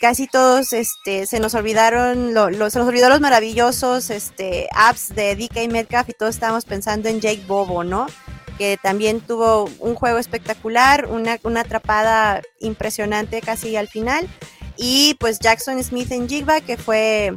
casi 0.00 0.26
todos 0.26 0.72
este, 0.72 1.26
se 1.26 1.40
nos 1.40 1.54
olvidaron, 1.54 2.34
lo, 2.34 2.48
se 2.70 2.78
nos 2.78 2.88
olvidó 2.88 3.08
los 3.08 3.20
maravillosos 3.20 4.10
este, 4.10 4.68
apps 4.74 5.14
de 5.14 5.34
DK 5.36 5.70
Metcalf 5.70 6.10
y 6.10 6.12
todos 6.12 6.34
estábamos 6.34 6.64
pensando 6.64 7.08
en 7.08 7.20
Jake 7.20 7.44
Bobo, 7.46 7.84
¿no? 7.84 8.06
Que 8.62 8.78
también 8.80 9.20
tuvo 9.20 9.68
un 9.80 9.96
juego 9.96 10.18
espectacular, 10.18 11.08
una, 11.10 11.36
una 11.42 11.62
atrapada 11.62 12.42
impresionante 12.60 13.40
casi 13.40 13.74
al 13.74 13.88
final 13.88 14.28
y 14.76 15.14
pues 15.18 15.40
Jackson 15.40 15.82
Smith 15.82 16.12
en 16.12 16.28
Jigba, 16.28 16.60
que 16.60 16.76
fue 16.76 17.34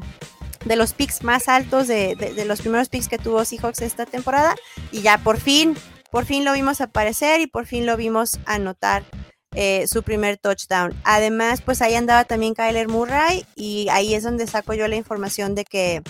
de 0.66 0.76
los 0.76 0.94
picks 0.94 1.24
más 1.24 1.50
altos, 1.50 1.88
de, 1.88 2.44
los 2.46 2.62
primeros 2.62 2.90
picks 2.90 3.08
que 3.08 3.18
tuvo 3.18 3.44
Seahawks 3.44 3.82
esta 3.82 4.06
temporada. 4.06 4.54
Y 4.92 5.02
ya 5.02 5.18
por 5.18 5.40
fin, 5.40 5.76
por 6.12 6.26
fin 6.26 6.46
lo 6.46 6.54
vimos 6.54 6.80
aparecer 6.80 7.42
y 7.42 7.48
por 7.48 7.66
fin 7.66 7.88
lo 7.88 7.98
vimos 7.98 8.38
anotar 8.46 9.04
eh, 9.56 9.88
su 9.88 10.04
primer 10.04 10.38
touchdown. 10.38 10.94
Además, 11.06 11.64
pues 11.64 11.82
ahí 11.82 11.96
andaba 11.96 12.26
también 12.26 12.54
Kyler 12.54 12.88
Murray 12.88 13.48
y 13.56 13.88
ahí 13.90 14.14
es 14.14 14.22
donde 14.22 14.46
saco 14.46 14.76
yo 14.76 14.88
la 14.88 14.96
información 14.96 15.56
de 15.56 15.66
que 15.66 16.04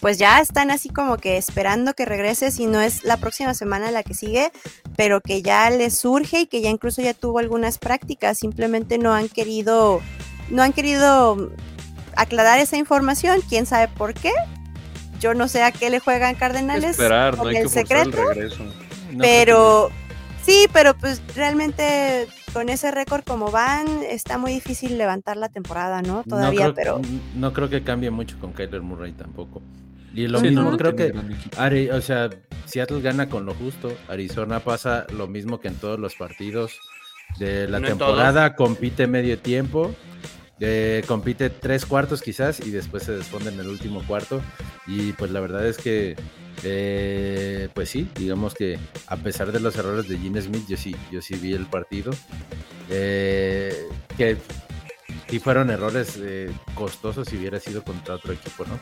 pues 0.00 0.18
ya 0.18 0.40
están 0.40 0.70
así 0.70 0.88
como 0.88 1.18
que 1.18 1.36
esperando 1.36 1.94
que 1.94 2.06
regrese, 2.06 2.50
si 2.50 2.66
no 2.66 2.80
es 2.80 3.04
la 3.04 3.18
próxima 3.18 3.54
semana 3.54 3.90
la 3.90 4.02
que 4.02 4.14
sigue, 4.14 4.50
pero 4.96 5.20
que 5.20 5.42
ya 5.42 5.68
les 5.70 5.98
surge 5.98 6.40
y 6.40 6.46
que 6.46 6.62
ya 6.62 6.70
incluso 6.70 7.02
ya 7.02 7.14
tuvo 7.14 7.38
algunas 7.38 7.78
prácticas, 7.78 8.38
simplemente 8.38 8.98
no 8.98 9.12
han 9.12 9.28
querido 9.28 10.00
no 10.48 10.62
han 10.62 10.72
querido 10.72 11.50
aclarar 12.16 12.58
esa 12.58 12.76
información, 12.76 13.40
quién 13.48 13.66
sabe 13.66 13.88
por 13.88 14.14
qué. 14.14 14.32
Yo 15.20 15.34
no 15.34 15.48
sé 15.48 15.62
a 15.62 15.70
qué 15.70 15.90
le 15.90 16.00
juegan 16.00 16.34
Cardenales 16.34 16.92
esperar, 16.92 17.36
no 17.36 17.46
hay 17.46 17.56
el 17.56 17.62
que 17.64 17.68
secreto. 17.68 18.30
El 18.30 18.36
regreso. 18.36 18.64
pero 19.18 19.90
sí, 20.42 20.66
pero 20.72 20.94
pues 20.96 21.22
realmente 21.36 22.26
con 22.52 22.68
ese 22.68 22.90
récord 22.90 23.22
como 23.24 23.50
van 23.50 23.86
está 24.02 24.38
muy 24.38 24.52
difícil 24.52 24.96
levantar 24.98 25.36
la 25.36 25.50
temporada, 25.50 26.02
¿no? 26.02 26.24
Todavía, 26.24 26.72
pero 26.74 27.00
no 27.36 27.52
creo 27.52 27.68
que 27.68 27.82
cambie 27.84 28.10
mucho 28.10 28.38
con 28.40 28.52
Kyler 28.52 28.80
Murray 28.80 29.12
tampoco. 29.12 29.62
Y 30.14 30.26
lo 30.26 30.40
mismo, 30.40 30.76
creo 30.76 30.96
que 30.96 31.12
o 31.92 32.00
sea, 32.00 32.30
Seattle 32.64 33.00
gana 33.00 33.28
con 33.28 33.46
lo 33.46 33.54
justo, 33.54 33.96
Arizona 34.08 34.60
pasa 34.60 35.06
lo 35.12 35.28
mismo 35.28 35.60
que 35.60 35.68
en 35.68 35.76
todos 35.76 35.98
los 35.98 36.14
partidos 36.16 36.80
de 37.38 37.68
la 37.68 37.80
temporada, 37.80 38.56
compite 38.56 39.06
medio 39.06 39.38
tiempo 39.38 39.94
compite 41.06 41.48
tres 41.48 41.86
cuartos 41.86 42.20
quizás 42.20 42.60
y 42.60 42.70
después 42.70 43.04
se 43.04 43.12
desfonde 43.12 43.50
en 43.50 43.60
el 43.60 43.68
último 43.68 44.02
cuarto. 44.06 44.42
Y 44.86 45.12
pues 45.12 45.30
la 45.30 45.40
verdad 45.40 45.66
es 45.66 45.78
que, 45.78 46.16
eh, 46.62 47.68
pues 47.74 47.88
sí, 47.88 48.08
digamos 48.16 48.54
que 48.54 48.78
a 49.06 49.16
pesar 49.16 49.52
de 49.52 49.60
los 49.60 49.76
errores 49.76 50.08
de 50.08 50.18
Gene 50.18 50.40
Smith, 50.42 50.66
yo 50.68 50.76
sí, 50.76 50.94
yo 51.10 51.22
sí 51.22 51.36
vi 51.36 51.54
el 51.54 51.66
partido. 51.66 52.12
Eh, 52.90 53.74
que 54.18 54.36
sí 55.30 55.38
fueron 55.38 55.70
errores 55.70 56.18
eh, 56.20 56.50
costosos 56.74 57.28
si 57.28 57.36
hubiera 57.36 57.60
sido 57.60 57.84
contra 57.84 58.16
otro 58.16 58.32
equipo, 58.32 58.64
¿no? 58.66 58.78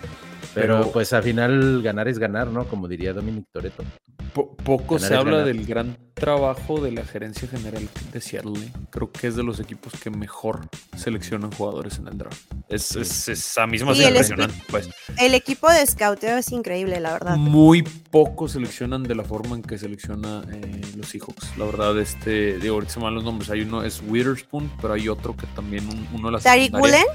Pero, 0.55 0.91
pues 0.91 1.13
al 1.13 1.23
final 1.23 1.83
ganar 1.83 2.09
es 2.09 2.19
ganar, 2.19 2.47
¿no? 2.47 2.65
Como 2.65 2.89
diría 2.89 3.13
Dominic 3.13 3.45
Toreto. 3.53 3.85
Poco 4.33 4.99
se 4.99 5.15
habla 5.15 5.45
del 5.45 5.67
gran 5.67 5.97
trabajo 6.15 6.81
de 6.81 6.93
la 6.93 7.05
gerencia 7.05 7.49
general 7.49 7.89
de 8.13 8.21
Seattle. 8.21 8.73
Creo 8.91 9.11
que 9.11 9.29
es 9.29 9.37
de 9.37 9.43
los 9.43 9.61
equipos 9.61 9.93
que 10.03 10.11
mejor 10.11 10.69
seleccionan 10.97 11.53
jugadores 11.53 11.99
en 11.99 12.09
el 12.09 12.19
draft. 12.19 12.43
Es, 12.69 12.97
es, 12.97 13.29
esa 13.29 13.67
misma 13.67 13.95
impresionante. 13.95 14.55
Pues. 14.69 14.89
El 15.19 15.35
equipo 15.35 15.71
de 15.71 15.87
scouteo 15.87 16.39
es 16.39 16.51
increíble, 16.53 17.01
la 17.01 17.13
verdad. 17.13 17.37
Muy 17.37 17.83
poco 17.83 18.49
seleccionan 18.49 19.05
de 19.05 19.15
la 19.15 19.25
forma 19.25 19.57
en 19.57 19.63
que 19.63 19.79
selecciona 19.79 20.43
eh, 20.53 20.81
los 20.97 21.09
Seahawks. 21.09 21.57
La 21.57 21.65
verdad, 21.65 21.99
este, 21.99 22.59
digo, 22.59 22.75
ahorita 22.75 22.95
se 22.95 23.01
me 23.01 23.11
los 23.11 23.25
nombres. 23.25 23.51
Hay 23.51 23.63
uno 23.63 23.83
es 23.83 24.03
Witherspoon, 24.07 24.71
pero 24.81 24.95
hay 24.95 25.09
otro 25.09 25.37
que 25.37 25.47
también 25.49 25.89
uno 26.13 26.29
de 26.29 26.33
las. 26.33 26.43
¿Tariq 26.43 26.77
Gulen? 26.77 27.07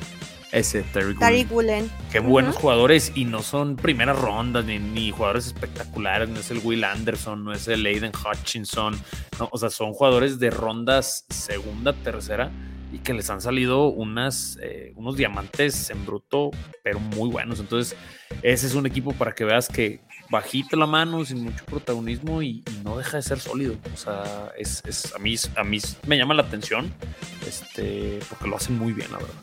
Ese, 0.54 0.84
Terry 0.84 1.16
Gulen. 1.45 1.89
Qué 2.12 2.20
buenos 2.20 2.56
jugadores 2.56 3.12
y 3.16 3.26
no 3.26 3.41
son 3.41 3.76
primeras 3.76 4.20
rondas 4.20 4.64
ni, 4.66 5.10
jugadores 5.10 5.47
espectaculares. 5.47 6.30
No 6.30 6.39
es 6.39 6.51
el 6.51 6.62
Will 6.64 6.84
Anderson, 6.84 7.43
no 7.43 7.54
es 7.54 7.68
el 7.68 7.84
Aiden 7.86 8.12
Hutchinson. 8.12 8.95
o 9.39 9.58
sea, 9.58 9.72
son 9.72 9.93
jugadores 9.93 10.38
de 10.38 10.51
rondas 10.51 11.26
segunda, 11.30 11.91
tercera 11.93 12.51
y 12.93 12.99
que 12.99 13.16
les 13.16 13.28
han 13.32 13.41
salido 13.41 13.88
unas, 13.88 14.60
eh, 14.62 14.93
unos 14.95 15.18
diamantes 15.18 15.89
en 15.89 16.06
bruto, 16.06 16.51
pero 16.84 16.99
muy 16.99 17.32
buenos. 17.32 17.60
Entonces, 17.60 17.97
ese 18.43 18.68
es 18.68 18.76
un 18.76 18.86
equipo 18.86 19.14
para 19.14 19.34
que 19.34 19.45
veas 19.45 19.68
que 19.68 20.01
bajita 20.30 20.78
la 20.78 20.86
mano, 20.86 21.26
sin 21.26 21.43
mucho 21.43 21.66
protagonismo 21.66 22.43
y, 22.43 22.64
no 22.84 22.97
deja 22.97 23.18
de 23.18 23.24
ser 23.24 23.39
sólido. 23.39 23.76
O 23.91 23.97
sea, 23.97 24.51
es, 24.56 24.84
a, 25.16 25.18
mí, 25.18 25.36
a 25.56 25.64
mí 25.64 25.80
me 26.06 26.18
llama 26.18 26.36
la 26.36 26.43
atención 26.43 26.93
este, 27.47 28.20
porque 28.30 28.47
lo 28.47 28.58
hacen 28.58 28.78
muy 28.78 28.93
bien, 28.93 29.12
la 29.12 29.18
verdad. 29.18 29.34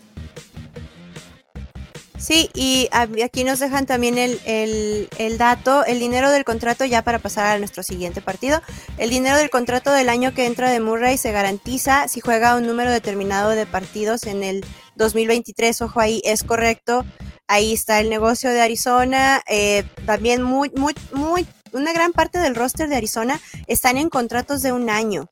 Sí, 2.21 2.51
y 2.53 2.89
aquí 2.93 3.45
nos 3.45 3.61
dejan 3.61 3.87
también 3.87 4.19
el, 4.19 5.39
dato, 5.39 5.87
el 5.87 5.99
dinero 5.99 6.31
del 6.31 6.45
contrato 6.45 6.85
ya 6.85 7.03
para 7.03 7.19
pasar 7.19 7.47
a 7.47 7.59
nuestro 7.59 7.83
siguiente 7.83 8.21
partido. 8.21 8.61
El 8.99 9.09
dinero 9.09 9.39
del 9.39 9.49
contrato 9.49 9.91
del 9.91 10.11
año 10.11 10.35
que 10.35 10.45
entra 10.45 10.71
de 10.71 10.81
Murray 10.81 11.17
se 11.17 11.33
garantiza 11.33 12.09
si 12.09 12.21
juega 12.21 12.57
un 12.57 12.67
número 12.67 12.91
determinado 12.91 13.51
de 13.51 13.65
partidos 13.65 14.25
en 14.25 14.45
el 14.45 14.67
2023. 14.97 15.81
Ojo 15.81 15.99
ahí, 15.99 16.21
es 16.25 16.45
correcto. 16.45 17.07
Ahí 17.49 17.73
está 17.73 18.01
el 18.01 18.11
negocio 18.11 18.51
de 18.51 18.61
Arizona. 18.61 19.41
Eh, 19.49 19.85
también 20.05 20.43
muy, 20.43 20.71
muy, 20.77 20.95
muy, 21.13 21.47
una 21.73 21.95
gran 21.95 22.13
parte 22.13 22.39
del 22.39 22.55
roster 22.55 22.91
de 22.91 22.97
Arizona 22.97 23.41
están 23.67 23.97
en 23.97 24.11
contratos 24.11 24.61
de 24.61 24.73
un 24.73 24.91
año. 24.91 25.27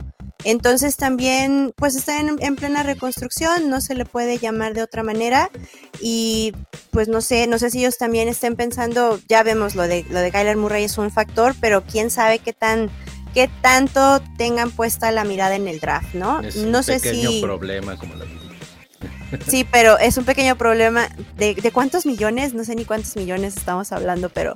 Entonces 0.44 0.96
también 0.96 1.72
pues 1.76 1.96
está 1.96 2.20
en, 2.20 2.56
plena 2.56 2.82
reconstrucción, 2.82 3.68
no 3.68 3.80
se 3.80 3.94
le 3.94 4.04
puede 4.04 4.38
llamar 4.38 4.72
de 4.72 4.82
otra 4.82 5.02
manera 5.02 5.50
y 6.00 6.52
pues 6.90 7.08
no 7.08 7.20
sé, 7.20 7.46
no 7.48 7.58
sé 7.58 7.70
si 7.70 7.80
ellos 7.80 7.98
también 7.98 8.28
estén 8.28 8.54
pensando, 8.54 9.18
ya 9.28 9.42
vemos 9.42 9.74
lo 9.74 9.82
de 9.82 10.04
lo 10.10 10.20
de 10.20 10.30
Kyler 10.30 10.56
Murray 10.56 10.84
es 10.84 10.96
un 10.96 11.10
factor, 11.10 11.56
pero 11.60 11.82
quién 11.82 12.10
sabe 12.10 12.38
qué 12.38 12.52
tan 12.52 12.88
qué 13.34 13.50
tanto 13.62 14.22
tengan 14.36 14.70
puesta 14.70 15.10
la 15.10 15.24
mirada 15.24 15.56
en 15.56 15.66
el 15.66 15.80
draft, 15.80 16.14
¿no? 16.14 16.40
Es 16.40 16.56
no 16.56 16.78
un 16.78 16.84
pequeño 16.84 17.40
problema 17.40 17.96
como 17.96 18.14
la 18.14 18.24
Sí, 19.46 19.66
pero 19.70 19.98
es 19.98 20.16
un 20.16 20.24
pequeño 20.24 20.56
problema 20.56 21.08
de, 21.36 21.54
de 21.54 21.72
cuántos 21.72 22.06
millones, 22.06 22.54
no 22.54 22.64
sé 22.64 22.74
ni 22.76 22.84
cuántos 22.84 23.16
millones 23.16 23.56
estamos 23.56 23.92
hablando, 23.92 24.28
pero 24.28 24.54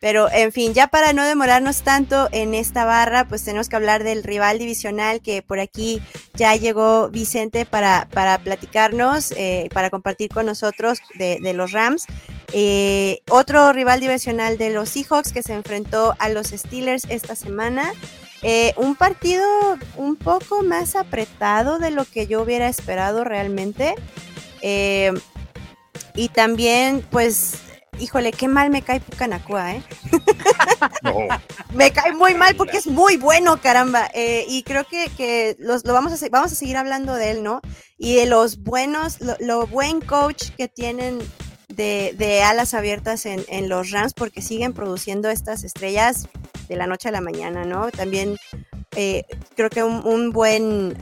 pero 0.00 0.30
en 0.32 0.50
fin, 0.50 0.72
ya 0.72 0.86
para 0.86 1.12
no 1.12 1.24
demorarnos 1.26 1.82
tanto 1.82 2.28
en 2.32 2.54
esta 2.54 2.86
barra, 2.86 3.28
pues 3.28 3.44
tenemos 3.44 3.68
que 3.68 3.76
hablar 3.76 4.02
del 4.02 4.24
rival 4.24 4.58
divisional 4.58 5.20
que 5.20 5.42
por 5.42 5.60
aquí 5.60 6.00
ya 6.32 6.56
llegó 6.56 7.10
Vicente 7.10 7.66
para, 7.66 8.08
para 8.10 8.38
platicarnos, 8.38 9.32
eh, 9.32 9.68
para 9.74 9.90
compartir 9.90 10.30
con 10.30 10.46
nosotros 10.46 11.00
de, 11.18 11.52
los 11.52 11.72
Rams. 11.72 12.06
Eh, 12.54 13.20
otro 13.28 13.74
rival 13.74 14.00
divisional 14.00 14.56
de 14.56 14.70
los 14.70 14.88
Seahawks 14.88 15.34
que 15.34 15.42
se 15.42 15.52
enfrentó 15.52 16.16
a 16.18 16.30
los 16.30 16.46
Steelers 16.48 17.04
esta 17.10 17.36
semana. 17.36 17.92
Eh, 18.42 18.72
un 18.78 18.96
partido 18.96 19.44
un 19.96 20.16
poco 20.16 20.62
más 20.62 20.96
apretado 20.96 21.78
de 21.78 21.90
lo 21.90 22.06
que 22.06 22.26
yo 22.26 22.40
hubiera 22.40 22.68
esperado 22.68 23.22
realmente. 23.22 23.94
y 26.14 26.28
también, 26.30 27.06
pues, 27.10 27.69
híjole, 27.98 28.32
qué 28.32 28.48
mal 28.48 28.70
me 28.70 28.82
cae 28.82 29.00
Pucanacua, 29.00 29.74
¿eh? 29.74 29.82
me 31.74 31.90
cae 31.92 32.12
muy 32.12 32.34
mal 32.34 32.54
porque 32.56 32.78
es 32.78 32.86
muy 32.86 33.16
bueno, 33.16 33.60
caramba. 33.60 34.08
Eh, 34.14 34.44
y 34.48 34.62
creo 34.62 34.84
que, 34.84 35.56
los, 35.58 35.84
lo 35.84 35.92
vamos 35.92 36.22
a, 36.22 36.28
vamos 36.30 36.52
a 36.52 36.54
seguir 36.54 36.76
hablando 36.76 37.14
de 37.14 37.30
él, 37.30 37.42
¿no? 37.42 37.60
Y 37.98 38.14
de 38.14 38.26
los 38.26 38.62
buenos, 38.62 39.18
lo, 39.40 39.66
buen 39.66 40.00
coach 40.00 40.50
que 40.56 40.68
tienen 40.68 41.18
de, 41.68 42.42
alas 42.44 42.74
abiertas 42.74 43.26
en, 43.26 43.68
los 43.68 43.90
Rams 43.90 44.14
porque 44.14 44.42
siguen 44.42 44.72
produciendo 44.72 45.30
estas 45.30 45.64
estrellas 45.64 46.28
de 46.68 46.76
la 46.76 46.86
noche 46.86 47.08
a 47.08 47.12
la 47.12 47.20
mañana, 47.20 47.64
¿no? 47.64 47.90
También 47.90 48.36
eh, 48.96 49.24
creo 49.56 49.70
que 49.70 49.82
un, 49.82 50.30
buen 50.32 50.96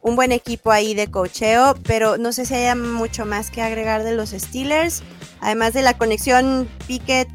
un 0.00 0.16
buen 0.16 0.32
equipo 0.32 0.70
ahí 0.70 0.94
de 0.94 1.10
cocheo, 1.10 1.74
pero 1.84 2.16
no 2.18 2.32
sé 2.32 2.46
si 2.46 2.54
haya 2.54 2.74
mucho 2.74 3.26
más 3.26 3.50
que 3.50 3.62
agregar 3.62 4.04
de 4.04 4.14
los 4.14 4.30
Steelers, 4.30 5.02
además 5.40 5.74
de 5.74 5.82
la 5.82 5.96
conexión 5.96 6.68
Pickett 6.86 7.28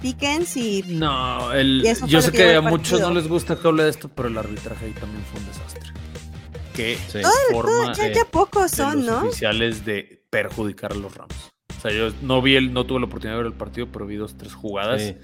Pickens 0.00 0.56
y 0.56 0.82
no, 0.86 1.52
el, 1.52 1.82
yo 2.06 2.22
sé 2.22 2.32
que 2.32 2.54
a 2.54 2.60
muchos 2.60 3.00
no 3.00 3.10
les 3.10 3.28
gusta 3.28 3.56
que 3.56 3.68
hable 3.68 3.84
de 3.84 3.90
esto, 3.90 4.08
pero 4.08 4.28
el 4.28 4.38
arbitraje 4.38 4.86
ahí 4.86 4.92
también 4.92 5.22
fue 5.24 5.40
un 5.40 5.46
desastre. 5.46 5.80
Que 6.74 6.96
forma 7.52 7.92
ya, 7.92 8.10
ya 8.12 8.24
pocos 8.24 8.70
son, 8.70 9.04
los 9.04 9.24
oficiales 9.24 9.84
de 9.84 10.24
perjudicar 10.30 10.92
a 10.92 10.94
los 10.94 11.14
Rams. 11.14 11.50
O 11.76 11.80
sea, 11.80 11.92
yo 11.92 12.12
no 12.22 12.40
vi 12.40 12.56
el, 12.56 12.72
no 12.72 12.84
tuve 12.86 13.00
la 13.00 13.06
oportunidad 13.06 13.36
de 13.38 13.42
ver 13.42 13.52
el 13.52 13.58
partido, 13.58 13.88
pero 13.92 14.06
vi 14.06 14.16
dos, 14.16 14.36
tres 14.36 14.54
jugadas. 14.54 15.14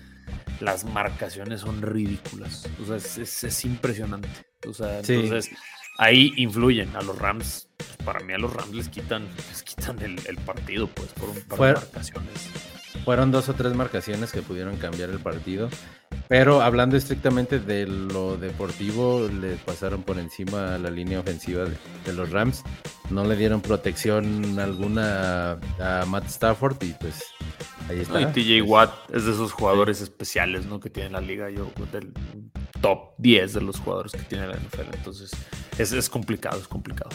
Las 0.60 0.84
marcaciones 0.84 1.60
son 1.60 1.82
ridículas. 1.82 2.68
O 2.82 2.86
sea, 2.86 2.96
es, 2.96 3.44
es, 3.44 3.64
impresionante. 3.64 4.28
O 4.66 4.74
sea, 4.74 4.98
entonces 4.98 5.50
ahí 5.98 6.32
influyen 6.36 6.94
a 6.96 7.02
los 7.02 7.18
Rams. 7.18 7.68
Pues, 7.76 7.96
para 8.04 8.20
mí 8.20 8.32
a 8.32 8.38
los 8.38 8.52
Rams 8.52 8.74
les 8.74 8.88
quitan, 8.88 9.26
les 9.48 9.62
quitan 9.62 10.00
el, 10.02 10.18
el 10.26 10.36
partido, 10.38 10.86
pues, 10.88 11.12
por 11.12 11.30
un 11.30 11.40
par 11.42 11.58
de 11.58 11.74
marcaciones. 11.74 12.50
Fueron 13.04 13.30
dos 13.30 13.48
o 13.48 13.54
tres 13.54 13.74
marcaciones 13.74 14.32
que 14.32 14.42
pudieron 14.42 14.76
cambiar 14.78 15.10
el 15.10 15.20
partido. 15.20 15.68
Pero 16.28 16.60
hablando 16.60 16.96
estrictamente 16.96 17.60
de 17.60 17.86
lo 17.86 18.36
deportivo, 18.36 19.28
le 19.28 19.54
pasaron 19.56 20.02
por 20.02 20.18
encima 20.18 20.74
a 20.74 20.78
la 20.78 20.90
línea 20.90 21.20
ofensiva 21.20 21.64
de, 22.04 22.12
los 22.12 22.30
Rams. 22.30 22.64
No 23.10 23.24
le 23.24 23.36
dieron 23.36 23.60
protección 23.60 24.58
alguna 24.58 25.52
a 25.78 26.04
Matt 26.06 26.26
Stafford 26.26 26.82
y 26.82 26.94
pues 26.94 27.22
ahí 27.88 28.00
está. 28.00 28.20
y 28.20 28.26
TJ 28.26 28.62
Watt 28.62 28.92
es 29.12 29.24
de 29.24 29.32
esos 29.32 29.52
jugadores 29.52 30.00
especiales 30.00 30.66
¿no? 30.66 30.80
que 30.80 30.90
tiene 30.90 31.10
la 31.10 31.20
liga. 31.20 31.48
Yo 31.50 31.70
del 31.92 32.12
top 32.80 33.14
10 33.18 33.54
de 33.54 33.60
los 33.60 33.80
jugadores 33.80 34.12
que 34.12 34.22
tiene 34.22 34.46
la 34.46 34.54
NFL. 34.54 34.94
Entonces 34.94 35.30
es, 35.78 35.92
es 35.92 36.08
complicado, 36.08 36.58
es 36.60 36.68
complicado. 36.68 37.10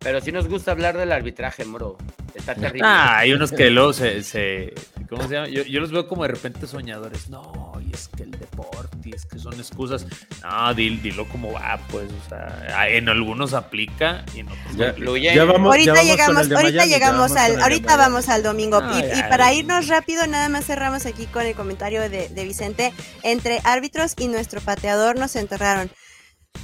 Pero 0.00 0.20
si 0.20 0.30
nos 0.30 0.48
gusta 0.48 0.70
hablar 0.70 0.96
del 0.96 1.12
arbitraje, 1.12 1.64
moro. 1.64 1.96
Está 2.34 2.54
terrible. 2.54 2.86
Ah, 2.86 3.18
hay 3.18 3.32
unos 3.32 3.50
que 3.50 3.68
luego 3.70 3.92
se, 3.92 4.72
¿cómo 5.08 5.26
se 5.26 5.34
llama? 5.34 5.48
Yo, 5.48 5.80
los 5.80 5.90
veo 5.90 6.06
como 6.06 6.22
de 6.22 6.28
repente 6.28 6.66
soñadores. 6.68 7.28
No, 7.30 7.72
y 7.84 7.92
es 7.92 8.08
que 8.08 8.22
el 8.22 8.30
deporte, 8.30 8.96
y 9.04 9.14
es 9.14 9.26
que 9.26 9.38
son 9.38 9.54
excusas. 9.54 10.06
No, 10.42 10.72
dilo 10.74 11.26
como 11.28 11.52
va, 11.52 11.80
pues. 11.90 12.08
O 12.12 12.28
sea, 12.28 12.88
en 12.88 13.08
algunos 13.08 13.54
aplica 13.54 14.24
y 14.36 14.40
en 14.40 14.48
otros 14.48 14.76
ya, 14.76 15.34
ya 15.34 15.44
vamos, 15.44 15.68
ahorita 15.68 16.02
llegamos, 16.04 16.50
ahorita 16.50 16.86
llegamos 16.86 17.32
al, 17.32 17.60
ahorita 17.60 17.96
vamos 17.96 18.28
al 18.28 18.42
domingo. 18.44 18.80
y, 18.80 19.22
para 19.22 19.52
irnos 19.52 19.88
rápido, 19.88 20.26
nada 20.28 20.48
más 20.48 20.66
cerramos 20.66 21.06
aquí 21.06 21.26
con 21.26 21.44
el 21.44 21.54
comentario 21.54 22.08
de, 22.08 22.28
de 22.28 22.44
Vicente. 22.44 22.92
Entre 23.24 23.60
árbitros 23.64 24.14
y 24.16 24.28
nuestro 24.28 24.60
pateador 24.60 25.16
nos 25.18 25.34
enterraron. 25.34 25.90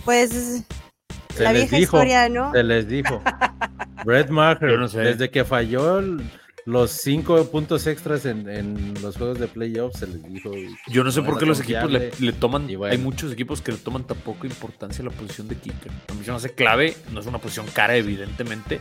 Pues 0.04 0.64
la 1.42 1.52
vieja 1.52 1.78
historia, 1.78 2.28
¿no? 2.28 2.52
Se 2.52 2.62
les 2.62 2.88
dijo. 2.88 3.22
Brett 4.04 4.28
Maher, 4.28 4.88
desde 4.90 5.30
que 5.30 5.44
falló 5.44 6.02
los 6.66 6.92
cinco 6.92 7.44
puntos 7.50 7.86
extras 7.86 8.24
en, 8.24 8.94
los 9.02 9.16
juegos 9.16 9.38
de 9.38 9.48
playoffs, 9.48 9.98
se 9.98 10.06
les 10.06 10.22
dijo. 10.22 10.50
Yo 10.88 11.04
no 11.04 11.10
sé 11.10 11.22
por 11.22 11.38
qué 11.38 11.44
los 11.44 11.60
equipos 11.60 11.90
le, 11.90 12.32
toman. 12.32 12.68
Hay 12.84 12.98
muchos 12.98 13.32
equipos 13.32 13.60
que 13.60 13.72
le 13.72 13.78
toman 13.78 14.04
tan 14.06 14.16
poco 14.18 14.46
importancia 14.46 15.02
a 15.02 15.06
la 15.06 15.10
posición 15.10 15.48
de 15.48 15.56
kicker. 15.56 15.92
A 16.08 16.14
mí 16.14 16.24
se 16.24 16.30
me 16.30 16.38
hace 16.38 16.54
clave, 16.54 16.96
no 17.12 17.20
es 17.20 17.26
una 17.26 17.38
posición 17.38 17.66
cara, 17.72 17.96
evidentemente. 17.96 18.80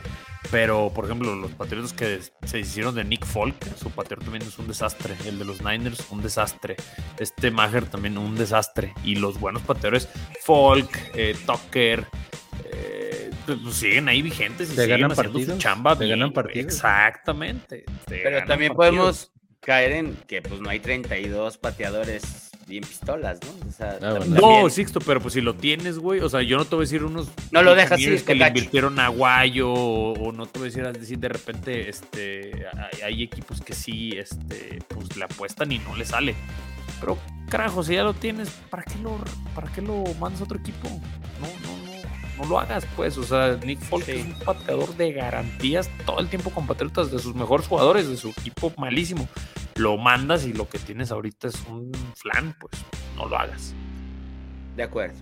Pero, 0.50 0.92
por 0.94 1.06
ejemplo, 1.06 1.36
los 1.36 1.52
patriotas 1.52 1.94
que 1.94 2.20
se 2.46 2.60
hicieron 2.60 2.96
de 2.96 3.04
Nick 3.04 3.26
Folk, 3.26 3.56
su 3.78 3.90
patriota 3.90 4.26
también 4.26 4.44
es 4.44 4.58
un 4.60 4.68
desastre. 4.68 5.16
El 5.26 5.40
de 5.40 5.46
los 5.46 5.62
Niners, 5.62 6.06
un 6.10 6.22
desastre. 6.22 6.78
Este 7.20 7.52
Maher 7.52 7.86
también 7.86 8.18
un 8.18 8.36
desastre. 8.36 8.94
Y 9.04 9.16
los 9.16 9.40
buenos 9.40 9.62
pateadores, 9.62 10.08
Folk, 10.42 11.12
eh, 11.16 11.36
Tucker, 11.46 12.08
pues, 13.46 13.60
pues, 13.62 13.76
siguen 13.76 14.08
ahí 14.08 14.22
vigentes 14.22 14.72
y 14.72 14.76
siguen 14.76 15.12
haciendo 15.12 15.40
su 15.40 15.58
chamba. 15.58 15.98
Te 15.98 16.08
ganan 16.08 16.32
partidos. 16.32 16.74
Exactamente. 16.74 17.86
Pero 18.08 18.46
también 18.46 18.74
podemos 18.74 19.32
caer 19.60 19.94
en 19.94 20.16
que 20.28 20.42
pues 20.42 20.60
no 20.60 20.70
hay 20.70 20.80
32 20.80 21.58
pateadores 21.58 22.52
bien 22.68 22.84
pistolas, 22.84 23.40
¿no? 23.44 23.68
O 23.68 23.72
sea, 23.72 23.98
ah, 24.02 24.20
No, 24.28 24.70
Sixto, 24.70 25.00
pero 25.00 25.22
pues 25.22 25.34
si 25.34 25.42
lo 25.42 25.56
tienes, 25.56 26.00
güey, 26.00 26.22
o 26.22 26.30
sea, 26.30 26.42
yo 26.42 26.58
no 26.58 26.66
te 26.66 26.76
voy 26.76 26.84
a 26.84 26.86
decir 26.86 27.04
unos... 27.04 27.30
No 27.52 27.62
lo 27.62 27.76
dejas 27.76 28.00
que 28.00 28.36
le 28.36 28.48
invirtieron 28.48 29.00
a 29.00 29.10
Guayo 29.10 29.72
o, 29.72 30.32
no 30.32 30.46
te 30.46 30.60
voy 30.60 30.68
a 30.68 30.72
decir, 30.72 31.00
decir 31.00 31.20
de 31.20 31.30
repente, 31.30 31.90
este, 31.90 32.66
hay, 33.04 33.24
equipos 33.24 33.62
que 33.62 33.74
sí, 33.74 34.12
este, 34.16 34.80
pues 34.88 35.16
le 35.18 35.26
apuestan 35.26 35.72
y 35.72 35.80
no 35.80 35.96
le 35.96 36.06
sale. 36.06 36.36
Pero, 37.00 37.18
carajo, 37.50 37.84
si 37.84 37.96
ya 37.96 38.04
lo 38.04 38.14
tienes, 38.14 38.50
¿para 38.70 38.84
qué 38.84 38.98
lo, 39.02 39.18
para 39.54 39.72
qué 39.72 39.82
lo 39.82 40.04
mandas 40.20 40.42
a 40.42 40.44
otro 40.46 40.60
equipo? 40.60 40.88
No, 40.90 41.48
no, 41.68 41.83
no 42.38 42.46
lo 42.46 42.60
hagas, 42.60 42.86
pues. 42.96 43.18
O 43.18 43.24
sea, 43.24 43.58
Nick 43.64 43.80
Folk 43.80 44.08
es 44.10 44.26
un 44.26 44.34
pateador 44.40 44.96
de 44.96 45.14
garantías 45.14 45.90
todo 46.06 46.20
el 46.20 46.28
tiempo 46.30 46.50
con 46.50 46.68
patriotas 46.68 47.12
de 47.12 47.20
sus 47.20 47.36
mejores 47.36 47.68
jugadores, 47.68 48.08
de 48.08 48.18
su 48.18 48.30
equipo 48.30 48.72
malísimo. 48.78 49.28
Lo 49.76 49.98
mandas 49.98 50.46
y 50.46 50.54
lo 50.54 50.68
que 50.68 50.80
tienes 50.80 51.12
ahorita 51.12 51.48
es 51.48 51.56
un 51.68 51.92
flan, 52.16 52.56
pues 52.60 52.74
no 53.16 53.28
lo 53.28 53.38
hagas. 53.38 53.74
De 54.76 54.84
acuerdo. 54.84 55.20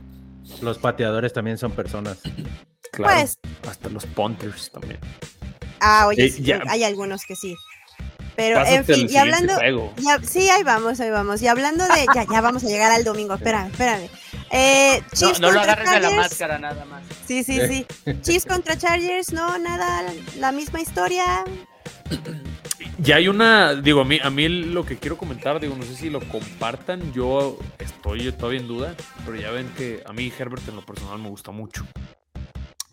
Los 0.61 0.77
pateadores 0.77 1.33
también 1.33 1.57
son 1.57 1.71
personas. 1.71 2.19
Claro. 2.91 3.21
Pues. 3.21 3.39
Hasta 3.69 3.87
los 3.87 4.05
punters 4.05 4.69
también. 4.69 4.99
Ah, 5.79 6.07
oye, 6.07 6.29
hay 6.67 6.83
algunos 6.83 7.23
que 7.23 7.37
sí. 7.37 7.55
Pero 8.35 8.65
en 8.65 8.85
fin, 8.85 9.07
y 9.09 9.17
hablando. 9.17 9.53
sí, 10.23 10.49
ahí 10.49 10.63
vamos, 10.63 10.99
ahí 10.99 11.09
vamos. 11.09 11.41
Y 11.41 11.47
hablando 11.47 11.85
de. 11.85 12.05
Ya, 12.15 12.25
ya 12.29 12.41
vamos 12.41 12.63
a 12.63 12.67
llegar 12.67 12.91
al 12.91 13.03
domingo. 13.03 13.33
Espérame, 13.35 13.67
espérame. 13.67 14.09
Eh, 14.51 15.01
no, 15.21 15.39
no 15.39 15.51
lo 15.51 15.61
agarres 15.61 15.89
de 15.89 15.99
la 16.01 16.11
máscara 16.11 16.59
nada 16.59 16.83
más. 16.85 17.03
Sí, 17.25 17.43
sí, 17.43 17.59
sí. 17.67 17.85
Chiefs 18.21 18.45
contra 18.45 18.77
Chargers, 18.77 19.31
no, 19.31 19.57
nada, 19.57 20.03
la 20.37 20.51
misma 20.51 20.81
historia. 20.81 21.45
Ya 22.97 23.15
hay 23.15 23.29
una, 23.29 23.73
digo, 23.73 24.01
a 24.01 24.05
mí, 24.05 24.19
a 24.21 24.29
mí 24.29 24.47
lo 24.47 24.85
que 24.85 24.97
quiero 24.97 25.17
comentar, 25.17 25.59
digo, 25.59 25.75
no 25.75 25.83
sé 25.83 25.95
si 25.95 26.09
lo 26.09 26.19
compartan, 26.27 27.13
yo 27.13 27.57
estoy 27.79 28.31
todavía 28.33 28.59
en 28.59 28.67
duda, 28.67 28.95
pero 29.25 29.37
ya 29.37 29.49
ven 29.51 29.71
que 29.77 30.03
a 30.05 30.13
mí 30.13 30.31
Herbert 30.37 30.67
en 30.67 30.75
lo 30.75 30.85
personal 30.85 31.17
me 31.17 31.29
gusta 31.29 31.51
mucho. 31.51 31.87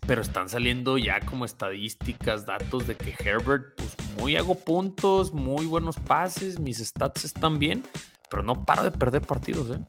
Pero 0.07 0.21
están 0.21 0.49
saliendo 0.49 0.97
ya 0.97 1.19
como 1.19 1.45
estadísticas, 1.45 2.45
datos 2.45 2.87
de 2.87 2.95
que 2.95 3.13
Herbert, 3.23 3.75
pues 3.75 3.95
muy 4.17 4.35
hago 4.35 4.55
puntos, 4.55 5.33
muy 5.33 5.67
buenos 5.67 5.97
pases, 5.97 6.59
mis 6.59 6.79
stats 6.79 7.25
están 7.25 7.59
bien, 7.59 7.83
pero 8.31 8.41
no 8.41 8.65
paro 8.65 8.83
de 8.83 8.91
perder 8.91 9.21
partidos, 9.21 9.69
¿eh? 9.77 9.79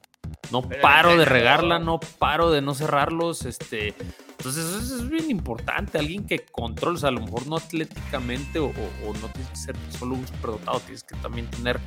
No 0.51 0.63
paro 0.63 1.17
de 1.17 1.25
regarla, 1.25 1.79
no 1.79 2.01
paro 2.01 2.51
de 2.51 2.61
no 2.61 2.75
cerrarlos. 2.75 3.45
Este, 3.45 3.95
entonces 4.41 4.65
eso 4.65 4.97
es 4.97 5.09
bien 5.09 5.31
importante. 5.31 5.99
Alguien 5.99 6.27
que 6.27 6.41
controle, 6.41 6.97
o 6.97 6.99
sea, 6.99 7.11
a 7.11 7.13
lo 7.13 7.21
mejor 7.21 7.47
no 7.47 7.57
atléticamente 7.57 8.59
o, 8.59 8.73
no 8.73 9.29
tienes 9.29 9.51
que 9.51 9.57
ser 9.57 9.77
solo 9.91 10.15
un 10.15 10.27
superdotado, 10.27 10.81
tienes 10.81 11.05
que 11.05 11.15
también 11.17 11.49
tener, 11.51 11.79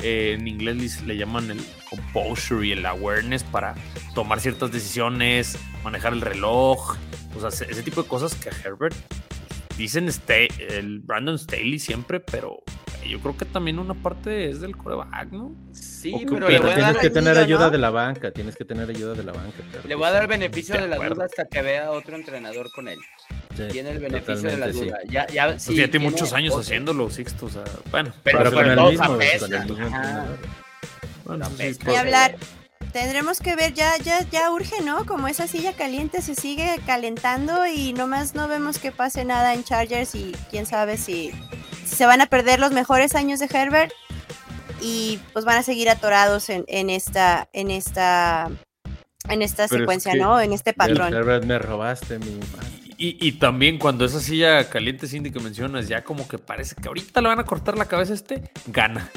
eh, 0.00 0.36
en 0.38 0.48
inglés 0.48 1.02
le 1.02 1.16
llaman 1.16 1.50
el 1.50 1.60
composure 1.90 2.66
y 2.66 2.72
el 2.72 2.84
awareness 2.86 3.44
para 3.44 3.74
tomar 4.14 4.40
ciertas 4.40 4.72
decisiones, 4.72 5.58
manejar 5.84 6.12
el 6.12 6.22
reloj, 6.22 6.96
o 7.36 7.40
sea, 7.40 7.66
ese 7.66 7.82
tipo 7.82 8.02
de 8.02 8.08
cosas 8.08 8.34
que 8.34 8.48
a 8.48 8.52
Herbert 8.64 8.96
dicen 9.78 10.08
este, 10.08 10.48
el 10.76 10.98
Brandon 10.98 11.38
Staley 11.38 11.78
siempre, 11.78 12.20
pero 12.20 12.62
yo 13.06 13.20
creo 13.20 13.36
que 13.36 13.44
también 13.44 13.78
una 13.78 13.94
parte 13.94 14.50
es 14.50 14.60
del 14.60 14.76
coreback, 14.76 15.30
¿no? 15.30 15.54
Sí, 15.72 16.14
pero, 16.28 16.46
tienes 16.48 16.98
que 16.98 17.10
tener 17.10 17.38
ayuda 17.38 17.70
de 17.70 17.78
la 17.78 17.90
banca, 17.90 18.32
tienes 18.32 18.56
que 18.56 18.64
tener 18.64 18.90
ayuda 18.90 19.14
de 19.14 19.22
la 19.22 19.32
banca. 19.32 19.62
Le 19.86 19.94
voy 19.94 20.06
a 20.06 20.10
dar 20.10 20.26
beneficio 20.26 20.78
de, 20.78 20.88
la 20.88 20.96
duda 20.96 21.24
hasta 21.24 21.46
que 21.46 21.62
vea 21.62 21.92
otro 21.92 22.16
entrenador 22.16 22.70
con 22.72 22.88
él. 22.88 22.98
tiene 23.70 23.92
el 23.92 24.00
beneficio 24.00 24.50
de 24.50 24.56
la 24.58 24.68
duda. 24.68 24.98
Ya, 25.08 25.26
ya, 25.28 25.46
pues 25.46 25.66
ya 25.66 25.88
tiene 25.88 26.10
muchos 26.10 26.32
años 26.32 26.54
haciéndolo, 26.56 27.08
Sixto, 27.08 27.46
o 27.46 27.50
sea, 27.50 27.64
bueno. 27.90 28.12
Pero, 28.24 28.52
con, 28.52 28.66
el 28.68 28.80
mismo, 28.80 29.18
Bueno, 31.24 31.48
y 31.60 31.94
hablar, 31.94 32.36
tendremos 32.92 33.40
que 33.40 33.56
ver, 33.56 33.74
ya, 33.74 33.96
ya, 33.98 34.20
ya 34.30 34.50
urge, 34.50 34.82
¿no? 34.82 35.06
Como 35.06 35.28
esa 35.28 35.46
silla 35.46 35.74
caliente 35.74 36.22
se 36.22 36.34
sigue 36.34 36.80
calentando 36.86 37.66
y 37.66 37.92
nomás 37.92 38.34
no 38.34 38.48
vemos 38.48 38.78
que 38.78 38.92
pase 38.92 39.24
nada 39.24 39.54
en 39.54 39.64
Chargers 39.64 40.14
y 40.14 40.34
quién 40.50 40.66
sabe 40.66 40.96
si 40.96 41.32
se 41.84 42.06
van 42.06 42.20
a 42.20 42.26
perder 42.26 42.60
los 42.60 42.72
mejores 42.72 43.14
años 43.14 43.40
de 43.40 43.48
Herbert 43.52 43.92
y 44.80 45.18
pues 45.32 45.44
van 45.44 45.58
a 45.58 45.62
seguir 45.62 45.90
atorados 45.90 46.50
en, 46.50 46.64
en 46.68 46.90
esta, 46.90 47.48
en 47.52 47.70
esta, 47.70 48.50
en 49.28 49.42
esta 49.42 49.68
secuencia, 49.68 50.14
¿no? 50.14 50.40
En 50.40 50.52
este 50.52 50.72
patrón. 50.72 51.12
Herbert, 51.14 51.44
me 51.44 51.58
robaste 51.58 52.18
mi 52.18 52.38
y, 53.00 53.16
y, 53.24 53.32
también 53.32 53.78
cuando 53.78 54.04
esa 54.04 54.18
silla 54.18 54.68
caliente 54.68 55.06
Cindy 55.06 55.30
que 55.30 55.38
mencionas, 55.38 55.86
ya 55.86 56.02
como 56.02 56.26
que 56.26 56.36
parece 56.36 56.74
que 56.74 56.88
ahorita 56.88 57.20
le 57.20 57.28
van 57.28 57.38
a 57.38 57.44
cortar 57.44 57.78
la 57.78 57.84
cabeza 57.84 58.10
a 58.12 58.16
este, 58.16 58.50
gana. 58.66 59.08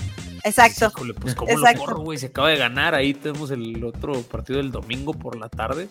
Exacto. 0.43 0.91
pues 1.19 1.35
como 1.35 1.51
lo 1.51 1.73
corro, 1.77 1.99
güey, 1.99 2.17
se 2.17 2.27
acaba 2.27 2.49
de 2.49 2.57
ganar. 2.57 2.95
Ahí 2.95 3.13
tenemos 3.13 3.51
el 3.51 3.83
otro 3.83 4.21
partido 4.23 4.57
del 4.57 4.71
domingo 4.71 5.13
por 5.13 5.37
la 5.37 5.49
tarde. 5.49 5.87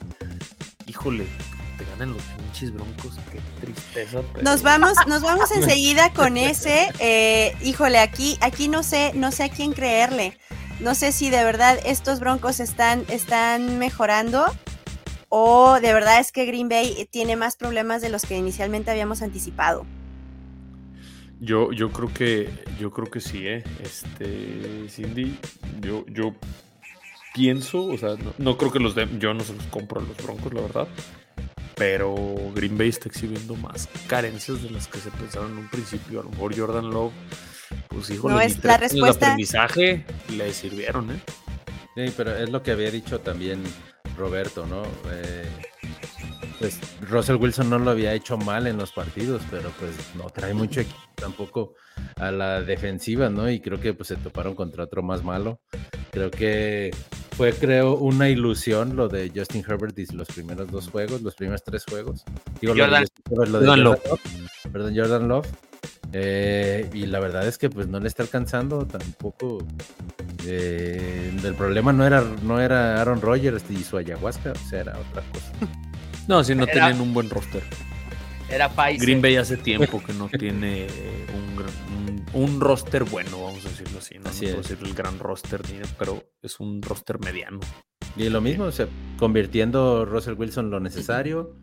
Híjole, 0.86 1.26
te 1.78 1.84
ganan 1.84 2.12
los 2.14 2.22
pinches 2.22 2.72
broncos, 2.72 3.18
qué 3.32 3.40
tristeza. 3.60 4.22
Nos 4.42 4.62
vamos, 4.62 4.94
nos 5.06 5.22
vamos 5.22 5.50
enseguida 5.50 6.12
con 6.12 6.36
ese. 6.36 6.88
Eh, 6.98 7.56
híjole, 7.62 7.98
aquí, 7.98 8.36
aquí 8.40 8.68
no 8.68 8.82
sé, 8.82 9.12
no 9.14 9.32
sé 9.32 9.44
a 9.44 9.48
quién 9.48 9.72
creerle. 9.72 10.38
No 10.80 10.94
sé 10.94 11.12
si 11.12 11.30
de 11.30 11.44
verdad 11.44 11.78
estos 11.84 12.20
broncos 12.20 12.58
están, 12.58 13.04
están 13.08 13.78
mejorando 13.78 14.46
o 15.28 15.78
de 15.80 15.92
verdad 15.92 16.20
es 16.20 16.32
que 16.32 16.44
Green 16.44 16.68
Bay 16.68 17.08
tiene 17.10 17.36
más 17.36 17.56
problemas 17.56 18.02
de 18.02 18.08
los 18.08 18.22
que 18.22 18.36
inicialmente 18.36 18.90
habíamos 18.90 19.22
anticipado. 19.22 19.86
Yo, 21.40 21.72
yo 21.72 21.90
creo 21.90 22.12
que, 22.12 22.50
yo 22.78 22.90
creo 22.90 23.10
que 23.10 23.20
sí, 23.20 23.46
¿eh? 23.46 23.64
Este, 23.82 24.88
Cindy, 24.88 25.38
yo, 25.80 26.04
yo 26.06 26.34
pienso, 27.34 27.86
o 27.86 27.96
sea, 27.96 28.16
no, 28.38 28.58
creo 28.58 28.70
que 28.70 28.78
los 28.78 28.94
de, 28.94 29.08
yo 29.18 29.32
no 29.32 29.40
se 29.40 29.54
los 29.54 29.64
compro 29.66 30.00
a 30.00 30.04
los 30.04 30.16
Broncos, 30.18 30.52
la 30.52 30.60
verdad. 30.60 30.88
Pero 31.76 32.14
Green 32.54 32.76
Bay 32.76 32.90
está 32.90 33.08
exhibiendo 33.08 33.56
más 33.56 33.88
carencias 34.06 34.62
de 34.62 34.70
las 34.70 34.86
que 34.86 34.98
se 34.98 35.10
pensaron 35.12 35.52
en 35.52 35.58
un 35.58 35.68
principio. 35.68 36.20
A 36.20 36.24
lo 36.24 36.30
mejor 36.30 36.54
Jordan 36.54 36.90
Love, 36.90 37.12
pues 37.88 38.10
hijo, 38.10 38.28
no 38.28 38.38
es 38.38 38.62
la 38.62 38.76
respuesta. 38.76 39.26
de 39.26 39.32
aprendizaje 39.32 40.04
le 40.36 40.52
sirvieron, 40.52 41.10
¿eh? 41.10 41.20
Sí, 41.96 42.12
pero 42.16 42.36
es 42.36 42.50
lo 42.50 42.62
que 42.62 42.72
había 42.72 42.90
dicho 42.90 43.20
también 43.20 43.62
Roberto, 44.18 44.66
¿no? 44.66 44.82
Eh, 45.10 45.48
pues 46.60 46.78
Russell 47.00 47.36
Wilson 47.36 47.70
no 47.70 47.78
lo 47.78 47.90
había 47.90 48.12
hecho 48.12 48.36
mal 48.36 48.66
en 48.66 48.76
los 48.76 48.92
partidos, 48.92 49.40
pero 49.50 49.70
pues 49.80 49.92
no 50.14 50.28
trae 50.28 50.52
mucho 50.52 50.82
equipo 50.82 50.98
tampoco 51.14 51.72
a 52.16 52.30
la 52.30 52.60
defensiva, 52.60 53.30
¿no? 53.30 53.50
Y 53.50 53.60
creo 53.60 53.80
que 53.80 53.94
pues 53.94 54.08
se 54.08 54.16
toparon 54.16 54.54
contra 54.54 54.84
otro 54.84 55.02
más 55.02 55.24
malo. 55.24 55.58
Creo 56.10 56.30
que 56.30 56.90
fue, 57.34 57.54
creo, 57.54 57.94
una 57.94 58.28
ilusión 58.28 58.94
lo 58.94 59.08
de 59.08 59.32
Justin 59.34 59.64
Herbert 59.66 59.98
y 59.98 60.04
los 60.14 60.28
primeros 60.28 60.70
dos 60.70 60.88
juegos, 60.88 61.22
los 61.22 61.34
primeros 61.34 61.64
tres 61.64 61.86
juegos. 61.86 62.24
Jordan, 62.62 63.06
Love. 63.82 64.00
Perdón, 64.70 64.94
Jordan 64.94 65.28
Love. 65.28 65.48
Eh, 66.12 66.90
y 66.92 67.06
la 67.06 67.20
verdad 67.20 67.46
es 67.46 67.56
que 67.56 67.70
pues 67.70 67.86
no 67.88 68.00
le 68.00 68.08
está 68.08 68.22
alcanzando 68.22 68.86
tampoco. 68.86 69.66
Eh, 70.46 71.32
el 71.42 71.54
problema 71.54 71.94
no 71.94 72.06
era, 72.06 72.22
no 72.42 72.60
era 72.60 73.00
Aaron 73.00 73.22
Rodgers 73.22 73.64
y 73.70 73.82
su 73.82 73.96
ayahuasca, 73.96 74.52
o 74.52 74.68
sea, 74.68 74.80
era 74.80 74.98
otra 74.98 75.22
cosa. 75.32 75.89
No, 76.28 76.44
si 76.44 76.54
no 76.54 76.66
tenían 76.66 77.00
un 77.00 77.12
buen 77.12 77.28
roster. 77.30 77.62
Era 78.48 78.68
país. 78.68 79.00
Green 79.00 79.22
Bay 79.22 79.36
hace 79.36 79.56
tiempo 79.56 80.02
que 80.02 80.12
no 80.12 80.28
tiene 80.28 80.86
un, 82.32 82.60
roster 82.60 83.04
bueno, 83.04 83.42
vamos 83.42 83.64
a 83.64 83.68
decirlo 83.68 83.98
así. 83.98 84.18
No, 84.18 84.30
así 84.30 84.46
decir 84.46 84.78
el 84.82 84.94
gran 84.94 85.18
roster, 85.18 85.62
pero 85.98 86.24
es 86.42 86.58
un 86.60 86.82
roster 86.82 87.18
mediano. 87.20 87.60
Y 88.16 88.28
lo 88.28 88.40
mismo, 88.40 88.64
o 88.64 88.72
sea, 88.72 88.88
convirtiendo 89.18 90.04
Russell 90.04 90.34
Wilson 90.34 90.70
lo 90.70 90.80
necesario, 90.80 91.56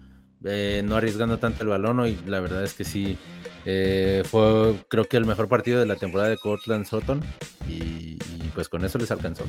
eh, 0.45 0.81
no 0.85 0.95
arriesgando 0.95 1.39
tanto 1.39 1.63
el 1.63 1.69
balón, 1.69 2.05
y 2.07 2.17
la 2.25 2.39
verdad 2.39 2.63
es 2.63 2.73
que 2.73 2.83
sí, 2.83 3.17
eh, 3.65 4.23
fue 4.25 4.75
creo 4.87 5.05
que 5.05 5.17
el 5.17 5.25
mejor 5.25 5.47
partido 5.49 5.79
de 5.79 5.85
la 5.85 5.95
temporada 5.95 6.29
de 6.29 6.37
Cortland 6.37 6.85
Sutton, 6.85 7.21
y, 7.67 8.17
pues 8.53 8.69
con 8.69 8.85
eso 8.85 8.97
les 8.97 9.11
alcanzó. 9.11 9.43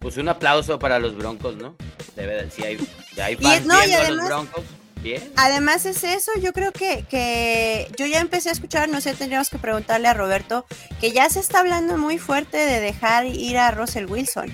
Pues 0.00 0.16
un 0.16 0.28
aplauso 0.28 0.78
para 0.78 0.98
los 0.98 1.14
Broncos, 1.14 1.56
¿no? 1.56 1.76
Debe 2.16 2.44
de, 2.44 2.50
si 2.50 2.64
hay, 2.64 2.88
hay 3.22 3.36
fans 3.36 3.68
a 3.70 4.10
los 4.10 4.26
Broncos. 4.26 4.64
Bien. 5.02 5.32
Además 5.36 5.86
es 5.86 6.04
eso, 6.04 6.30
yo 6.42 6.52
creo 6.52 6.72
que, 6.72 7.06
que 7.08 7.90
yo 7.96 8.04
ya 8.04 8.20
empecé 8.20 8.50
a 8.50 8.52
escuchar, 8.52 8.90
no 8.90 9.00
sé, 9.00 9.14
tendríamos 9.14 9.48
que 9.48 9.58
preguntarle 9.58 10.08
a 10.08 10.14
Roberto, 10.14 10.66
que 11.00 11.12
ya 11.12 11.30
se 11.30 11.40
está 11.40 11.60
hablando 11.60 11.96
muy 11.96 12.18
fuerte 12.18 12.58
de 12.58 12.80
dejar 12.80 13.24
ir 13.24 13.56
a 13.56 13.70
Russell 13.70 14.04
Wilson, 14.04 14.52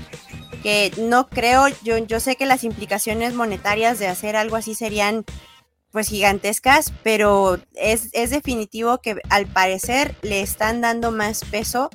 que 0.62 0.92
no 0.98 1.26
creo, 1.28 1.66
yo, 1.82 1.98
yo 1.98 2.20
sé 2.20 2.36
que 2.36 2.46
las 2.46 2.62
implicaciones 2.62 3.34
monetarias 3.34 3.98
de 3.98 4.06
hacer 4.06 4.36
algo 4.36 4.54
así 4.54 4.76
serían 4.76 5.24
pues 5.96 6.08
gigantescas, 6.08 6.92
pero 7.02 7.58
es, 7.72 8.10
es 8.12 8.28
definitivo 8.28 8.98
que 8.98 9.16
al 9.30 9.46
parecer 9.46 10.14
le 10.20 10.42
están 10.42 10.82
dando 10.82 11.10
más 11.10 11.42
peso 11.42 11.88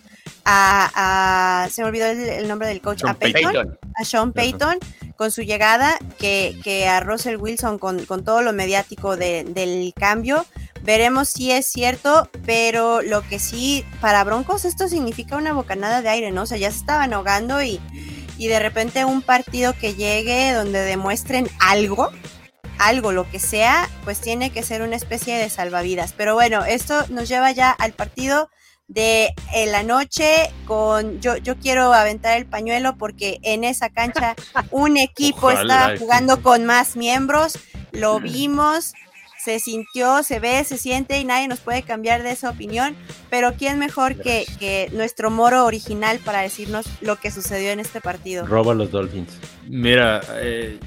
a, 0.43 1.67
se 1.71 1.83
me 1.83 1.89
olvidó 1.89 2.07
el, 2.07 2.47
nombre 2.47 2.67
del 2.67 2.81
coach, 2.81 3.03
a 3.05 3.13
Peyton, 3.13 3.77
a 3.95 4.03
Sean 4.03 4.33
Payton 4.33 4.79
con 5.17 5.29
su 5.29 5.43
llegada, 5.43 5.99
que, 6.17 6.59
que 6.63 6.87
a 6.87 7.01
Russell 7.01 7.35
Wilson 7.35 7.77
con, 7.77 8.03
con 8.07 8.25
todo 8.25 8.41
lo 8.41 8.53
mediático 8.53 9.17
del 9.17 9.93
cambio. 9.95 10.47
Veremos 10.81 11.29
si 11.29 11.51
es 11.51 11.67
cierto, 11.67 12.27
pero 12.43 13.03
lo 13.03 13.21
que 13.21 13.37
sí, 13.37 13.85
para 14.01 14.23
Broncos 14.23 14.65
esto 14.65 14.87
significa 14.87 15.37
una 15.37 15.53
bocanada 15.53 16.01
de 16.01 16.09
aire, 16.09 16.31
¿no? 16.31 16.41
O 16.41 16.45
sea, 16.47 16.57
ya 16.57 16.71
se 16.71 16.77
estaban 16.79 17.13
ahogando 17.13 17.61
y, 17.61 17.79
y 18.39 18.47
de 18.47 18.57
repente 18.57 19.05
un 19.05 19.21
partido 19.21 19.75
que 19.79 19.93
llegue 19.93 20.53
donde 20.53 20.79
demuestren 20.79 21.47
algo, 21.59 22.09
algo, 22.81 23.11
lo 23.11 23.29
que 23.29 23.39
sea, 23.39 23.89
pues 24.03 24.19
tiene 24.19 24.51
que 24.51 24.63
ser 24.63 24.81
una 24.81 24.95
especie 24.95 25.37
de 25.37 25.49
salvavidas. 25.49 26.13
Pero 26.13 26.33
bueno, 26.33 26.65
esto 26.65 27.05
nos 27.09 27.29
lleva 27.29 27.51
ya 27.51 27.71
al 27.71 27.93
partido 27.93 28.49
de 28.87 29.33
la 29.67 29.83
noche 29.83 30.51
con 30.65 31.21
yo 31.21 31.37
yo 31.37 31.55
quiero 31.55 31.93
aventar 31.93 32.37
el 32.37 32.45
pañuelo 32.45 32.97
porque 32.97 33.39
en 33.43 33.63
esa 33.63 33.89
cancha 33.89 34.35
un 34.71 34.97
equipo 34.97 35.49
estaba 35.49 35.97
jugando 35.97 36.41
con 36.41 36.65
más 36.65 36.97
miembros, 36.97 37.57
lo 37.93 38.19
vimos, 38.19 38.93
se 39.41 39.59
sintió, 39.59 40.23
se 40.23 40.39
ve, 40.39 40.63
se 40.65 40.77
siente 40.77 41.19
y 41.19 41.23
nadie 41.23 41.47
nos 41.47 41.61
puede 41.61 41.83
cambiar 41.83 42.21
de 42.21 42.31
esa 42.31 42.49
opinión, 42.49 42.95
pero 43.29 43.53
quién 43.53 43.79
mejor 43.79 44.15
que, 44.15 44.45
que 44.59 44.89
nuestro 44.91 45.31
moro 45.31 45.65
original 45.65 46.19
para 46.19 46.41
decirnos 46.41 46.85
lo 46.99 47.15
que 47.15 47.31
sucedió 47.31 47.71
en 47.71 47.79
este 47.79 48.01
partido. 48.01 48.45
Roba 48.45 48.73
los 48.73 48.91
Dolphins. 48.91 49.37
Mira, 49.67 50.21
eh, 50.35 50.79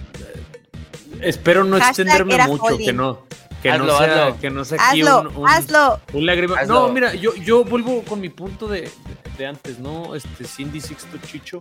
espero 1.22 1.64
no 1.64 1.76
extenderme 1.76 2.38
mucho, 2.46 2.76
que 2.78 2.92
no 2.92 3.24
que 3.72 3.78
no 3.78 3.98
sea, 3.98 4.36
que 4.38 4.50
no 4.50 4.64
sea 4.64 4.78
aquí 4.90 5.02
un, 5.02 5.26
un, 5.36 5.48
hazlo. 5.48 6.00
un 6.12 6.26
lágrima. 6.26 6.62
No, 6.64 6.92
mira, 6.92 7.14
yo, 7.14 7.34
yo 7.36 7.64
vuelvo 7.64 8.02
con 8.02 8.20
mi 8.20 8.28
punto 8.28 8.68
de, 8.68 8.90
de, 9.38 9.46
antes, 9.46 9.78
¿no? 9.78 10.14
Este 10.14 10.44
Cindy 10.44 10.80
Sixto 10.80 11.16
Chicho. 11.26 11.60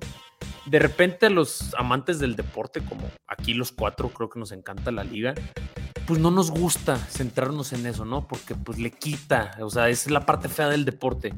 De 0.65 0.79
repente 0.79 1.27
a 1.27 1.29
los 1.29 1.73
amantes 1.75 2.19
del 2.19 2.35
deporte, 2.35 2.83
como 2.83 3.09
aquí 3.27 3.53
los 3.53 3.71
cuatro, 3.71 4.09
creo 4.09 4.29
que 4.29 4.39
nos 4.39 4.51
encanta 4.51 4.91
la 4.91 5.05
liga, 5.05 5.33
pues 6.05 6.19
no 6.19 6.29
nos 6.29 6.51
gusta 6.51 6.97
centrarnos 6.97 7.71
en 7.71 7.85
eso, 7.85 8.03
¿no? 8.03 8.27
Porque 8.27 8.55
pues 8.55 8.79
le 8.79 8.91
quita, 8.91 9.57
o 9.61 9.69
sea, 9.69 9.87
es 9.87 10.09
la 10.09 10.25
parte 10.25 10.49
fea 10.49 10.67
del 10.67 10.83
deporte. 10.83 11.33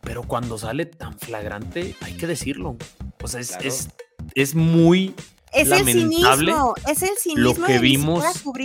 Pero 0.00 0.22
cuando 0.22 0.56
sale 0.56 0.86
tan 0.86 1.18
flagrante, 1.18 1.94
hay 2.00 2.14
que 2.14 2.26
decirlo. 2.26 2.76
O 3.22 3.28
sea, 3.28 3.40
es, 3.40 3.58
es, 3.60 3.88
es 4.34 4.54
muy 4.54 5.14
es 5.56 5.70
el 5.70 5.86
cinismo, 5.86 6.74
es 6.88 7.02
el 7.02 7.16
cinismo 7.18 7.60
lo 7.60 7.66
que 7.66 7.78
vimos 7.78 8.24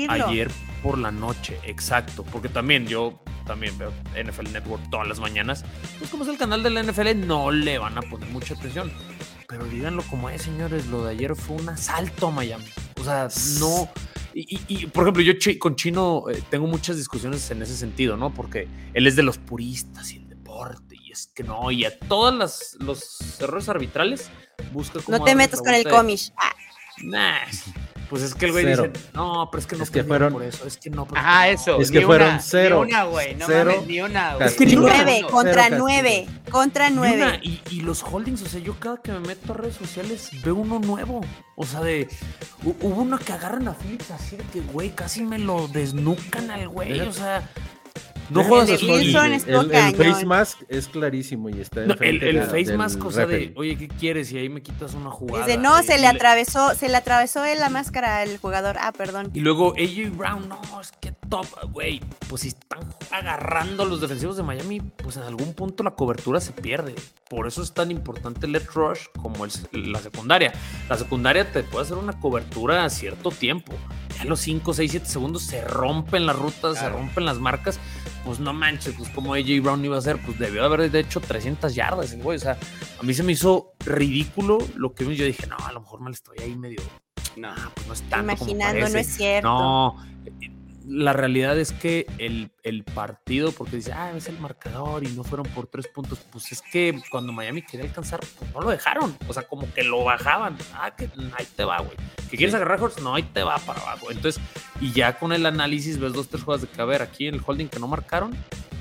ayer 0.09 0.51
por 0.83 0.97
la 0.97 1.11
noche, 1.11 1.59
exacto, 1.63 2.23
porque 2.23 2.49
también 2.49 2.87
yo 2.87 3.21
también 3.45 3.77
veo 3.77 3.91
NFL 4.21 4.51
Network 4.51 4.89
todas 4.89 5.07
las 5.07 5.19
mañanas, 5.19 5.63
pues 5.99 6.09
como 6.09 6.23
es 6.23 6.29
el 6.29 6.37
canal 6.37 6.63
de 6.63 6.69
la 6.69 6.83
NFL 6.83 7.25
no 7.25 7.51
le 7.51 7.77
van 7.77 7.97
a 7.97 8.01
poner 8.01 8.29
mucha 8.29 8.53
atención, 8.53 8.91
pero 9.47 9.65
díganlo 9.65 10.03
como 10.03 10.29
es, 10.29 10.41
señores, 10.43 10.87
lo 10.87 11.05
de 11.05 11.11
ayer 11.11 11.35
fue 11.35 11.57
un 11.57 11.69
asalto 11.69 12.27
a 12.27 12.31
Miami, 12.31 12.65
o 12.99 13.03
sea, 13.03 13.27
no 13.59 13.89
y, 14.33 14.87
por 14.87 15.03
ejemplo, 15.03 15.23
yo 15.23 15.33
con 15.59 15.75
Chino 15.75 16.23
eh, 16.29 16.41
tengo 16.49 16.67
muchas 16.67 16.95
discusiones 16.95 17.49
en 17.51 17.61
ese 17.61 17.75
sentido, 17.75 18.15
¿no? 18.15 18.33
Porque 18.33 18.67
él 18.93 19.07
es 19.07 19.15
de 19.15 19.23
los 19.23 19.37
puristas 19.37 20.13
y 20.13 20.17
el 20.17 20.29
deporte, 20.29 20.95
y 20.95 21.11
es 21.11 21.27
que 21.27 21.43
no, 21.43 21.69
y 21.71 21.85
a 21.85 21.99
todos 21.99 22.77
los 22.79 23.41
errores 23.41 23.67
arbitrales 23.67 24.29
busca 24.71 25.01
como... 25.01 25.17
No 25.17 25.23
te 25.23 25.35
metas 25.35 25.59
con 25.61 25.73
el 25.73 25.83
cómic. 25.83 26.19
Ah. 26.37 26.51
Nah, 27.03 27.39
pues 28.11 28.23
es 28.23 28.35
que 28.35 28.47
el 28.47 28.51
güey 28.51 28.65
dice, 28.65 28.91
no, 29.13 29.47
pero 29.49 29.61
es 29.61 29.67
que 29.67 29.77
no 29.77 29.83
es 29.85 29.89
que 29.89 30.03
fueron 30.03 30.33
por 30.33 30.43
eso, 30.43 30.67
es 30.67 30.75
que 30.75 30.89
no. 30.89 31.07
Ah, 31.15 31.47
eso. 31.47 31.79
Es 31.79 31.89
que 31.89 32.01
fueron 32.01 32.41
cero. 32.41 32.83
Ni 32.83 32.91
una, 32.91 33.03
güey, 33.05 33.35
no 33.35 33.45
cero, 33.47 33.71
mames, 33.71 33.87
ni 33.87 34.01
una, 34.01 34.35
güey. 34.35 34.47
Es 34.49 34.55
que 34.55 34.65
nueve, 34.65 35.21
contra 35.31 35.69
nueve, 35.69 36.27
contra 36.51 36.89
nueve. 36.89 37.39
Y, 37.41 37.61
y, 37.69 37.81
los 37.83 38.03
holdings, 38.03 38.41
o 38.41 38.47
sea, 38.47 38.59
yo 38.59 38.77
cada 38.77 38.97
que 38.97 39.13
me 39.13 39.21
meto 39.21 39.53
a 39.53 39.55
redes 39.55 39.75
sociales 39.75 40.29
veo 40.43 40.55
uno 40.55 40.79
nuevo. 40.79 41.21
O 41.55 41.65
sea, 41.65 41.79
de, 41.79 42.09
hubo 42.65 43.01
uno 43.01 43.17
que 43.17 43.31
agarran 43.31 43.69
a 43.69 43.75
Phillips 43.75 44.11
así 44.11 44.35
de 44.35 44.43
que, 44.43 44.59
güey, 44.59 44.89
casi 44.89 45.23
me 45.23 45.39
lo 45.39 45.69
desnucan 45.69 46.51
al 46.51 46.67
güey, 46.67 46.99
o 46.99 47.13
sea... 47.13 47.49
No 48.29 48.43
juegas 48.43 48.69
el, 48.69 48.89
el, 48.89 49.71
el, 49.71 49.95
face 49.95 50.25
mask 50.25 50.59
es 50.69 50.87
clarísimo 50.87 51.49
y 51.49 51.59
está 51.59 51.85
no, 51.85 51.95
el, 51.99 52.23
el 52.23 52.41
face 52.43 52.77
mask, 52.77 52.99
cosa 52.99 53.25
de, 53.25 53.53
oye, 53.55 53.77
¿qué 53.77 53.87
quieres? 53.87 54.31
Y 54.31 54.37
ahí 54.37 54.49
me 54.49 54.61
quitas 54.61 54.93
una 54.93 55.09
jugada. 55.11 55.45
Dice, 55.45 55.57
no, 55.57 55.81
se 55.83 55.97
le 55.97 56.07
atravesó, 56.07 56.73
se 56.75 56.87
le 56.87 56.97
atravesó 56.97 57.45
en 57.45 57.59
la 57.59 57.69
máscara 57.69 58.21
al 58.21 58.37
jugador. 58.37 58.77
Ah, 58.79 58.91
perdón. 58.91 59.31
Y 59.33 59.41
luego 59.41 59.73
AJ 59.77 60.15
Brown, 60.15 60.47
no, 60.47 60.61
es 60.79 60.91
que 61.01 61.13
top, 61.31 61.47
güey. 61.71 61.99
Pues 62.29 62.43
si 62.43 62.49
están 62.49 62.81
agarrando 63.09 63.83
a 63.83 63.85
los 63.87 64.01
defensivos 64.01 64.37
de 64.37 64.43
Miami, 64.43 64.81
pues 64.81 65.17
en 65.17 65.23
algún 65.23 65.53
punto 65.53 65.81
la 65.81 65.95
cobertura 65.95 66.39
se 66.39 66.51
pierde. 66.51 66.93
Por 67.29 67.47
eso 67.47 67.63
es 67.63 67.73
tan 67.73 67.89
importante 67.89 68.45
el 68.45 68.51
let 68.51 68.67
rush 68.75 69.05
como 69.19 69.47
la 69.71 69.99
secundaria. 69.99 70.53
La 70.89 70.97
secundaria 70.97 71.51
te 71.51 71.63
puede 71.63 71.85
hacer 71.85 71.97
una 71.97 72.19
cobertura 72.19 72.83
a 72.85 72.89
cierto 72.89 73.31
tiempo. 73.31 73.73
Ya 74.17 74.25
los 74.25 74.41
5, 74.41 74.73
6, 74.73 74.91
7 74.91 75.05
segundos 75.07 75.43
se 75.43 75.63
rompen 75.63 76.27
las 76.27 76.35
rutas, 76.35 76.77
se 76.77 76.89
rompen 76.89 77.25
las 77.25 77.39
marcas 77.39 77.79
pues 78.25 78.39
no 78.39 78.53
manches, 78.53 78.93
pues 78.95 79.09
como 79.09 79.33
AJ 79.33 79.61
Brown 79.63 79.83
iba 79.83 79.97
a 79.97 80.01
ser, 80.01 80.19
pues 80.19 80.37
debió 80.37 80.63
haber 80.63 80.95
hecho 80.95 81.19
300 81.19 81.73
yardas 81.73 82.15
güey. 82.17 82.37
O 82.37 82.39
sea, 82.39 82.57
a 82.99 83.03
mí 83.03 83.15
se 83.15 83.23
me 83.23 83.31
hizo 83.31 83.73
ridículo 83.79 84.59
lo 84.75 84.93
que 84.93 85.03
yo 85.15 85.25
dije, 85.25 85.47
no, 85.47 85.57
a 85.57 85.71
lo 85.71 85.81
mejor 85.81 86.01
me 86.01 86.11
estoy 86.11 86.37
ahí 86.39 86.55
medio. 86.55 86.81
No, 87.35 87.53
pues 87.73 87.87
no 87.87 87.93
es 87.93 88.01
tanto. 88.03 88.33
Imaginando, 88.33 88.89
no 88.89 88.99
es 88.99 89.07
cierto. 89.07 89.47
No, 89.47 89.95
la 90.87 91.13
realidad 91.13 91.57
es 91.59 91.71
que 91.71 92.07
el, 92.17 92.51
partido, 92.93 93.51
porque 93.51 93.77
dice, 93.77 93.93
ah, 93.93 94.11
es 94.15 94.27
el 94.27 94.39
marcador 94.39 95.03
y 95.03 95.09
no 95.09 95.23
fueron 95.23 95.45
por 95.47 95.67
tres 95.67 95.87
puntos, 95.87 96.19
pues 96.31 96.51
es 96.51 96.61
que 96.61 96.99
cuando 97.09 97.31
Miami 97.31 97.61
quería 97.61 97.85
alcanzar, 97.85 98.19
pues 98.37 98.51
no 98.53 98.61
lo 98.61 98.69
dejaron. 98.69 99.15
O 99.27 99.33
sea, 99.33 99.43
como 99.43 99.71
que 99.73 99.83
lo 99.83 100.03
bajaban. 100.03 100.57
Ah, 100.73 100.95
que 100.95 101.09
ahí 101.37 101.47
te 101.55 101.63
va, 101.63 101.79
güey. 101.79 101.95
¿Que 102.29 102.37
quieres 102.37 102.55
agarrar 102.55 102.79
No, 103.01 103.15
ahí 103.15 103.23
te 103.23 103.43
va 103.43 103.57
para 103.59 103.81
abajo. 103.81 104.11
Entonces, 104.11 104.41
y 104.79 104.91
ya 104.91 105.17
con 105.17 105.33
el 105.33 105.45
análisis 105.45 105.99
ves 105.99 106.13
dos, 106.13 106.27
tres 106.27 106.43
jugadas 106.43 106.61
de 106.61 106.67
caber 106.67 107.01
aquí 107.01 107.27
en 107.27 107.35
el 107.35 107.41
holding 107.45 107.67
que 107.67 107.79
no 107.79 107.87
marcaron. 107.87 108.35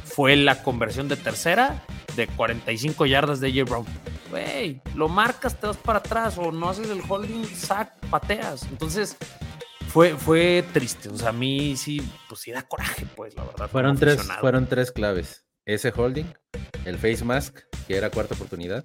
Fue 0.05 0.35
la 0.37 0.63
conversión 0.63 1.09
de 1.09 1.17
tercera 1.17 1.85
de 2.17 2.27
45 2.27 3.07
yardas 3.07 3.41
de 3.41 3.53
J. 3.53 3.65
Brown. 3.65 3.87
Güey, 4.31 4.81
lo 4.95 5.09
marcas, 5.09 5.59
te 5.59 5.67
vas 5.67 5.77
para 5.77 5.99
atrás 5.99 6.39
o 6.39 6.53
no 6.53 6.69
haces 6.69 6.89
el 6.89 7.01
holding, 7.07 7.45
sac, 7.45 7.95
pateas. 8.09 8.65
Entonces, 8.65 9.17
fue, 9.91 10.17
fue 10.17 10.65
triste. 10.73 11.09
O 11.09 11.17
sea, 11.17 11.31
a 11.31 11.33
mí 11.33 11.77
sí, 11.77 12.01
pues 12.29 12.41
sí 12.41 12.53
da 12.53 12.63
coraje, 12.63 13.07
pues, 13.17 13.35
la 13.35 13.45
verdad. 13.45 13.69
Fueron 13.69 13.99
tres, 13.99 14.23
fueron 14.41 14.67
tres 14.67 14.93
claves. 14.93 15.45
Ese 15.67 15.93
holding, 15.95 16.27
el 16.85 16.97
face 16.97 17.25
mask, 17.25 17.59
que 17.87 17.97
era 17.97 18.11
cuarta 18.11 18.35
oportunidad, 18.35 18.85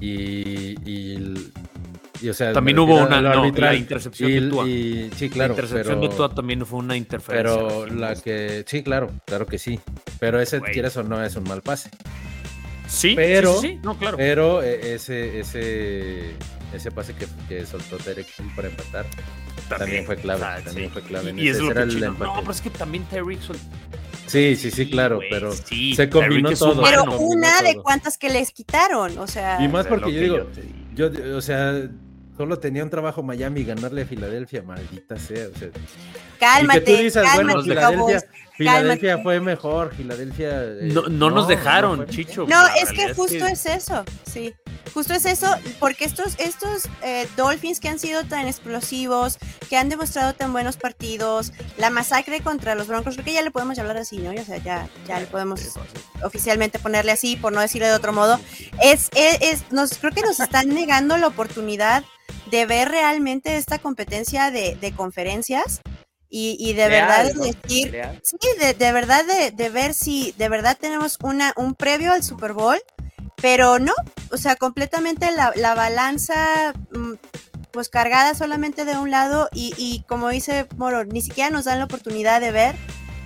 y, 0.00 0.74
y, 0.84 2.28
o 2.28 2.34
sea, 2.34 2.52
también 2.52 2.78
hubo 2.78 2.96
una 2.96 3.20
la 3.20 3.74
intercepción 3.74 4.30
y, 4.68 5.10
sí, 5.16 5.30
claro. 5.30 5.54
La 5.54 5.62
intercepción 5.62 6.00
pero, 6.00 6.30
también 6.30 6.66
fue 6.66 6.80
una 6.80 6.96
interferencia. 6.96 7.56
Pero 7.56 7.86
la 7.86 8.14
que, 8.14 8.64
sí, 8.66 8.82
claro, 8.82 9.10
claro 9.24 9.46
que 9.46 9.58
sí. 9.58 9.80
Pero 10.18 10.40
ese, 10.40 10.60
quieres 10.60 10.96
o 10.96 11.02
no, 11.02 11.22
es 11.22 11.36
un 11.36 11.44
mal 11.44 11.62
pase. 11.62 11.90
Sí, 12.88 13.14
pero, 13.16 13.58
sí, 13.60 13.78
no, 13.82 13.96
claro. 13.98 14.16
Pero 14.16 14.62
eh, 14.62 14.94
ese, 14.94 15.40
ese, 15.40 16.34
ese 16.72 16.90
pase 16.90 17.14
que, 17.14 17.26
que 17.48 17.64
soltó 17.66 17.98
Derek 17.98 18.26
para 18.54 18.68
empatar 18.68 19.06
también, 19.68 20.04
fue 20.04 20.16
clave. 20.16 20.42
Ah, 20.44 20.60
también 20.64 20.90
fue 20.90 21.02
clave. 21.02 21.34
Y, 21.36 21.48
es 21.48 21.58
lo 21.58 21.74
que 21.74 21.86
No, 21.86 22.16
pero 22.16 22.50
es 22.50 22.60
que 22.60 22.70
también 22.70 23.04
Terry 23.04 23.38
Sí, 24.26 24.56
sí, 24.56 24.70
sí, 24.70 24.90
claro, 24.90 25.20
pero 25.30 25.52
se 25.52 26.10
combinó 26.10 26.50
todo. 26.52 26.82
Pero 26.82 27.04
una 27.18 27.62
de 27.62 27.76
cuantas 27.76 28.18
que 28.18 28.28
les 28.28 28.50
quitaron, 28.52 29.18
o 29.18 29.26
sea. 29.26 29.62
Y 29.62 29.68
más 29.68 29.86
porque 29.86 30.12
yo 30.12 30.20
digo, 30.20 30.46
yo, 30.94 31.36
o 31.36 31.40
sea, 31.40 31.88
solo 32.36 32.58
tenía 32.58 32.82
un 32.82 32.90
trabajo 32.90 33.22
Miami 33.22 33.64
ganarle 33.64 34.02
a 34.02 34.06
Filadelfia, 34.06 34.62
maldita 34.62 35.16
sea, 35.16 35.46
o 35.54 35.58
sea. 35.58 35.68
Cálmate, 36.38 36.78
y 36.78 36.84
que 36.84 36.90
tú 36.90 37.02
dices, 37.02 37.24
bueno, 37.34 37.62
Filadelfia, 37.62 38.20
Filadelfia 38.56 39.18
fue 39.18 39.40
mejor, 39.40 39.94
Filadelfia. 39.94 40.62
Eh, 40.64 40.90
no, 40.92 41.02
no, 41.02 41.30
nos 41.30 41.46
dejaron, 41.46 42.06
Chicho. 42.08 42.46
No, 42.48 42.66
es 42.82 42.90
que 42.92 43.14
justo 43.14 43.46
es 43.46 43.66
eso, 43.66 44.04
sí. 44.24 44.52
Justo 44.94 45.14
es 45.14 45.26
eso, 45.26 45.48
porque 45.78 46.04
estos, 46.04 46.34
estos 46.38 46.88
eh, 47.02 47.28
Dolphins 47.36 47.80
que 47.80 47.88
han 47.88 47.98
sido 47.98 48.24
tan 48.24 48.46
explosivos, 48.46 49.38
que 49.68 49.76
han 49.76 49.88
demostrado 49.88 50.34
tan 50.34 50.52
buenos 50.52 50.76
partidos, 50.76 51.52
la 51.76 51.90
masacre 51.90 52.40
contra 52.40 52.74
los 52.74 52.86
Broncos, 52.86 53.14
creo 53.14 53.24
que 53.24 53.32
ya 53.32 53.42
le 53.42 53.50
podemos 53.50 53.78
hablar 53.78 53.96
así, 53.98 54.18
¿no? 54.18 54.30
O 54.30 54.44
sea, 54.44 54.58
ya, 54.58 54.88
ya 55.06 55.20
le 55.20 55.26
podemos 55.26 55.60
oficialmente 56.22 56.78
ponerle 56.78 57.12
así, 57.12 57.36
por 57.36 57.52
no 57.52 57.60
decirlo 57.60 57.86
de 57.86 57.94
otro 57.94 58.12
modo. 58.12 58.40
Es, 58.82 59.10
es, 59.14 59.70
nos, 59.70 59.98
creo 59.98 60.12
que 60.12 60.22
nos 60.22 60.40
están 60.40 60.68
negando 60.68 61.16
la 61.16 61.26
oportunidad 61.26 62.04
de 62.50 62.66
ver 62.66 62.88
realmente 62.88 63.56
esta 63.56 63.78
competencia 63.78 64.50
de, 64.50 64.76
de 64.76 64.92
conferencias 64.92 65.80
y, 66.28 66.72
de 66.74 66.88
verdad 66.88 67.24
decir, 67.24 67.54
sí, 68.22 68.36
de, 68.58 68.92
verdad 68.92 69.24
de, 69.54 69.68
ver 69.70 69.94
si 69.94 70.32
de 70.36 70.48
verdad 70.48 70.76
tenemos 70.78 71.18
una, 71.22 71.54
un 71.56 71.74
previo 71.74 72.12
al 72.12 72.22
Super 72.22 72.52
Bowl, 72.52 72.78
pero 73.40 73.78
no, 73.78 73.92
o 74.30 74.36
sea, 74.36 74.56
completamente 74.56 75.28
la, 75.30 75.74
balanza 75.74 76.72
mm, 76.92 77.14
pues 77.70 77.88
cargada 77.88 78.34
solamente 78.34 78.84
de 78.84 78.96
un 78.96 79.10
lado 79.10 79.48
y, 79.52 79.74
y 79.76 80.04
como 80.08 80.28
dice 80.28 80.66
Moro, 80.76 81.04
ni 81.04 81.20
siquiera 81.20 81.50
nos 81.50 81.64
dan 81.64 81.78
la 81.78 81.84
oportunidad 81.84 82.40
de 82.40 82.50
ver 82.50 82.76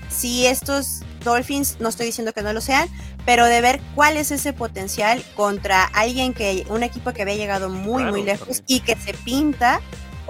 si 0.08 0.46
estos 0.46 1.02
Dolphins, 1.24 1.76
no 1.80 1.88
estoy 1.88 2.06
diciendo 2.06 2.32
que 2.32 2.42
no 2.42 2.52
lo 2.52 2.60
sean, 2.60 2.88
pero 3.24 3.46
de 3.46 3.60
ver 3.60 3.80
cuál 3.94 4.16
es 4.16 4.30
ese 4.30 4.52
potencial 4.52 5.22
contra 5.36 5.84
alguien 5.84 6.34
que, 6.34 6.66
un 6.68 6.82
equipo 6.82 7.12
que 7.12 7.22
había 7.22 7.36
llegado 7.36 7.68
muy, 7.68 8.04
muy 8.04 8.22
lejos 8.22 8.62
y 8.66 8.80
que 8.80 8.96
se 8.96 9.14
pinta 9.14 9.80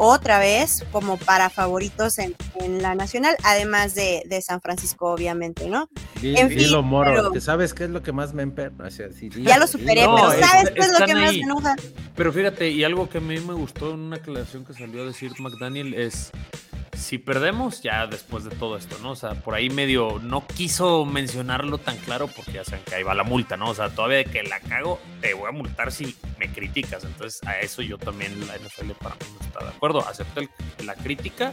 otra 0.01 0.39
vez 0.39 0.83
como 0.93 1.19
para 1.19 1.51
favoritos 1.51 2.19
en, 2.19 2.35
la 2.81 2.95
nacional, 2.95 3.37
además 3.45 3.95
de, 3.95 4.43
San 4.43 4.63
Francisco, 4.63 5.13
obviamente, 5.13 5.69
¿no? 5.69 5.89
en 6.23 6.49
fin, 6.49 6.85
Moro, 6.85 7.39
¿sabes 7.41 7.75
qué 7.75 7.85
es 7.85 7.91
lo 7.91 8.03
que 8.03 8.13
más 8.13 8.33
me 8.33 8.43
emperra? 8.43 8.89
ya 8.89 9.59
lo 9.59 9.67
superé, 9.67 10.03
pero 10.03 10.31
¿sabes 10.41 10.71
qué 10.71 10.81
es 10.81 10.99
lo 10.99 11.07
que 11.07 11.15
más 11.15 11.33
me 11.33 11.41
enoja? 11.41 11.77
Pero 12.17 12.33
fíjate, 12.33 12.71
y 12.71 12.83
algo 12.83 13.09
que 13.11 13.19
a 13.19 13.21
mí 13.21 13.39
me 13.41 13.53
gustó 13.53 13.93
en 13.93 14.01
una 14.01 14.17
aclaración 14.17 14.65
que 14.65 14.73
salió 14.73 15.03
a 15.03 15.07
decir 15.07 15.33
McDaniel 15.39 15.93
es 15.93 16.31
si 17.01 17.19
perdemos, 17.19 17.83
ya 17.83 18.07
después 18.07 18.45
de 18.45 18.51
todo 18.51 18.77
esto, 18.77 18.97
¿no? 19.03 19.13
O 19.13 19.17
sea, 19.17 19.35
por 19.35 19.55
ahí 19.55 19.71
medio 19.71 20.21
no 20.23 20.47
quiso 20.47 21.05
mencionarlo 21.07 21.79
tan 21.79 21.97
claro 21.99 22.29
porque 22.29 22.53
ya 22.53 22.65
saben 22.65 22.85
que 22.85 22.95
ahí 22.95 23.03
va 23.03 23.15
la 23.15 23.25
multa, 23.25 23.57
¿no? 23.57 23.71
O 23.71 23.75
sea, 23.75 23.89
todavía 23.89 24.19
de 24.19 24.27
que 24.27 24.43
la 24.43 24.61
cago, 24.61 25.01
te 25.21 25.35
voy 25.35 25.49
a 25.49 25.53
multar 25.53 25.91
si 25.93 26.15
me 26.39 26.53
criticas. 26.53 27.05
Entonces, 27.05 27.41
a 27.47 27.59
eso 27.61 27.83
yo 27.83 27.99
también, 27.99 28.39
la 28.47 28.57
NFL 28.57 28.93
para 29.01 29.15
mí 29.15 29.21
no 29.39 29.47
está 29.47 29.65
de 29.65 29.71
acuerdo. 29.71 30.07
Acepta 30.07 30.43
la 30.85 30.95
crítica 30.95 31.53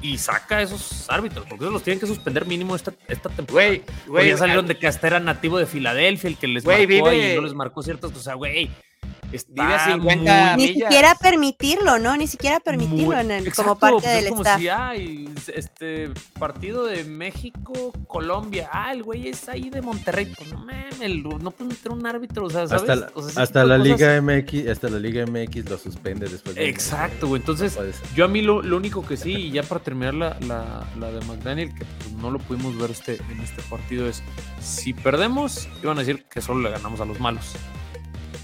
y 0.00 0.18
saca 0.18 0.58
a 0.58 0.62
esos 0.62 1.08
árbitros, 1.10 1.46
porque 1.48 1.64
los 1.64 1.82
tienen 1.82 1.98
que 1.98 2.06
suspender 2.06 2.46
mínimo 2.46 2.76
esta, 2.76 2.92
esta 3.08 3.30
temporada. 3.30 3.68
Güey, 3.68 3.82
güey. 4.06 4.28
Ya 4.28 4.36
salieron 4.36 4.66
de 4.66 4.78
que 4.78 4.86
hasta 4.86 5.06
era 5.06 5.20
nativo 5.20 5.58
de 5.58 5.66
Filadelfia, 5.66 6.28
el 6.28 6.36
que 6.36 6.46
les 6.46 6.64
marcó 6.64 7.12
y 7.12 7.34
no 7.34 7.42
les 7.42 7.54
marcó 7.54 7.82
ciertas 7.82 8.12
cosas. 8.12 8.36
Ni 10.56 10.68
siquiera 10.68 11.14
permitirlo, 11.14 11.98
¿no? 11.98 12.16
Ni 12.16 12.26
siquiera 12.26 12.60
permitirlo 12.60 13.18
en 13.18 13.50
como 13.50 13.78
parte 13.78 14.08
del 14.08 14.28
como 14.28 14.42
staff. 14.42 14.60
Si, 14.96 15.26
este 15.54 16.10
partido 16.38 16.86
de 16.86 17.04
México, 17.04 17.92
Colombia. 18.06 18.68
Ah, 18.72 18.92
el 18.92 19.02
güey 19.02 19.28
es 19.28 19.48
ahí 19.48 19.70
de 19.70 19.82
Monterrey. 19.82 20.32
Pues 20.36 20.52
no 20.52 20.58
mames, 20.58 20.94
no 21.42 21.50
puede 21.50 21.70
meter 21.70 21.92
un 21.92 22.06
árbitro, 22.06 22.46
o 22.46 22.50
sea, 22.50 22.66
¿sabes? 22.66 22.88
Hasta 22.88 22.96
la, 22.96 23.42
hasta 23.42 23.64
la 23.64 23.78
Liga 23.78 24.20
MX, 24.20 24.68
hasta 24.68 24.88
la 24.88 24.98
Liga 24.98 25.24
MX 25.26 25.68
lo 25.68 25.78
suspende 25.78 26.28
después 26.28 26.54
de 26.54 26.68
Exacto, 26.68 27.28
güey. 27.28 27.40
Entonces, 27.40 27.78
yo 28.14 28.24
a 28.24 28.28
mí 28.28 28.42
lo, 28.42 28.58
único 28.58 29.04
que 29.04 29.16
sí, 29.16 29.32
y 29.32 29.50
ya 29.50 29.62
para 29.62 29.82
terminar 29.82 30.14
la, 30.14 30.38
la, 30.98 31.10
de 31.10 31.20
McDaniel, 31.26 31.74
que 31.74 31.84
pues, 31.84 32.12
no 32.12 32.30
lo 32.30 32.38
pudimos 32.38 32.76
ver 32.78 32.90
este, 32.90 33.16
en 33.30 33.40
este 33.40 33.62
partido, 33.62 34.08
es 34.08 34.22
si 34.60 34.92
perdemos, 34.92 35.68
iban 35.82 35.98
a 35.98 36.00
decir 36.00 36.24
que 36.24 36.40
solo 36.40 36.62
le 36.62 36.70
ganamos 36.70 37.00
a 37.00 37.04
los 37.04 37.20
malos. 37.20 37.54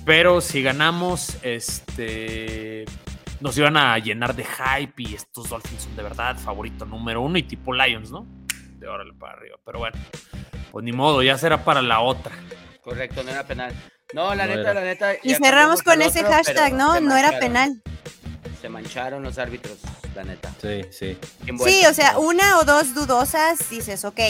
Pero 0.04 0.40
si 0.40 0.62
ganamos, 0.62 1.36
este 1.42 2.84
nos 3.40 3.56
iban 3.56 3.76
a 3.76 3.98
llenar 3.98 4.34
de 4.34 4.44
hype 4.44 5.02
y 5.02 5.14
estos 5.14 5.48
Dolphins 5.48 5.82
son 5.82 5.96
de 5.96 6.02
verdad 6.02 6.36
favorito 6.36 6.84
número 6.84 7.22
uno 7.22 7.38
y 7.38 7.42
tipo 7.42 7.72
Lions, 7.72 8.10
¿no? 8.10 8.26
De 8.78 8.86
órale 8.86 9.14
para 9.14 9.34
arriba. 9.34 9.56
Pero 9.64 9.78
bueno, 9.78 9.98
pues 10.70 10.84
ni 10.84 10.92
modo, 10.92 11.22
ya 11.22 11.38
será 11.38 11.64
para 11.64 11.80
la 11.82 12.00
otra. 12.00 12.32
Correcto, 12.82 13.22
no 13.22 13.30
era 13.30 13.44
penal. 13.44 13.74
No, 14.12 14.34
la 14.34 14.46
neta, 14.46 14.74
la 14.74 14.80
neta. 14.80 15.12
Y 15.22 15.34
cerramos 15.34 15.82
con 15.82 16.02
ese 16.02 16.22
hashtag, 16.22 16.74
¿no? 16.74 17.00
No 17.00 17.16
era 17.16 17.38
penal. 17.38 17.80
Se 18.60 18.68
mancharon 18.68 19.22
los 19.22 19.38
árbitros, 19.38 19.78
la 20.14 20.24
neta. 20.24 20.54
Sí, 20.60 20.82
sí. 20.90 21.18
Sí, 21.64 21.86
o 21.86 21.94
sea, 21.94 22.18
una 22.18 22.58
o 22.58 22.64
dos 22.64 22.94
dudosas 22.94 23.70
dices, 23.70 24.04
ok, 24.04 24.20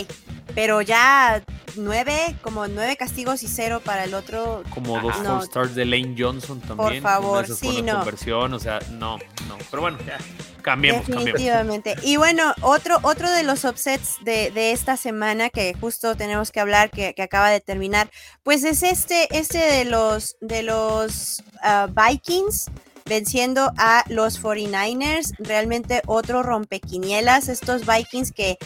pero 0.54 0.82
ya 0.82 1.42
nueve, 1.76 2.36
como 2.42 2.68
nueve 2.68 2.96
castigos 2.96 3.42
y 3.42 3.48
cero 3.48 3.80
para 3.84 4.04
el 4.04 4.14
otro. 4.14 4.62
Como 4.72 5.00
dos 5.00 5.20
no. 5.22 5.42
stars 5.42 5.74
de 5.74 5.84
Lane 5.84 6.14
Johnson 6.16 6.60
también. 6.60 7.02
Por 7.02 7.10
favor, 7.10 7.46
sí, 7.46 7.82
no. 7.82 7.96
Conversión, 7.96 8.54
o 8.54 8.58
sea, 8.58 8.78
no, 8.92 9.18
no. 9.48 9.58
Pero 9.70 9.82
bueno, 9.82 9.98
ya. 10.06 10.18
Cambiemos, 10.62 11.06
Definitivamente. 11.06 11.96
Y 12.02 12.16
bueno, 12.18 12.54
otro, 12.60 12.98
otro 13.02 13.30
de 13.30 13.42
los 13.42 13.64
upsets 13.64 14.16
de, 14.22 14.50
de, 14.50 14.72
esta 14.72 14.98
semana 14.98 15.48
que 15.48 15.74
justo 15.80 16.16
tenemos 16.16 16.50
que 16.50 16.60
hablar, 16.60 16.90
que, 16.90 17.14
que, 17.14 17.22
acaba 17.22 17.48
de 17.48 17.60
terminar, 17.60 18.10
pues 18.42 18.64
es 18.64 18.82
este, 18.82 19.26
este 19.36 19.58
de 19.58 19.86
los, 19.86 20.36
de 20.42 20.62
los 20.62 21.42
ah, 21.62 21.88
Vikings 21.88 22.70
venciendo 23.10 23.72
a 23.76 24.04
los 24.08 24.42
49ers. 24.42 25.34
Realmente 25.38 26.00
otro 26.06 26.42
rompequinielas. 26.42 27.50
Estos 27.50 27.84
Vikings 27.84 28.32
que 28.32 28.56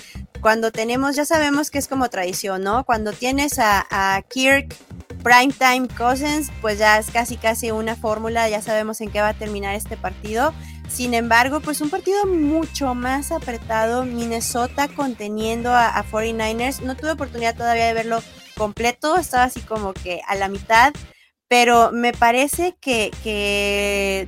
cuando 0.41 0.71
tenemos, 0.71 1.17
ya 1.17 1.25
sabemos 1.25 1.73
que 1.73 1.79
es 1.79 1.89
como 1.89 2.09
tradición, 2.11 2.63
¿no? 2.63 2.85
Cuando 2.85 3.13
tienes 3.13 3.59
a, 3.59 3.87
a 3.91 4.23
Kirk, 4.23 4.77
Primetime 5.25 5.89
Cousins, 5.89 6.53
pues 6.61 6.79
ya 6.79 6.99
es 6.99 7.11
casi 7.11 7.39
casi 7.39 7.71
una 7.71 7.97
fórmula, 7.97 8.47
ya 8.51 8.61
sabemos 8.61 9.01
en 9.01 9.11
qué 9.11 9.23
va 9.23 9.29
a 9.29 9.35
terminar 9.35 9.75
este 9.75 9.97
partido. 9.97 10.53
Sin 10.89 11.15
embargo, 11.15 11.61
pues 11.61 11.81
un 11.81 11.89
partido 11.89 12.27
mucho 12.27 12.95
más 12.95 13.33
apretado, 13.33 14.05
Minnesota 14.05 14.87
conteniendo 14.89 15.75
a, 15.75 16.05
49ers. 16.05 16.83
No 16.83 16.95
tuve 16.95 17.13
oportunidad 17.13 17.57
todavía 17.57 17.87
de 17.87 17.95
verlo 17.95 18.23
completo, 18.55 19.17
estaba 19.17 19.45
así 19.45 19.63
como 19.63 19.95
que 19.95 20.21
a 20.29 20.35
la 20.35 20.49
mitad, 20.49 20.93
pero 21.55 21.93
me 21.93 22.13
parece 22.13 22.75
que, 22.81 23.13
eh, 23.25 24.27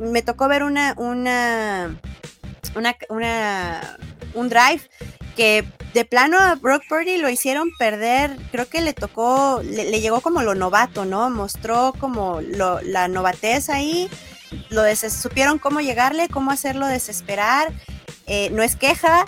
me 0.00 0.22
tocó 0.22 0.48
ver 0.48 0.62
una, 0.62 0.94
una, 0.96 2.00
una, 2.74 2.96
una, 3.10 3.98
un 4.32 4.48
drive 4.48 4.80
que 5.36 5.66
de 5.92 6.06
plano 6.06 6.38
a 6.40 6.54
Brock 6.54 6.84
Purdy 6.88 7.18
lo 7.18 7.28
hicieron 7.28 7.68
perder, 7.78 8.38
creo 8.50 8.66
que 8.66 8.80
le 8.80 8.94
tocó, 8.94 9.60
le, 9.62 10.00
llegó 10.00 10.22
como 10.22 10.42
lo 10.42 10.54
novato, 10.54 11.04
¿no? 11.04 11.28
Mostró 11.28 11.92
como 12.00 12.40
lo, 12.40 12.80
la 12.80 13.08
novatez 13.08 13.68
ahí, 13.68 14.08
lo 14.70 14.84
supieron 14.96 15.58
cómo 15.58 15.82
llegarle, 15.82 16.30
cómo 16.30 16.50
hacerlo 16.50 16.86
desesperar, 16.86 17.74
eh, 18.26 18.48
no 18.52 18.62
es 18.62 18.74
queja, 18.74 19.26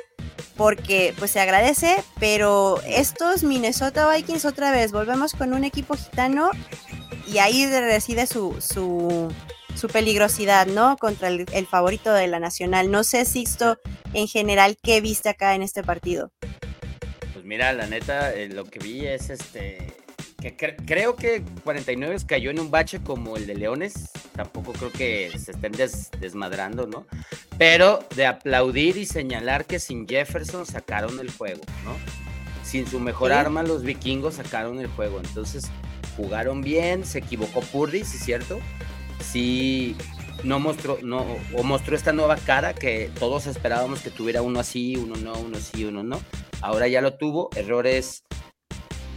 porque 0.57 1.14
pues 1.18 1.32
se 1.32 1.41
agradece, 1.41 2.03
pero 2.18 2.80
estos 2.87 3.43
Minnesota 3.43 4.11
Vikings 4.11 4.47
otra 4.47 4.70
vez, 4.70 4.91
volvemos 4.91 5.34
con 5.34 5.53
un 5.53 5.64
equipo 5.64 5.97
gitano 5.97 6.51
y 7.27 7.39
ahí 7.39 7.66
reside 7.66 8.27
su, 8.27 8.57
su, 8.61 9.33
su 9.74 9.89
peligrosidad, 9.89 10.66
¿no? 10.66 10.97
Contra 10.97 11.29
el, 11.29 11.66
favorito 11.66 12.12
de 12.12 12.27
la 12.27 12.41
nacional. 12.41 12.91
No 12.91 13.05
sé, 13.05 13.24
Sixto, 13.24 13.79
en 14.14 14.29
general, 14.29 14.77
¿qué 14.83 15.01
viste 15.01 15.29
acá 15.29 15.55
en 15.55 15.62
este 15.62 15.83
partido? 15.83 16.33
Pues 17.33 17.45
mira, 17.45 17.72
la 17.72 17.87
neta, 17.87 18.33
eh, 18.35 18.49
lo 18.49 18.64
que 18.64 18.79
vi 18.79 19.07
es 19.07 19.31
este 19.31 19.95
que 20.55 20.77
creo 20.77 21.16
que 21.16 21.43
49 21.64 22.18
cayó 22.27 22.51
en 22.51 22.61
un 22.61 22.70
bache 22.70 23.01
como 23.03 23.37
el 23.37 23.47
de 23.47 23.55
Leones. 23.55 24.11
Tampoco 24.35 24.72
creo 24.72 24.93
que 24.93 25.33
se 25.39 25.53
estén 25.53 25.72
desmadrando, 26.20 26.87
¿no? 26.87 27.07
Pero 27.59 28.01
de 28.14 28.27
aplaudir 28.27 28.97
y 28.97 29.07
señalar 29.07 29.64
que 29.64 29.81
sin 29.81 30.07
Jefferson 30.07 30.66
sacaron 30.66 31.18
el 31.20 31.31
juego, 31.31 31.62
¿no? 31.85 32.26
Sin 32.77 32.87
su 32.87 33.01
mejor 33.01 33.33
arma, 33.33 33.62
los 33.62 33.85
vikingos 33.85 34.35
sacaron 34.35 34.81
el 34.81 34.89
juego. 34.89 35.18
Entonces, 35.18 35.70
jugaron 36.14 36.61
bien, 36.61 37.07
se 37.07 37.20
equivocó 37.20 37.62
Purdy, 37.62 38.05
sí 38.05 38.18
es 38.18 38.22
cierto. 38.22 38.59
Sí, 39.18 39.97
no 40.45 40.61
mostró, 40.61 40.99
no, 41.03 41.24
o 41.55 41.62
mostró 41.62 41.97
esta 41.97 42.12
nueva 42.12 42.37
cara 42.37 42.74
que 42.74 43.11
todos 43.18 43.47
esperábamos 43.47 44.03
que 44.03 44.11
tuviera 44.11 44.43
uno 44.43 44.61
así, 44.61 44.95
uno 44.95 45.16
no, 45.16 45.39
uno 45.39 45.57
sí, 45.57 45.87
uno 45.87 46.03
no. 46.03 46.20
Ahora 46.61 46.87
ya 46.87 47.01
lo 47.01 47.14
tuvo, 47.14 47.49
errores 47.57 48.24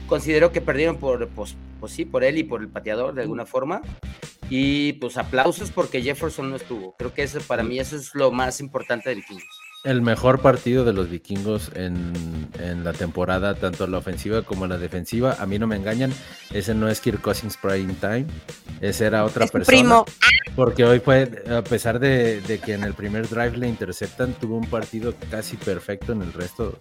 considero 0.07 0.53
que 0.53 0.61
perdieron 0.61 0.95
por, 0.95 1.27
pues, 1.27 1.57
pues, 1.81 1.91
sí, 1.91 2.05
por 2.05 2.23
él 2.23 2.37
y 2.37 2.45
por 2.45 2.61
el 2.61 2.69
pateador 2.69 3.13
de 3.13 3.23
alguna 3.23 3.45
forma. 3.45 3.81
Y 4.49 4.93
pues 4.93 5.17
aplausos 5.17 5.69
porque 5.69 6.01
Jefferson 6.01 6.49
no 6.49 6.55
estuvo. 6.55 6.95
Creo 6.97 7.13
que 7.13 7.23
eso 7.23 7.41
para 7.41 7.61
mí 7.61 7.77
eso 7.77 7.97
es 7.97 8.15
lo 8.15 8.31
más 8.31 8.61
importante 8.61 9.09
de 9.09 9.15
Vikingos. 9.15 9.58
El 9.83 10.01
mejor 10.01 10.41
partido 10.41 10.83
de 10.83 10.91
los 10.91 11.09
vikingos 11.09 11.71
en, 11.73 12.49
en, 12.59 12.83
la 12.83 12.91
temporada, 12.91 13.55
tanto 13.55 13.87
la 13.87 13.99
ofensiva 13.99 14.41
como 14.41 14.67
la 14.67 14.77
defensiva, 14.77 15.37
a 15.39 15.45
mí 15.45 15.57
no 15.57 15.67
me 15.67 15.77
engañan, 15.77 16.11
ese 16.51 16.75
no 16.75 16.89
es 16.89 16.99
Kirk 16.99 17.21
Cousins 17.21 17.55
Prime 17.55 17.93
Time, 17.93 18.25
ese 18.81 19.05
era 19.05 19.23
otra 19.23 19.47
persona. 19.47 19.77
Primo. 19.77 20.05
Porque 20.55 20.83
hoy 20.83 20.99
fue, 20.99 21.43
a 21.49 21.63
pesar 21.63 21.99
de, 21.99 22.41
de, 22.41 22.59
que 22.59 22.73
en 22.73 22.83
el 22.83 22.93
primer 22.93 23.29
drive 23.29 23.57
le 23.57 23.69
interceptan, 23.69 24.33
tuvo 24.33 24.57
un 24.57 24.69
partido 24.69 25.13
casi 25.31 25.55
perfecto 25.55 26.11
en 26.11 26.23
el 26.23 26.33
resto 26.33 26.77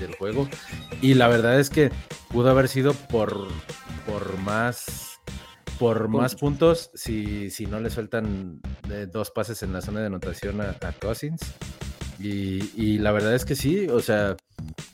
del 0.00 0.14
juego. 0.14 0.48
Y 1.02 1.14
la 1.14 1.28
verdad 1.28 1.60
es 1.60 1.68
que 1.68 1.90
pudo 2.28 2.48
haber 2.48 2.68
sido 2.68 2.94
por, 2.94 3.48
por 4.06 4.38
más 4.38 5.12
por 5.78 6.06
más 6.06 6.36
puntos 6.36 6.90
si, 6.94 7.50
si 7.50 7.66
no 7.66 7.80
le 7.80 7.90
sueltan 7.90 8.60
eh, 8.88 9.08
dos 9.10 9.32
pases 9.32 9.64
en 9.64 9.72
la 9.72 9.80
zona 9.80 9.98
de 9.98 10.06
anotación 10.06 10.60
a, 10.60 10.76
Cousins. 11.00 11.40
Y, 12.22 12.98
la 12.98 13.12
verdad 13.12 13.34
es 13.34 13.44
que 13.44 13.56
sí, 13.56 13.86
o 13.88 14.00
sea, 14.00 14.36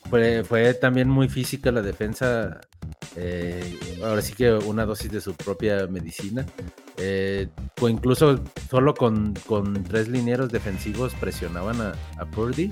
fue, 0.09 0.43
fue 0.43 0.73
también 0.73 1.09
muy 1.09 1.29
física 1.29 1.71
la 1.71 1.81
defensa. 1.81 2.61
Eh, 3.15 3.77
ahora 4.03 4.21
sí 4.21 4.33
que 4.33 4.51
una 4.53 4.85
dosis 4.85 5.11
de 5.11 5.21
su 5.21 5.35
propia 5.35 5.87
medicina. 5.87 6.45
Eh, 6.97 7.47
o 7.79 7.87
incluso 7.87 8.43
solo 8.69 8.93
con, 8.93 9.33
con, 9.45 9.83
tres 9.83 10.07
linieros 10.07 10.51
defensivos 10.51 11.13
presionaban 11.15 11.79
a, 11.81 11.93
a 12.17 12.25
Purdy. 12.25 12.71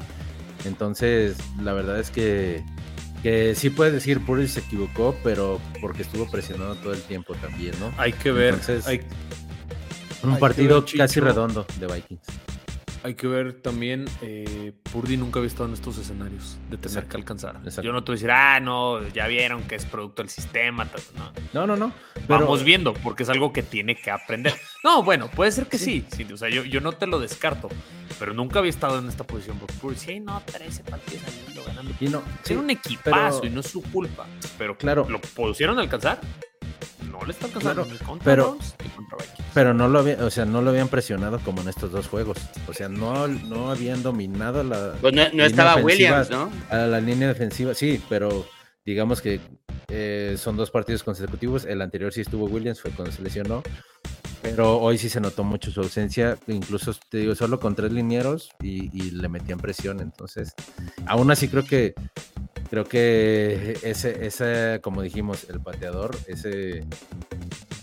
Entonces, 0.66 1.38
la 1.62 1.74
verdad 1.74 2.00
es 2.00 2.10
que 2.10 2.64
que 3.22 3.56
sí 3.56 3.70
puede 3.70 3.92
decir 3.92 4.24
Purdy 4.26 4.48
se 4.48 4.60
equivocó, 4.62 5.16
pero 5.24 5.60
porque 5.82 6.04
estuvo 6.04 6.30
presionado 6.30 6.76
todo 6.76 6.94
el 6.94 7.02
tiempo 7.02 7.34
también, 7.36 7.74
¿no? 7.80 7.92
Hay 7.98 8.14
que 8.14 8.32
ver. 8.32 8.56
un 10.24 10.40
partido 10.40 10.86
casi 10.96 11.20
redondo 11.20 11.66
de 11.80 11.88
Vikings. 11.88 12.47
Hay 13.08 13.16
que 13.16 13.26
ver 13.26 13.54
también, 13.54 14.04
eh, 14.22 14.74
Purdy 14.92 15.16
nunca 15.16 15.40
había 15.40 15.48
estado 15.48 15.70
en 15.70 15.76
estos 15.76 15.98
escenarios 15.98 16.58
de 16.70 16.76
tener 16.76 17.06
que 17.06 17.16
alcanzar. 17.16 17.62
Yo 17.82 17.94
no 17.94 18.04
te 18.04 18.12
voy 18.12 18.16
a 18.16 18.18
decir, 18.18 18.32
ah, 18.32 18.60
no, 18.60 19.08
ya 19.08 19.28
vieron 19.28 19.64
que 19.64 19.76
es 19.76 19.86
producto 19.86 20.22
del 20.22 20.30
sistema. 20.30 20.86
No, 21.54 21.66
no, 21.66 21.78
no. 21.78 21.88
no 21.88 21.94
Vamos 22.28 22.66
viendo, 22.66 22.94
porque 22.94 23.24
es 23.24 23.30
algo 23.30 23.54
que 23.54 23.64
tiene 23.64 23.96
que 23.96 24.12
aprender. 24.12 24.54
No, 24.84 25.04
bueno, 25.04 25.30
puede 25.30 25.54
ser 25.54 25.68
que 25.68 25.78
sí. 25.78 26.06
sí, 26.12 26.28
o 26.32 26.36
sea, 26.36 26.50
yo, 26.50 26.66
yo 26.66 26.82
no 26.82 26.92
te 26.92 27.08
lo 27.08 27.18
descarto, 27.22 27.70
pero 28.20 28.34
nunca 28.34 28.60
había 28.60 28.72
estado 28.72 29.00
en 29.00 29.08
esta 29.08 29.24
posición. 29.24 29.58
Porque 29.58 29.76
Purdy, 29.76 29.96
sí, 29.96 30.20
no, 30.20 30.42
13 30.42 30.84
partidos 30.84 31.24
al 31.28 31.64
ganando. 31.64 31.94
Y 32.02 32.10
no, 32.10 32.22
Era 32.46 32.60
un 32.60 32.70
equipazo 32.70 33.46
y 33.46 33.50
no 33.50 33.62
es 33.62 33.68
su 33.68 33.82
culpa. 33.84 34.26
Pero 34.58 34.78
claro, 34.78 35.08
¿lo 35.10 35.22
pudieron 35.22 35.80
alcanzar? 35.80 36.20
No 37.10 37.24
le 37.26 37.32
está 37.32 37.46
alcanzando 37.46 37.88
contra 38.06 38.26
pero, 38.26 38.58
Pero 39.54 39.74
no 39.74 39.88
lo, 39.88 40.00
había, 40.00 40.24
o 40.24 40.30
sea, 40.30 40.46
no 40.46 40.62
lo 40.62 40.70
habían 40.70 40.88
presionado 40.88 41.40
como 41.40 41.62
en 41.62 41.70
estos 41.70 41.92
dos 41.92 42.08
juegos. 42.08 42.38
O 42.68 42.74
sea, 42.74 42.90
no, 42.90 43.28
no 43.28 43.72
habían 43.72 44.04
dominado 44.04 44.64
la. 44.64 44.94
Pues 45.02 45.14
no, 45.14 45.44
estaba 45.44 45.76
Williams, 45.78 46.30
¿no? 46.30 46.52
A 46.70 46.78
la 46.78 47.00
línea 47.00 47.28
defensiva, 47.28 47.74
sí, 47.74 48.02
pero 48.10 48.46
digamos 48.86 49.22
que 49.22 49.40
eh, 49.90 50.36
son 50.38 50.58
dos 50.58 50.72
partidos 50.72 51.04
consecutivos. 51.04 51.66
El 51.66 51.82
anterior 51.82 52.14
sí 52.14 52.22
estuvo 52.22 52.46
Williams, 52.46 52.82
fue 52.82 52.92
cuando 52.92 53.12
se 53.12 53.22
lesionó. 53.22 53.64
Pero 54.42 54.80
hoy 54.80 54.98
sí 54.98 55.10
se 55.10 55.20
notó 55.20 55.44
mucho 55.44 55.72
su 55.72 55.82
ausencia, 55.82 56.38
incluso 56.48 56.94
te 57.10 57.18
digo, 57.18 57.34
solo 57.36 57.60
con 57.60 57.76
tres 57.76 57.92
linieros 57.92 58.52
y, 58.62 58.96
y 58.96 59.12
le 59.12 59.28
metían 59.30 59.60
presión. 59.60 60.00
Entonces, 60.00 60.54
aún 61.08 61.32
así 61.32 61.48
creo 61.48 61.66
que 61.66 61.96
creo 62.70 62.86
que 62.86 63.80
ese, 63.84 64.26
ese, 64.26 64.80
como 64.82 65.02
dijimos, 65.02 65.48
el 65.50 65.60
pateador, 65.60 66.16
ese, 66.28 66.86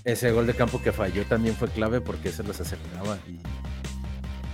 ese 0.04 0.30
gol 0.32 0.46
de 0.46 0.54
campo 0.54 0.80
que 0.82 0.92
falló 0.92 1.24
también 1.24 1.54
fue 1.54 1.68
clave 1.68 2.00
porque 2.00 2.30
se 2.30 2.42
los 2.42 2.60
acercaba. 2.60 3.18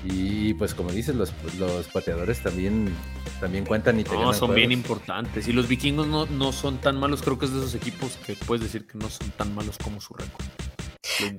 Y, 0.02 0.54
pues 0.54 0.74
como 0.74 0.90
dices, 0.90 1.14
los, 1.14 1.32
los 1.58 1.88
pateadores 1.88 2.42
también, 2.42 2.88
también 3.38 3.66
cuentan 3.66 4.00
y 4.00 4.04
te 4.04 4.12
No, 4.14 4.32
son 4.32 4.54
bien 4.54 4.72
importantes. 4.72 5.46
Y 5.46 5.52
los 5.52 5.68
vikingos 5.68 6.06
no, 6.06 6.24
no 6.26 6.52
son 6.52 6.78
tan 6.78 6.98
malos, 6.98 7.20
creo 7.20 7.38
que 7.38 7.44
es 7.44 7.52
de 7.52 7.58
esos 7.58 7.74
equipos 7.74 8.16
que 8.24 8.34
puedes 8.34 8.64
decir 8.64 8.86
que 8.86 8.96
no 8.96 9.10
son 9.10 9.30
tan 9.32 9.54
malos 9.54 9.76
como 9.76 10.00
su 10.00 10.14
récord. 10.14 10.46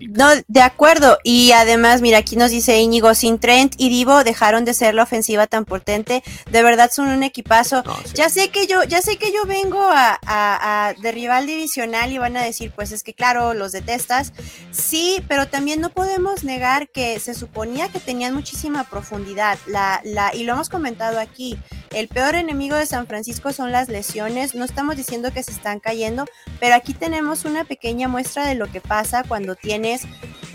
No, 0.09 0.29
de 0.47 0.61
acuerdo. 0.61 1.17
Y 1.23 1.51
además, 1.51 2.01
mira, 2.01 2.17
aquí 2.17 2.35
nos 2.35 2.51
dice 2.51 2.79
Íñigo, 2.79 3.13
sin 3.13 3.39
Trent 3.39 3.75
y 3.77 3.89
Divo 3.89 4.23
dejaron 4.23 4.65
de 4.65 4.73
ser 4.73 4.95
la 4.95 5.03
ofensiva 5.03 5.47
tan 5.47 5.65
potente. 5.65 6.23
De 6.49 6.63
verdad 6.63 6.91
son 6.93 7.09
un 7.09 7.23
equipazo. 7.23 7.83
Ya 8.13 8.29
sé 8.29 8.49
que 8.49 8.67
yo, 8.67 8.83
ya 8.83 9.01
sé 9.01 9.17
que 9.17 9.31
yo 9.31 9.45
vengo 9.45 9.81
a, 9.81 10.19
a, 10.23 10.93
de 10.93 11.11
rival 11.11 11.45
divisional 11.45 12.11
y 12.11 12.17
van 12.17 12.37
a 12.37 12.43
decir, 12.43 12.71
pues 12.75 12.91
es 12.91 13.03
que 13.03 13.13
claro, 13.13 13.53
los 13.53 13.71
detestas. 13.71 14.33
Sí, 14.71 15.23
pero 15.27 15.47
también 15.47 15.79
no 15.79 15.89
podemos 15.89 16.43
negar 16.43 16.89
que 16.89 17.19
se 17.19 17.33
suponía 17.33 17.89
que 17.89 17.99
tenían 17.99 18.33
muchísima 18.33 18.83
profundidad. 18.83 19.57
La, 19.67 20.01
la, 20.03 20.33
y 20.35 20.43
lo 20.43 20.53
hemos 20.53 20.69
comentado 20.69 21.19
aquí. 21.19 21.57
El 21.93 22.07
peor 22.07 22.35
enemigo 22.35 22.75
de 22.75 22.85
San 22.85 23.07
Francisco 23.07 23.51
son 23.53 23.71
las 23.71 23.89
lesiones. 23.89 24.55
No 24.55 24.65
estamos 24.65 24.95
diciendo 24.95 25.31
que 25.31 25.43
se 25.43 25.51
están 25.51 25.79
cayendo, 25.79 26.25
pero 26.59 26.75
aquí 26.75 26.93
tenemos 26.93 27.45
una 27.45 27.63
pequeña 27.63 28.07
muestra 28.07 28.45
de 28.45 28.55
lo 28.55 28.71
que 28.71 28.81
pasa 28.81 29.23
cuando 29.27 29.55
tienes 29.55 30.03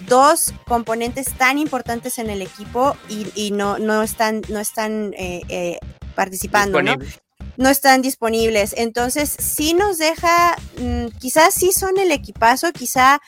dos 0.08 0.54
componentes 0.66 1.34
tan 1.34 1.58
importantes 1.58 2.18
en 2.18 2.30
el 2.30 2.42
equipo 2.42 2.96
y, 3.08 3.50
no, 3.50 3.78
no 3.78 4.02
están, 4.02 4.42
no 4.48 4.60
están 4.60 5.12
eh, 5.18 5.42
eh, 5.48 5.78
participando, 6.14 6.80
¿no? 6.82 6.96
no 7.56 7.68
están 7.68 8.02
disponibles. 8.02 8.74
Entonces, 8.76 9.34
sí 9.38 9.74
nos 9.74 9.98
deja, 9.98 10.56
mm, 10.78 11.06
quizás 11.18 11.54
sí 11.54 11.72
son 11.72 11.98
el 11.98 12.12
equipazo, 12.12 12.72
quizá 12.72 13.20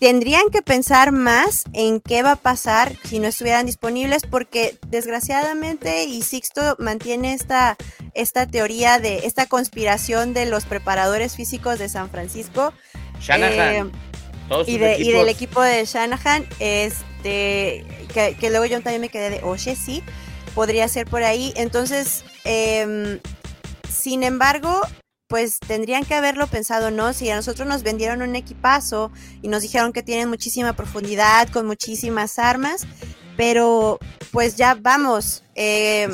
tendrían 0.00 0.48
que 0.50 0.62
pensar 0.62 1.12
más 1.12 1.64
en 1.74 2.00
qué 2.00 2.22
va 2.22 2.32
a 2.32 2.36
pasar 2.36 2.96
si 3.04 3.18
no 3.18 3.28
estuvieran 3.28 3.66
disponibles, 3.66 4.22
porque 4.28 4.78
desgraciadamente, 4.88 6.04
y 6.04 6.22
Sixto 6.22 6.74
mantiene 6.78 7.34
esta, 7.34 7.76
esta 8.14 8.46
teoría 8.46 8.98
de 8.98 9.26
esta 9.26 9.46
conspiración 9.46 10.32
de 10.32 10.46
los 10.46 10.64
preparadores 10.64 11.36
físicos 11.36 11.78
de 11.78 11.90
San 11.90 12.08
Francisco. 12.08 12.72
Shanahan. 13.20 13.92
Eh, 14.66 14.96
y, 14.98 15.12
del 15.12 15.28
equipo 15.28 15.60
de 15.62 15.84
Shanahan, 15.84 16.46
este, 16.58 17.84
que, 18.12 18.50
luego 18.50 18.64
yo 18.64 18.80
también 18.80 19.02
me 19.02 19.10
quedé 19.10 19.28
de, 19.28 19.42
oye, 19.42 19.76
sí, 19.76 20.02
podría 20.54 20.88
ser 20.88 21.06
por 21.06 21.22
ahí. 21.22 21.52
Entonces, 21.56 22.24
em, 22.44 23.20
sin 23.88 24.22
embargo, 24.24 24.80
pues 25.30 25.60
tendrían 25.60 26.04
que 26.04 26.14
haberlo 26.14 26.48
pensado, 26.48 26.90
¿no? 26.90 27.12
Si 27.12 27.30
a 27.30 27.36
nosotros 27.36 27.68
nos 27.68 27.84
vendieron 27.84 28.20
un 28.20 28.34
equipazo 28.34 29.12
y 29.42 29.46
nos 29.48 29.62
dijeron 29.62 29.92
que 29.92 30.02
tienen 30.02 30.28
muchísima 30.28 30.72
profundidad, 30.72 31.48
con 31.50 31.66
muchísimas 31.66 32.40
armas, 32.40 32.84
pero 33.36 34.00
pues 34.32 34.56
ya 34.56 34.74
vamos. 34.74 35.44
Eh, 35.54 36.08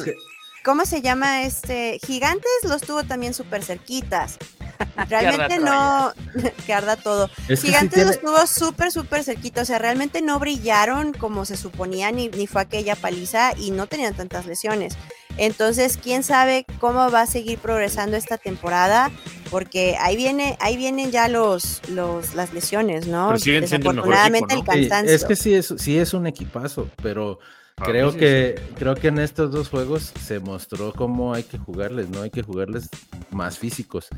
¿Cómo 0.62 0.84
se 0.84 1.00
llama 1.00 1.44
este? 1.44 1.98
Gigantes 2.06 2.50
los 2.64 2.82
tuvo 2.82 3.04
también 3.04 3.32
súper 3.32 3.64
cerquitas. 3.64 4.36
Realmente 5.08 5.60
no, 5.60 6.12
que 6.66 6.74
arda 6.74 6.96
todo. 6.96 7.30
Gigantes 7.48 8.06
los 8.06 8.20
tuvo 8.20 8.46
súper, 8.46 8.92
súper 8.92 9.24
cerquita, 9.24 9.62
o 9.62 9.64
sea, 9.64 9.78
realmente 9.78 10.20
no 10.20 10.38
brillaron 10.38 11.14
como 11.14 11.46
se 11.46 11.56
suponía, 11.56 12.12
ni, 12.12 12.28
ni 12.28 12.46
fue 12.46 12.60
aquella 12.60 12.94
paliza 12.94 13.54
y 13.56 13.70
no 13.70 13.86
tenían 13.86 14.12
tantas 14.12 14.44
lesiones. 14.44 14.98
Entonces, 15.38 15.98
quién 16.02 16.22
sabe 16.22 16.64
cómo 16.80 17.10
va 17.10 17.22
a 17.22 17.26
seguir 17.26 17.58
progresando 17.58 18.16
esta 18.16 18.38
temporada, 18.38 19.10
porque 19.50 19.96
ahí 20.00 20.16
viene, 20.16 20.56
ahí 20.60 20.76
vienen 20.76 21.10
ya 21.10 21.28
los, 21.28 21.82
los 21.88 22.34
las 22.34 22.52
lesiones, 22.52 23.06
¿no? 23.06 23.32
Desafortunadamente 23.32 24.54
el, 24.54 24.64
cansancio. 24.64 25.14
Es 25.14 25.24
que 25.24 25.36
sí 25.36 25.54
es, 25.54 25.74
sí 25.78 25.98
es 25.98 26.14
un 26.14 26.26
equipazo, 26.26 26.88
pero 27.02 27.38
Creo 27.84 28.16
que, 28.16 28.58
creo 28.78 28.94
que 28.94 29.08
en 29.08 29.18
estos 29.18 29.52
dos 29.52 29.68
juegos 29.68 30.10
se 30.18 30.40
mostró 30.40 30.94
cómo 30.94 31.34
hay 31.34 31.42
que 31.42 31.58
jugarles, 31.58 32.08
¿no? 32.08 32.22
Hay 32.22 32.30
que 32.30 32.42
jugarles 32.42 32.88
más 33.30 33.58
físicos. 33.58 34.08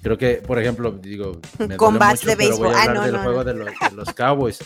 Creo 0.00 0.16
que, 0.16 0.34
por 0.36 0.60
ejemplo, 0.60 0.92
digo, 0.92 1.40
me 1.58 1.76
mucho, 1.76 2.26
de 2.26 2.36
béisbol. 2.36 2.68
voy 2.68 2.76
a 2.76 2.78
ah, 2.78 2.82
hablar 2.84 3.10
del 3.10 3.18
juego 3.18 3.42
de 3.42 3.54
los, 3.54 4.14
Cowboys. 4.14 4.60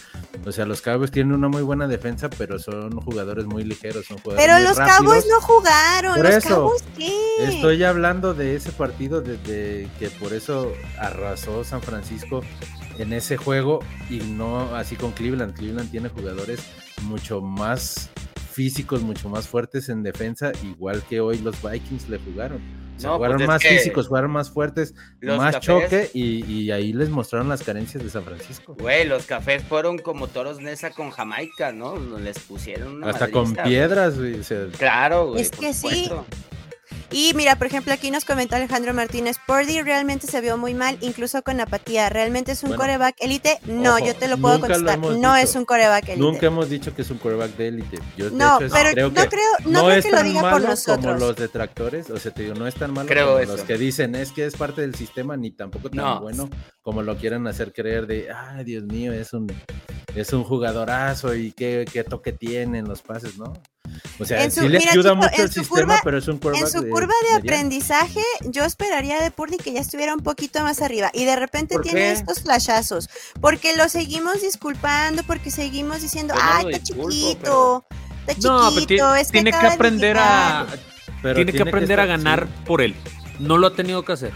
O 0.44 0.52
sea, 0.52 0.66
los 0.66 0.82
Cowboys 0.82 1.10
tienen 1.10 1.32
una 1.32 1.48
muy 1.48 1.62
buena 1.62 1.88
defensa, 1.88 2.28
pero 2.28 2.58
son 2.58 3.00
jugadores 3.00 3.46
muy 3.46 3.64
ligeros, 3.64 4.04
son 4.04 4.18
jugadores 4.18 4.46
Pero 4.46 4.68
los 4.68 4.78
Cowboys 4.78 5.24
no 5.26 5.40
jugaron, 5.40 6.16
por 6.16 6.24
los 6.26 6.34
eso, 6.34 6.48
Cowboys 6.48 6.84
¿qué? 6.98 7.44
Estoy 7.48 7.82
hablando 7.82 8.34
de 8.34 8.56
ese 8.56 8.72
partido 8.72 9.22
desde 9.22 9.88
que 9.98 10.10
por 10.20 10.34
eso 10.34 10.70
arrasó 10.98 11.64
San 11.64 11.80
Francisco 11.80 12.42
en 12.98 13.14
ese 13.14 13.38
juego 13.38 13.80
y 14.10 14.18
no 14.18 14.76
así 14.76 14.96
con 14.96 15.12
Cleveland. 15.12 15.54
Cleveland 15.54 15.90
tiene 15.90 16.10
jugadores 16.10 16.60
mucho 17.02 17.40
más 17.40 18.10
físicos 18.54 19.02
mucho 19.02 19.28
más 19.28 19.48
fuertes 19.48 19.88
en 19.88 20.02
defensa, 20.02 20.52
igual 20.62 21.02
que 21.08 21.20
hoy 21.20 21.38
los 21.38 21.60
Vikings 21.60 22.08
le 22.08 22.18
jugaron. 22.18 22.60
jugaron 23.02 23.36
pues 23.38 23.48
más 23.48 23.62
físicos, 23.62 24.06
jugaron 24.06 24.30
más 24.30 24.50
fuertes, 24.50 24.94
más 25.20 25.58
choque 25.58 26.10
y, 26.14 26.70
ahí 26.70 26.92
les 26.92 27.10
mostraron 27.10 27.48
las 27.48 27.62
carencias 27.62 28.02
de 28.04 28.10
San 28.10 28.24
Francisco. 28.24 28.76
Güey, 28.78 29.06
los 29.06 29.26
cafés 29.26 29.64
fueron 29.64 29.98
como 29.98 30.28
toros 30.28 30.60
Nesa 30.60 30.90
con 30.90 31.10
Jamaica, 31.10 31.72
¿no? 31.72 31.98
Les 32.18 32.38
pusieron 32.38 33.02
Hasta 33.02 33.30
con 33.30 33.54
piedras, 33.54 34.18
güey. 34.18 34.40
claro, 34.78 35.30
güey. 35.30 35.42
Es 35.42 35.50
que 35.50 35.74
sí. 35.74 36.10
Y 37.10 37.32
mira, 37.34 37.56
por 37.56 37.66
ejemplo, 37.66 37.92
aquí 37.92 38.10
nos 38.10 38.24
comenta 38.24 38.56
Alejandro 38.56 38.94
Martínez, 38.94 39.36
Purdy 39.46 39.82
realmente 39.82 40.26
se 40.26 40.40
vio 40.40 40.56
muy 40.56 40.74
mal, 40.74 40.98
incluso 41.00 41.42
con 41.42 41.60
apatía. 41.60 42.08
¿Realmente 42.08 42.52
es 42.52 42.62
un 42.62 42.74
coreback 42.74 43.16
élite? 43.20 43.58
No, 43.66 43.98
yo 43.98 44.14
te 44.14 44.28
lo 44.28 44.38
puedo 44.38 44.60
contestar. 44.60 44.98
No 44.98 45.36
es 45.36 45.54
un 45.54 45.64
coreback 45.64 46.10
élite. 46.10 46.20
Nunca 46.20 46.46
hemos 46.46 46.68
dicho 46.68 46.94
que 46.94 47.02
es 47.02 47.10
un 47.10 47.18
coreback 47.18 47.56
de 47.56 47.68
élite. 47.68 47.98
no, 48.32 48.58
pero 48.58 49.10
no 49.10 49.26
creo, 49.26 49.42
no, 49.66 49.86
creo 49.86 50.02
que 50.02 50.10
lo 50.10 50.22
diga 50.22 50.50
por 50.50 50.62
nosotros. 50.62 51.14
Como 51.14 51.18
los 51.18 51.36
detractores, 51.36 52.10
o 52.10 52.18
sea, 52.18 52.32
te 52.32 52.42
digo, 52.42 52.54
no 52.54 52.66
es 52.66 52.74
tan 52.74 52.92
malo 52.92 53.08
como 53.08 53.38
los 53.40 53.62
que 53.62 53.78
dicen 53.78 54.14
es 54.14 54.32
que 54.32 54.46
es 54.46 54.56
parte 54.56 54.80
del 54.80 54.94
sistema, 54.94 55.36
ni 55.36 55.50
tampoco 55.50 55.90
tan 55.90 56.20
bueno 56.20 56.48
como 56.82 57.02
lo 57.02 57.16
quieren 57.16 57.46
hacer 57.46 57.72
creer 57.72 58.06
de, 58.06 58.28
ay, 58.30 58.64
Dios 58.64 58.84
mío, 58.84 59.12
es 59.12 59.32
un, 59.32 59.46
es 60.14 60.32
un 60.32 60.44
jugadorazo 60.44 61.34
y 61.34 61.52
qué, 61.52 61.84
qué 61.90 62.04
toque 62.04 62.32
tienen 62.32 62.86
los 62.86 63.02
pases, 63.02 63.36
¿no? 63.36 63.52
O 64.18 64.24
sea, 64.24 64.48
sí 64.50 64.68
le 64.68 64.78
ayuda 64.78 65.14
mucho 65.14 65.42
el 65.42 65.50
sistema, 65.50 66.00
pero 66.02 66.18
es 66.18 66.28
un 66.28 66.40
En 66.54 66.68
su 66.68 66.88
curva 66.88 67.14
de 67.30 67.36
aprendizaje, 67.36 68.22
yo 68.44 68.64
esperaría 68.64 69.20
de 69.20 69.30
Purdy 69.30 69.56
que 69.58 69.72
ya 69.72 69.80
estuviera 69.80 70.14
un 70.14 70.20
poquito 70.20 70.62
más 70.62 70.82
arriba. 70.82 71.10
Y 71.12 71.24
de 71.24 71.36
repente 71.36 71.78
tiene 71.80 72.12
estos 72.12 72.40
flashazos. 72.42 73.08
Porque 73.40 73.76
lo 73.76 73.88
seguimos 73.88 74.40
disculpando, 74.42 75.22
porque 75.24 75.50
seguimos 75.50 76.00
diciendo, 76.00 76.34
ay, 76.40 76.66
está 76.70 76.82
chiquito. 76.82 77.84
Está 78.26 78.34
chiquito, 78.34 79.14
no, 79.14 79.24
tiene 79.30 79.50
que 79.50 79.66
aprender 79.66 80.16
a. 80.18 80.66
tiene, 81.34 81.52
que 81.52 81.62
aprender 81.62 82.00
a 82.00 82.06
ganar 82.06 82.46
por 82.64 82.82
él 82.82 82.94
no 83.40 83.58
lo 83.58 83.66
ha 83.66 83.74
tenido 83.74 84.04
que 84.04 84.12
hacer. 84.12 84.32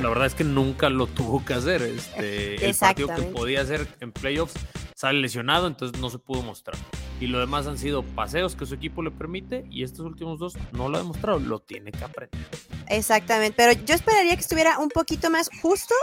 La 0.00 0.08
verdad 0.08 0.26
es 0.26 0.34
que 0.34 0.44
nunca 0.44 0.88
lo 0.88 1.08
tuvo 1.08 1.44
que 1.44 1.52
hacer. 1.52 1.82
Este, 1.82 2.64
el 2.64 2.76
partido 2.76 3.08
que 3.14 3.22
podía 3.22 3.60
hacer 3.60 3.88
en 3.98 4.12
playoffs 4.12 4.54
sale 5.00 5.18
lesionado, 5.18 5.66
entonces 5.66 5.98
no 5.98 6.10
se 6.10 6.18
pudo 6.18 6.42
mostrar. 6.42 6.76
Y 7.20 7.26
lo 7.26 7.40
demás 7.40 7.66
han 7.66 7.78
sido 7.78 8.02
paseos 8.02 8.54
que 8.54 8.66
su 8.66 8.74
equipo 8.74 9.02
le 9.02 9.10
permite 9.10 9.64
y 9.70 9.82
estos 9.82 10.04
últimos 10.04 10.38
dos 10.38 10.58
no 10.72 10.90
lo 10.90 10.98
ha 10.98 11.00
demostrado, 11.00 11.38
lo 11.38 11.58
tiene 11.58 11.90
que 11.90 12.04
aprender. 12.04 12.38
Exactamente, 12.86 13.54
pero 13.56 13.72
yo 13.86 13.94
esperaría 13.94 14.34
que 14.34 14.42
estuviera 14.42 14.78
un 14.78 14.90
poquito 14.90 15.30
más 15.30 15.48
justo 15.62 15.94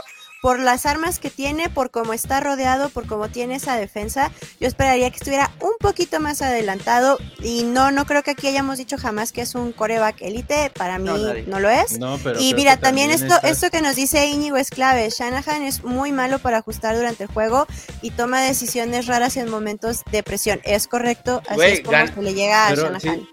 por 0.42 0.60
las 0.60 0.86
armas 0.86 1.20
que 1.20 1.30
tiene, 1.30 1.70
por 1.70 1.92
cómo 1.92 2.14
está 2.14 2.40
rodeado, 2.40 2.90
por 2.90 3.08
cómo 3.08 3.30
tiene 3.30 3.56
esa 3.56 3.76
defensa, 3.76 4.32
yo 4.60 4.68
esperaría 4.68 5.10
que 5.10 5.18
estuviera 5.18 5.52
un 5.62 5.74
poquito 5.80 6.20
más 6.20 6.42
adelantado 6.42 7.18
y 7.42 7.64
no, 7.64 7.92
no 7.92 8.06
creo 8.06 8.24
que 8.24 8.32
aquí 8.32 8.48
hayamos 8.48 8.78
dicho 8.78 8.98
jamás 8.98 9.32
que 9.32 9.42
es 9.42 9.56
un 9.56 9.72
coreback 9.72 10.22
elite, 10.22 10.72
para 10.76 11.00
mí 11.00 11.10
no, 11.48 11.60
lo 11.60 11.70
es. 11.70 12.00
y 12.40 12.54
mira, 12.54 12.78
también, 12.78 13.12
esto, 13.12 13.36
esto 13.44 13.70
que 13.70 13.82
nos 13.82 13.96
dice 13.96 14.26
Íñigo 14.28 14.58
es 14.58 14.70
clave, 14.70 15.10
Shanahan 15.10 15.64
es 15.64 15.84
muy 15.84 16.12
malo 16.12 16.40
para 16.40 16.58
ajustar 16.58 16.96
durante 16.96 17.24
el 17.24 17.30
juego 17.30 17.68
y 18.02 18.12
toma 18.12 18.42
decisiones 18.42 19.08
raras 19.08 19.38
en 19.38 19.50
momentos 19.50 20.02
de 20.12 20.24
presión, 20.24 20.60
es 20.64 20.88
correcto, 20.88 21.42
así 21.48 21.62
es 21.62 21.82
como 21.82 22.08
se 22.08 22.22
le 22.22 22.34
llega 22.34 22.68
a 22.68 22.76
Shanahan. 22.76 23.28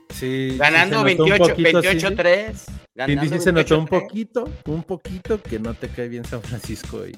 Ganando 0.57 1.03
28-3. 1.03 2.74
Y 2.97 3.17
dice, 3.17 3.41
se 3.41 3.53
notó 3.53 3.77
un 3.77 3.87
poquito, 3.89 4.49
un 4.67 4.85
poquito 4.85 5.43
que 5.43 5.59
no 5.59 5.75
te 5.75 5.89
cae 5.89 6.07
bien 6.07 6.25
San 6.25 6.41
Francisco 6.41 7.05
y, 7.05 7.17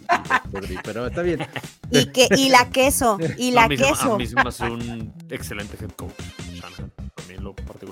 pero 0.83 1.07
está 1.07 1.21
bien. 1.21 1.41
Y 1.91 2.07
que 2.07 2.29
y 2.35 2.49
la 2.49 2.71
queso, 2.71 3.19
y 3.37 3.51
la 3.53 3.69
queso. 3.69 4.15
A 4.15 4.19
mí 4.19 4.25
es 4.25 4.61
un 4.61 5.13
excelente 5.29 5.77
head 5.79 5.91
coach. 5.91 6.15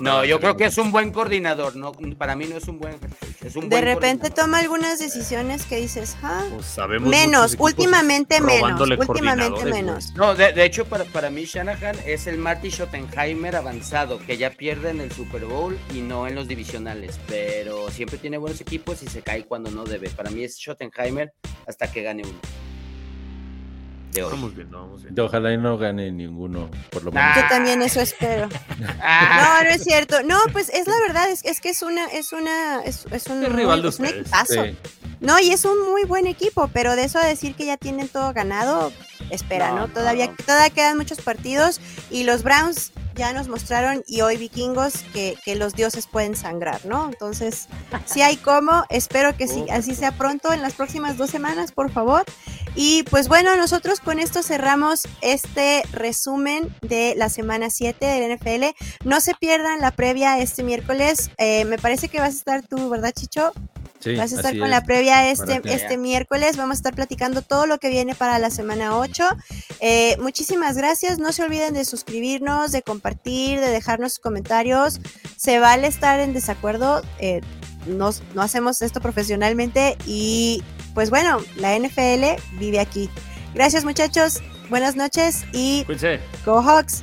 No, 0.00 0.24
yo 0.24 0.40
creo 0.40 0.56
que 0.56 0.64
es 0.64 0.78
un 0.78 0.92
buen 0.92 1.12
coordinador, 1.12 1.76
no, 1.76 1.92
para 2.16 2.36
mí 2.36 2.46
no 2.46 2.56
es 2.56 2.68
un 2.68 2.78
buen, 2.78 2.96
es 3.44 3.56
un 3.56 3.68
De 3.68 3.80
repente 3.80 4.30
toma 4.30 4.58
algunas 4.58 4.98
decisiones 4.98 5.64
que 5.64 5.76
dices, 5.76 6.16
ah, 6.22 6.44
pues 6.50 6.76
menos, 7.00 7.56
últimamente 7.58 8.40
menos, 8.40 8.80
últimamente 8.80 9.64
menos. 9.64 10.12
No, 10.14 10.34
de, 10.34 10.64
hecho 10.64 10.84
para, 10.84 11.04
para 11.04 11.30
mí 11.30 11.44
Shanahan 11.44 11.96
es 12.06 12.26
el 12.26 12.38
Marty 12.38 12.70
Schottenheimer 12.70 13.56
avanzado, 13.56 14.18
que 14.18 14.36
ya 14.36 14.50
pierde 14.50 14.90
en 14.90 15.00
el 15.00 15.12
Super 15.12 15.44
Bowl 15.44 15.78
y 15.94 16.00
no 16.00 16.26
en 16.26 16.34
los 16.34 16.48
divisionales, 16.48 17.18
pero 17.28 17.90
siempre 17.90 18.18
tiene 18.18 18.38
buenos 18.38 18.60
equipos 18.60 19.02
y 19.02 19.08
se 19.08 19.22
cae 19.22 19.44
cuando 19.44 19.70
no 19.70 19.84
debe. 19.84 20.10
Para 20.10 20.30
mí 20.30 20.44
es 20.44 20.56
Schottenheimer 20.56 21.32
hasta 21.66 21.90
que 21.90 22.02
gane 22.02 22.22
uno. 22.24 22.73
Vamos 24.22 24.54
viendo, 24.54 24.78
vamos 24.78 25.02
Ojalá 25.18 25.52
y 25.52 25.58
no 25.58 25.78
gane 25.78 26.10
ninguno, 26.12 26.70
por 26.90 27.04
lo 27.04 27.12
menos. 27.12 27.36
Yo 27.36 27.42
también 27.48 27.82
eso 27.82 28.00
espero. 28.00 28.48
no, 28.78 29.64
no 29.64 29.70
es 29.70 29.82
cierto. 29.82 30.22
No, 30.22 30.38
pues 30.52 30.68
es 30.68 30.86
la 30.86 30.98
verdad, 31.06 31.30
es, 31.30 31.44
es 31.44 31.60
que 31.60 31.70
es 31.70 31.82
una, 31.82 32.06
es 32.06 32.32
una, 32.32 32.80
es, 32.84 33.06
es 33.10 33.26
un, 33.26 33.44
rival 33.44 33.84
es 33.84 33.98
un 33.98 34.06
equipazo. 34.06 34.64
No, 35.20 35.38
y 35.40 35.50
es 35.50 35.64
un 35.64 35.90
muy 35.90 36.04
buen 36.04 36.26
equipo, 36.26 36.68
pero 36.72 36.96
de 36.96 37.04
eso 37.04 37.18
a 37.18 37.24
decir 37.24 37.54
que 37.54 37.66
ya 37.66 37.76
tienen 37.76 38.08
todo 38.08 38.32
ganado, 38.32 38.92
espera, 39.30 39.72
¿no? 39.72 39.88
Todavía, 39.88 40.30
todavía 40.44 40.70
quedan 40.70 40.98
muchos 40.98 41.20
partidos 41.20 41.80
y 42.10 42.24
los 42.24 42.42
Browns 42.42 42.92
ya 43.14 43.32
nos 43.32 43.48
mostraron 43.48 44.02
y 44.06 44.20
hoy 44.20 44.36
vikingos 44.36 45.04
que, 45.12 45.36
los 45.54 45.74
dioses 45.74 46.06
pueden 46.08 46.34
sangrar, 46.34 46.84
¿no? 46.84 47.06
Entonces, 47.06 47.68
si 48.06 48.22
hay 48.22 48.36
como, 48.36 48.84
espero 48.88 49.36
que 49.36 49.46
sí, 49.46 49.64
así 49.70 49.94
sea 49.94 50.10
pronto 50.12 50.52
en 50.52 50.62
las 50.62 50.74
próximas 50.74 51.16
dos 51.16 51.30
semanas, 51.30 51.70
por 51.70 51.92
favor. 51.92 52.24
Y 52.74 53.04
pues 53.04 53.28
bueno, 53.28 53.56
nosotros 53.56 54.00
con 54.00 54.18
esto 54.18 54.42
cerramos 54.42 55.02
este 55.20 55.82
resumen 55.92 56.74
de 56.82 57.14
la 57.16 57.28
semana 57.28 57.70
7 57.70 58.04
del 58.04 58.36
NFL. 58.36 58.74
No 59.04 59.20
se 59.20 59.34
pierdan 59.34 59.80
la 59.80 59.92
previa 59.92 60.40
este 60.40 60.64
miércoles. 60.64 61.30
Eh, 61.38 61.64
me 61.66 61.78
parece 61.78 62.08
que 62.08 62.18
vas 62.18 62.34
a 62.34 62.38
estar 62.38 62.66
tú, 62.66 62.88
¿verdad, 62.90 63.12
Chicho? 63.12 63.52
Vas 64.16 64.32
a 64.32 64.36
estar 64.36 64.58
con 64.58 64.68
la 64.68 64.82
previa 64.82 65.30
este, 65.30 65.62
este 65.64 65.96
miércoles. 65.96 66.56
Vamos 66.56 66.74
a 66.74 66.78
estar 66.78 66.94
platicando 66.94 67.42
todo 67.42 67.66
lo 67.66 67.78
que 67.78 67.88
viene 67.88 68.14
para 68.14 68.38
la 68.38 68.50
semana 68.50 68.98
8. 68.98 69.24
Eh, 69.80 70.16
muchísimas 70.20 70.76
gracias. 70.76 71.18
No 71.18 71.32
se 71.32 71.42
olviden 71.42 71.74
de 71.74 71.84
suscribirnos, 71.84 72.72
de 72.72 72.82
compartir, 72.82 73.60
de 73.60 73.70
dejarnos 73.70 74.18
comentarios. 74.18 75.00
Se 75.36 75.58
vale 75.58 75.86
estar 75.86 76.20
en 76.20 76.34
desacuerdo. 76.34 77.02
Eh, 77.18 77.40
no 77.86 78.12
hacemos 78.42 78.82
esto 78.82 79.00
profesionalmente 79.00 79.96
y 80.06 80.62
pues 80.94 81.10
bueno, 81.10 81.38
la 81.56 81.78
NFL 81.78 82.40
vive 82.58 82.80
aquí. 82.80 83.10
Gracias 83.54 83.84
muchachos, 83.84 84.42
buenas 84.70 84.96
noches 84.96 85.44
y 85.52 85.84
Go 86.44 86.62
Hawks. 86.62 87.02